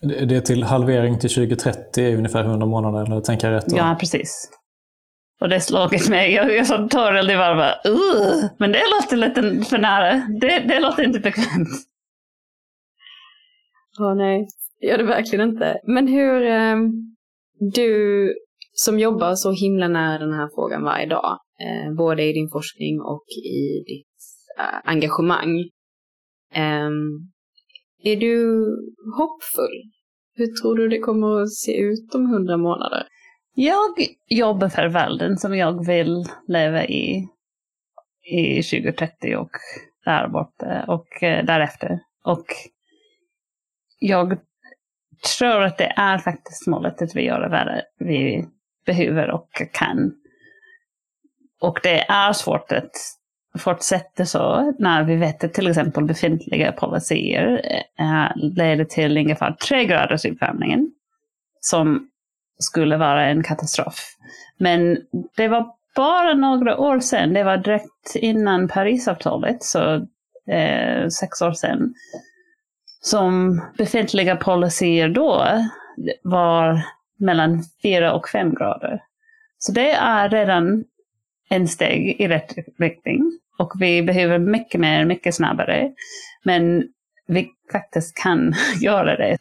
Det 0.00 0.36
är 0.36 0.40
till 0.40 0.62
halvering 0.62 1.18
till 1.18 1.30
2030 1.30 2.04
är 2.04 2.16
ungefär 2.16 2.44
100 2.44 2.66
månader, 2.66 3.06
eller 3.06 3.20
tänker 3.20 3.50
jag 3.50 3.56
rätt? 3.56 3.72
Ja, 3.76 3.96
precis. 4.00 4.50
Och 5.40 5.48
det 5.48 5.60
slagit 5.60 6.08
mig. 6.08 6.32
Jag, 6.32 6.56
jag 6.56 6.66
sa 6.66 6.88
tåreld 6.88 7.30
i 7.30 7.34
varv. 7.34 7.74
Men 8.58 8.72
det 8.72 8.82
låter 8.96 9.16
lite 9.16 9.64
för 9.70 9.78
nära. 9.78 10.26
Det, 10.40 10.58
det 10.58 10.80
låter 10.80 11.02
inte 11.02 11.20
bekvämt. 11.20 11.68
Åh 14.00 14.06
oh, 14.06 14.14
nej, 14.14 14.46
det 14.80 14.86
gör 14.86 14.98
det 14.98 15.04
verkligen 15.04 15.48
inte. 15.48 15.80
Men 15.84 16.08
hur, 16.08 16.42
eh, 16.42 16.76
du 17.74 18.34
som 18.72 18.98
jobbar 18.98 19.34
så 19.34 19.52
himla 19.52 19.88
nära 19.88 20.18
den 20.18 20.32
här 20.32 20.48
frågan 20.54 20.82
varje 20.82 21.06
dag, 21.06 21.38
eh, 21.60 21.94
både 21.94 22.22
i 22.22 22.32
din 22.32 22.48
forskning 22.52 23.00
och 23.00 23.24
i 23.46 23.84
ditt 23.86 24.06
eh, 24.58 24.90
engagemang. 24.90 25.68
Är 28.02 28.16
du 28.16 28.66
hoppfull? 29.18 29.82
Hur 30.34 30.46
tror 30.46 30.76
du 30.76 30.88
det 30.88 30.98
kommer 30.98 31.42
att 31.42 31.52
se 31.52 31.76
ut 31.76 32.14
om 32.14 32.26
hundra 32.26 32.56
månader? 32.56 33.06
Jag 33.54 33.94
jobbar 34.28 34.68
för 34.68 34.88
världen 34.88 35.38
som 35.38 35.56
jag 35.56 35.86
vill 35.86 36.24
leva 36.48 36.84
i 36.84 37.28
i 38.30 38.62
2030 38.62 39.36
och 39.36 39.50
där 40.04 40.28
borta 40.28 40.74
eh, 40.74 40.88
och 40.88 41.22
eh, 41.22 41.44
därefter. 41.44 42.00
Och 42.24 42.46
jag 43.98 44.38
tror 45.38 45.62
att 45.62 45.78
det 45.78 45.92
är 45.96 46.18
faktiskt 46.18 46.66
målet 46.66 47.02
att 47.02 47.16
vi 47.16 47.24
gör 47.24 47.40
det 47.40 47.84
vi 47.98 48.44
behöver 48.86 49.30
och 49.30 49.62
kan. 49.72 50.12
Och 51.60 51.80
det 51.82 52.00
är 52.00 52.32
svårt 52.32 52.72
att 52.72 52.92
fortsätter 53.58 54.24
så 54.24 54.72
när 54.78 55.04
vi 55.04 55.16
vet 55.16 55.44
att 55.44 55.54
till 55.54 55.68
exempel 55.68 56.04
befintliga 56.04 56.72
policyer 56.72 57.62
eh, 57.98 58.36
leder 58.36 58.84
till 58.84 59.18
ungefär 59.18 59.52
tre 59.52 59.84
graders 59.84 60.24
uppvärmning 60.24 60.90
som 61.60 62.08
skulle 62.58 62.96
vara 62.96 63.26
en 63.26 63.42
katastrof. 63.42 64.16
Men 64.58 64.98
det 65.36 65.48
var 65.48 65.66
bara 65.96 66.34
några 66.34 66.78
år 66.78 67.00
sedan, 67.00 67.32
det 67.34 67.44
var 67.44 67.56
direkt 67.56 68.14
innan 68.14 68.68
Parisavtalet, 68.68 69.62
så 69.62 69.94
eh, 70.50 71.08
sex 71.08 71.42
år 71.42 71.52
sedan, 71.52 71.94
som 73.00 73.60
befintliga 73.78 74.36
policyer 74.36 75.08
då 75.08 75.46
var 76.22 76.82
mellan 77.18 77.62
fyra 77.82 78.12
och 78.12 78.28
fem 78.28 78.54
grader. 78.54 79.02
Så 79.58 79.72
det 79.72 79.90
är 79.90 80.28
redan 80.28 80.84
en 81.48 81.68
steg 81.68 82.20
i 82.20 82.28
rätt 82.28 82.54
riktning. 82.78 83.20
Och 83.58 83.72
vi 83.80 84.02
behöver 84.02 84.38
mycket 84.38 84.80
mer, 84.80 85.04
mycket 85.04 85.34
snabbare. 85.34 85.92
Men 86.44 86.82
vi 87.26 87.48
faktiskt 87.72 88.16
kan 88.16 88.54
göra 88.80 89.16
det. 89.16 89.36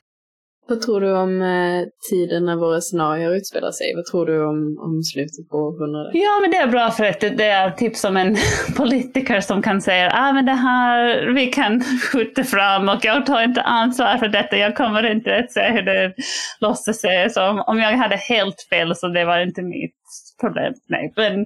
Vad 0.69 0.81
tror 0.81 1.01
du 1.01 1.17
om 1.17 1.41
eh, 1.41 1.83
tiden 2.09 2.45
när 2.45 2.55
våra 2.55 2.81
scenarier 2.81 3.35
utspelar 3.35 3.71
sig? 3.71 3.95
Vad 3.95 4.05
tror 4.05 4.25
du 4.25 4.45
om, 4.45 4.77
om 4.79 5.03
slutet 5.03 5.49
på 5.49 5.57
århundradet? 5.57 6.11
Ja, 6.13 6.39
men 6.41 6.51
det 6.51 6.57
är 6.57 6.67
bra 6.67 6.91
för 6.91 7.03
att 7.03 7.19
det 7.19 7.45
är 7.45 7.71
typ 7.71 7.95
som 7.95 8.17
en 8.17 8.37
politiker 8.77 9.41
som 9.41 9.61
kan 9.61 9.81
säga 9.81 10.11
ah, 10.13 10.33
men 10.33 10.45
det 10.45 10.51
här, 10.51 11.33
vi 11.33 11.47
kan 11.47 11.83
skjuta 12.11 12.43
fram 12.43 12.89
och 12.89 13.05
jag 13.05 13.25
tar 13.25 13.43
inte 13.43 13.61
ansvar 13.61 14.17
för 14.17 14.27
detta. 14.27 14.57
Jag 14.57 14.77
kommer 14.77 15.11
inte 15.11 15.35
att 15.35 15.51
se 15.51 15.61
hur 15.61 15.81
det 15.81 16.13
låter 16.59 16.93
sig. 16.93 17.29
Så 17.29 17.49
om, 17.49 17.63
om 17.67 17.79
jag 17.79 17.91
hade 17.91 18.15
helt 18.15 18.67
fel 18.69 18.95
så 18.95 19.07
det 19.07 19.25
var 19.25 19.39
inte 19.39 19.61
mitt 19.61 19.95
problem. 20.41 20.73
Nej. 20.87 21.13
Men, 21.15 21.45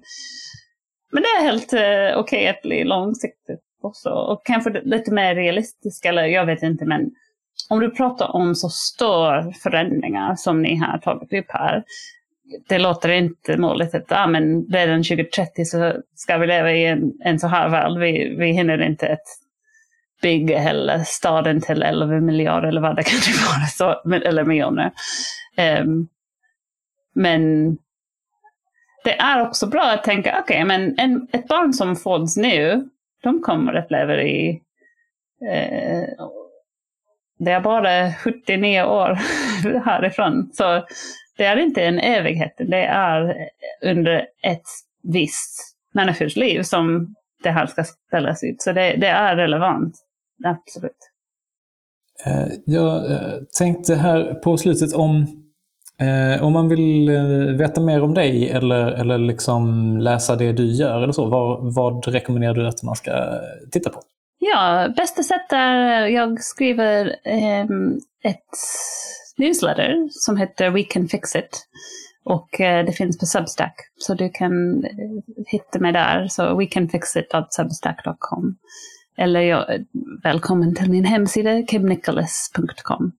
men 1.11 1.23
det 1.23 1.27
är 1.27 1.43
helt 1.43 1.73
eh, 1.73 1.79
okej 1.79 2.15
okay 2.19 2.47
att 2.47 2.61
bli 2.61 2.83
långsiktigt 2.83 3.59
också. 3.81 4.09
Och 4.09 4.45
kanske 4.45 4.81
lite 4.83 5.13
mer 5.13 5.35
realistisk. 5.35 6.05
eller 6.05 6.25
jag 6.25 6.45
vet 6.45 6.63
inte, 6.63 6.85
men 6.85 7.11
om 7.69 7.79
du 7.79 7.91
pratar 7.91 8.35
om 8.35 8.55
så 8.55 8.69
stora 8.69 9.51
förändringar 9.51 10.35
som 10.35 10.61
ni 10.61 10.75
har 10.75 10.97
tagit 10.97 11.33
upp 11.33 11.45
här, 11.49 11.83
det 12.69 12.79
låter 12.79 13.09
inte 13.09 13.57
målet 13.57 13.95
att 13.95 14.11
ah, 14.11 14.27
men 14.27 14.65
redan 14.65 15.03
2030 15.03 15.65
så 15.65 15.93
ska 16.15 16.37
vi 16.37 16.47
leva 16.47 16.71
i 16.71 16.85
en, 16.85 17.13
en 17.23 17.39
så 17.39 17.47
här 17.47 17.69
värld. 17.69 17.99
Vi, 17.99 18.35
vi 18.35 18.51
hinner 18.51 18.81
inte 18.81 19.13
att 19.13 19.25
bygga 20.21 20.59
hela 20.59 21.03
staden 21.03 21.61
till 21.61 21.83
11 21.83 22.05
miljarder 22.21 22.67
eller 22.67 22.81
vad 22.81 22.95
det 22.95 23.03
kan 23.03 23.19
vara, 23.47 23.67
så, 23.67 24.15
eller 24.27 24.43
miljoner. 24.43 24.91
Um, 25.81 26.07
men 27.13 27.77
det 29.03 29.19
är 29.19 29.47
också 29.47 29.67
bra 29.67 29.83
att 29.83 30.03
tänka, 30.03 30.29
okej, 30.29 30.63
okay, 30.63 30.65
men 30.65 30.99
en, 30.99 31.27
ett 31.31 31.47
barn 31.47 31.73
som 31.73 31.95
föds 31.95 32.37
nu, 32.37 32.89
de 33.23 33.41
kommer 33.41 33.73
att 33.73 33.91
leva 33.91 34.21
i 34.21 34.61
eh, 35.51 36.03
det 37.45 37.51
är 37.51 37.61
bara 37.61 38.13
79 38.13 38.83
år 38.83 39.13
härifrån. 39.85 40.49
Så 40.53 40.85
det 41.37 41.45
är 41.45 41.57
inte 41.57 41.81
en 41.83 41.99
evighet, 41.99 42.53
det 42.57 42.83
är 42.85 43.35
under 43.81 44.27
ett 44.43 44.67
visst 45.03 45.75
människors 45.93 46.35
liv 46.35 46.61
som 46.61 47.15
det 47.43 47.49
här 47.49 47.65
ska 47.65 47.83
ställas 47.83 48.43
ut. 48.43 48.61
Så 48.61 48.71
det, 48.71 48.95
det 48.95 49.07
är 49.07 49.35
relevant, 49.35 49.95
absolut. 50.45 50.91
Eh, 52.25 52.47
jag 52.65 53.11
eh, 53.11 53.37
tänkte 53.57 53.95
här 53.95 54.33
på 54.33 54.57
slutet 54.57 54.93
om 54.93 55.40
eh, 56.01 56.43
om 56.43 56.53
man 56.53 56.69
vill 56.69 57.09
eh, 57.09 57.55
veta 57.57 57.81
mer 57.81 58.03
om 58.03 58.13
dig 58.13 58.49
eller, 58.49 58.91
eller 58.91 59.17
liksom 59.17 59.97
läsa 59.97 60.35
det 60.35 60.51
du 60.51 60.65
gör 60.65 61.01
eller 61.01 61.13
så, 61.13 61.25
vad, 61.25 61.73
vad 61.75 62.07
rekommenderar 62.07 62.53
du 62.53 62.67
att 62.67 62.83
man 62.83 62.95
ska 62.95 63.11
eh, 63.11 63.69
titta 63.71 63.89
på? 63.89 64.01
Ja, 64.39 64.89
bästa 64.95 65.23
sätt 65.23 65.53
är 65.53 66.01
eh, 66.01 66.07
jag 66.07 66.41
skriver 66.41 67.05
eh, 67.23 67.63
ett 68.23 68.57
newsletter 69.37 70.07
som 70.11 70.37
heter 70.37 70.69
We 70.69 70.83
Can 70.83 71.07
Fix 71.07 71.35
It. 71.35 71.67
Och 72.23 72.61
eh, 72.61 72.85
det 72.85 72.91
finns 72.91 73.19
på 73.19 73.25
Substack, 73.25 73.75
så 73.97 74.13
du 74.13 74.29
kan 74.29 74.83
eh, 74.83 74.91
hitta 75.47 75.79
mig 75.79 75.91
där. 75.91 76.27
Så 76.27 76.57
wecanfixit.substack.com. 76.57 78.55
Eller 79.17 79.41
jag, 79.41 79.65
välkommen 80.23 80.75
till 80.75 80.91
min 80.91 81.05
hemsida, 81.05 81.65
kimnicholas.com. 81.67 83.11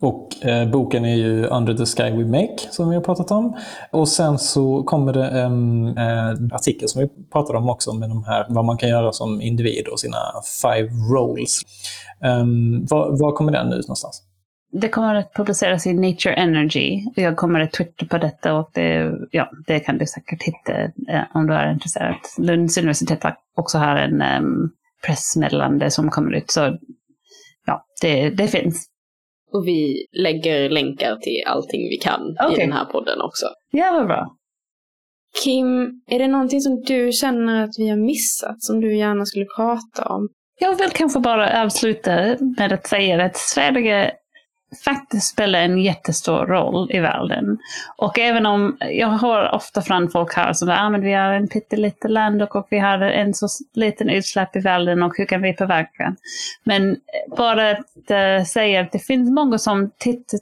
Och 0.00 0.46
eh, 0.46 0.68
boken 0.68 1.04
är 1.04 1.16
ju 1.16 1.46
Under 1.46 1.74
the 1.74 1.86
Sky 1.86 2.10
We 2.10 2.24
Make, 2.24 2.56
som 2.70 2.88
vi 2.88 2.94
har 2.94 3.02
pratat 3.02 3.30
om. 3.30 3.56
Och 3.90 4.08
sen 4.08 4.38
så 4.38 4.82
kommer 4.82 5.12
det 5.12 5.28
en 5.28 5.86
eh, 5.98 6.30
artikel 6.52 6.88
som 6.88 7.02
vi 7.02 7.08
pratade 7.32 7.58
om 7.58 7.70
också, 7.70 7.92
med 7.92 8.08
de 8.08 8.24
här, 8.24 8.46
vad 8.48 8.64
man 8.64 8.76
kan 8.76 8.88
göra 8.88 9.12
som 9.12 9.40
individ 9.40 9.88
och 9.88 10.00
sina 10.00 10.16
five 10.62 10.88
roles. 11.14 11.60
Um, 12.24 12.86
var, 12.86 13.20
var 13.20 13.32
kommer 13.32 13.52
den 13.52 13.72
ut 13.72 13.88
någonstans? 13.88 14.22
Det 14.72 14.88
kommer 14.88 15.14
att 15.14 15.34
publiceras 15.34 15.86
i 15.86 15.92
Nature 15.92 16.34
Energy. 16.34 17.04
Jag 17.16 17.36
kommer 17.36 17.60
att 17.60 17.72
twittra 17.72 18.06
på 18.06 18.18
detta 18.18 18.54
och 18.54 18.70
det, 18.74 19.12
ja, 19.30 19.50
det 19.66 19.80
kan 19.80 19.98
du 19.98 20.06
säkert 20.06 20.42
hitta 20.42 20.82
eh, 20.82 21.24
om 21.34 21.46
du 21.46 21.54
är 21.54 21.72
intresserad. 21.72 22.14
Lunds 22.38 22.78
universitet 22.78 23.22
har 23.22 23.36
också 23.56 23.78
har 23.78 23.96
en 23.96 24.22
um, 24.22 24.70
pressmeddelande 25.06 25.90
som 25.90 26.10
kommer 26.10 26.34
ut. 26.34 26.50
Så 26.50 26.78
ja, 27.66 27.84
det, 28.02 28.30
det 28.30 28.48
finns. 28.48 28.86
Och 29.52 29.66
vi 29.66 30.06
lägger 30.12 30.70
länkar 30.70 31.16
till 31.16 31.42
allting 31.46 31.88
vi 31.88 31.96
kan 31.96 32.30
okay. 32.30 32.52
i 32.54 32.56
den 32.56 32.72
här 32.72 32.84
podden 32.84 33.20
också. 33.20 33.46
Ja, 33.70 33.92
vad 33.92 34.06
bra. 34.06 34.36
Kim, 35.44 36.02
är 36.06 36.18
det 36.18 36.28
någonting 36.28 36.60
som 36.60 36.80
du 36.80 37.12
känner 37.12 37.64
att 37.64 37.70
vi 37.78 37.88
har 37.88 37.96
missat, 37.96 38.62
som 38.62 38.80
du 38.80 38.96
gärna 38.96 39.24
skulle 39.24 39.46
prata 39.56 40.14
om? 40.14 40.28
Jag 40.60 40.78
vill 40.78 40.90
kanske 40.90 41.20
bara 41.20 41.62
avsluta 41.62 42.36
med 42.58 42.72
att 42.72 42.86
säga 42.86 43.24
att 43.24 43.36
Sverige 43.36 44.12
faktiskt 44.84 45.26
spelar 45.26 45.58
en 45.58 45.78
jättestor 45.78 46.46
roll 46.46 46.90
i 46.92 47.00
världen. 47.00 47.58
Och 47.96 48.18
även 48.18 48.46
om 48.46 48.76
jag 48.80 49.08
hör 49.08 49.54
ofta 49.54 49.82
från 49.82 50.10
folk 50.10 50.34
här 50.34 50.52
som 50.52 50.68
säger 50.68 50.80
ah, 50.80 50.96
att 50.96 51.02
vi 51.02 51.12
har 51.12 51.32
en 51.32 51.48
pyttelitet 51.48 52.10
land 52.10 52.42
och, 52.42 52.56
och 52.56 52.66
vi 52.70 52.78
har 52.78 52.98
en 52.98 53.34
så 53.34 53.48
liten 53.74 54.10
utsläpp 54.10 54.56
i 54.56 54.60
världen 54.60 55.02
och 55.02 55.12
hur 55.16 55.24
kan 55.24 55.42
vi 55.42 55.52
påverka? 55.52 56.16
Men 56.64 56.96
bara 57.36 57.70
att 57.70 58.10
uh, 58.10 58.44
säga 58.44 58.80
att 58.80 58.92
det 58.92 58.98
finns 58.98 59.30
många 59.30 59.58
som 59.58 59.90
tittar 59.98 60.40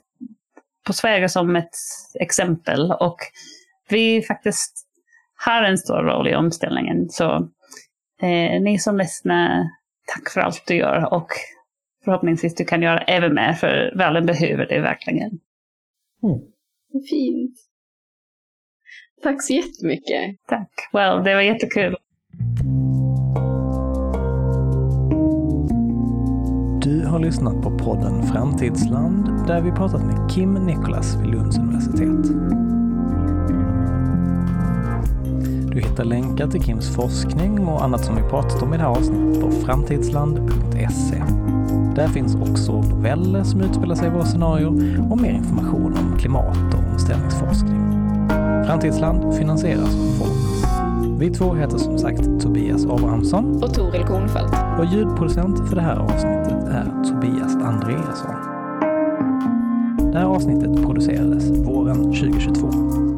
på 0.87 0.93
Sverige 0.93 1.29
som 1.29 1.55
ett 1.55 1.75
exempel 2.19 2.91
och 2.91 3.17
vi 3.89 4.21
faktiskt 4.21 4.85
har 5.45 5.63
en 5.63 5.77
stor 5.77 6.03
roll 6.03 6.27
i 6.27 6.35
omställningen. 6.35 7.09
Så 7.09 7.35
eh, 8.21 8.61
ni 8.61 8.79
som 8.79 8.97
lyssnar, 8.97 9.69
tack 10.13 10.33
för 10.33 10.41
allt 10.41 10.63
du 10.67 10.75
gör 10.75 11.13
och 11.13 11.27
förhoppningsvis 12.05 12.55
du 12.55 12.65
kan 12.65 12.81
göra 12.81 12.99
även 12.99 13.33
mer, 13.33 13.53
för 13.53 13.97
världen 13.97 14.25
behöver 14.25 14.67
det 14.67 14.81
verkligen. 14.81 15.39
Mm. 16.23 16.39
Fint. 17.09 17.55
Tack 19.23 19.43
så 19.43 19.53
jättemycket. 19.53 20.47
Tack. 20.47 20.69
Well, 20.93 21.23
det 21.23 21.35
var 21.35 21.41
jättekul. 21.41 21.95
Du 26.83 27.05
har 27.05 27.19
lyssnat 27.19 27.63
på 27.63 27.77
podden 27.77 28.23
Framtidsland 28.23 29.47
där 29.47 29.61
vi 29.61 29.71
pratat 29.71 30.05
med 30.05 30.31
Kim 30.31 30.53
Nicholas 30.53 31.21
vid 31.21 31.27
Lunds 31.27 31.57
universitet. 31.57 32.25
Du 35.79 35.85
hittar 35.85 36.03
länkar 36.03 36.47
till 36.47 36.63
Kims 36.63 36.95
forskning 36.95 37.67
och 37.67 37.83
annat 37.83 38.05
som 38.05 38.15
vi 38.15 38.21
pratat 38.21 38.63
om 38.63 38.73
i 38.73 38.77
det 38.77 38.83
här 38.83 38.89
avsnittet 38.89 39.41
på 39.41 39.51
framtidsland.se. 39.51 41.23
Där 41.95 42.07
finns 42.07 42.35
också 42.35 42.81
noveller 42.81 43.43
som 43.43 43.61
utspelar 43.61 43.95
sig 43.95 44.07
i 44.07 44.11
våra 44.11 44.25
scenarier 44.25 44.67
och 45.11 45.21
mer 45.21 45.31
information 45.31 45.93
om 45.97 46.17
klimat 46.19 46.73
och 46.73 46.91
omställningsforskning. 46.91 47.81
Framtidsland 48.65 49.35
finansieras 49.35 49.95
av 49.95 50.17
Formas. 50.17 51.19
Vi 51.19 51.29
två 51.29 51.53
heter 51.53 51.77
som 51.77 51.97
sagt 51.97 52.41
Tobias 52.41 52.85
Abrahamsson 52.85 53.63
och 53.63 53.73
Toril 53.73 54.03
Kornfeldt. 54.03 54.55
Och 54.79 54.85
ljudproducent 54.85 55.69
för 55.69 55.75
det 55.75 55.81
här 55.81 55.97
avsnittet 55.97 56.67
är 56.67 57.03
Tobias 57.03 57.55
Andreasson. 57.55 58.35
Det 60.11 60.17
här 60.17 60.25
avsnittet 60.25 60.85
producerades 60.85 61.49
våren 61.49 62.03
2022. 62.03 63.08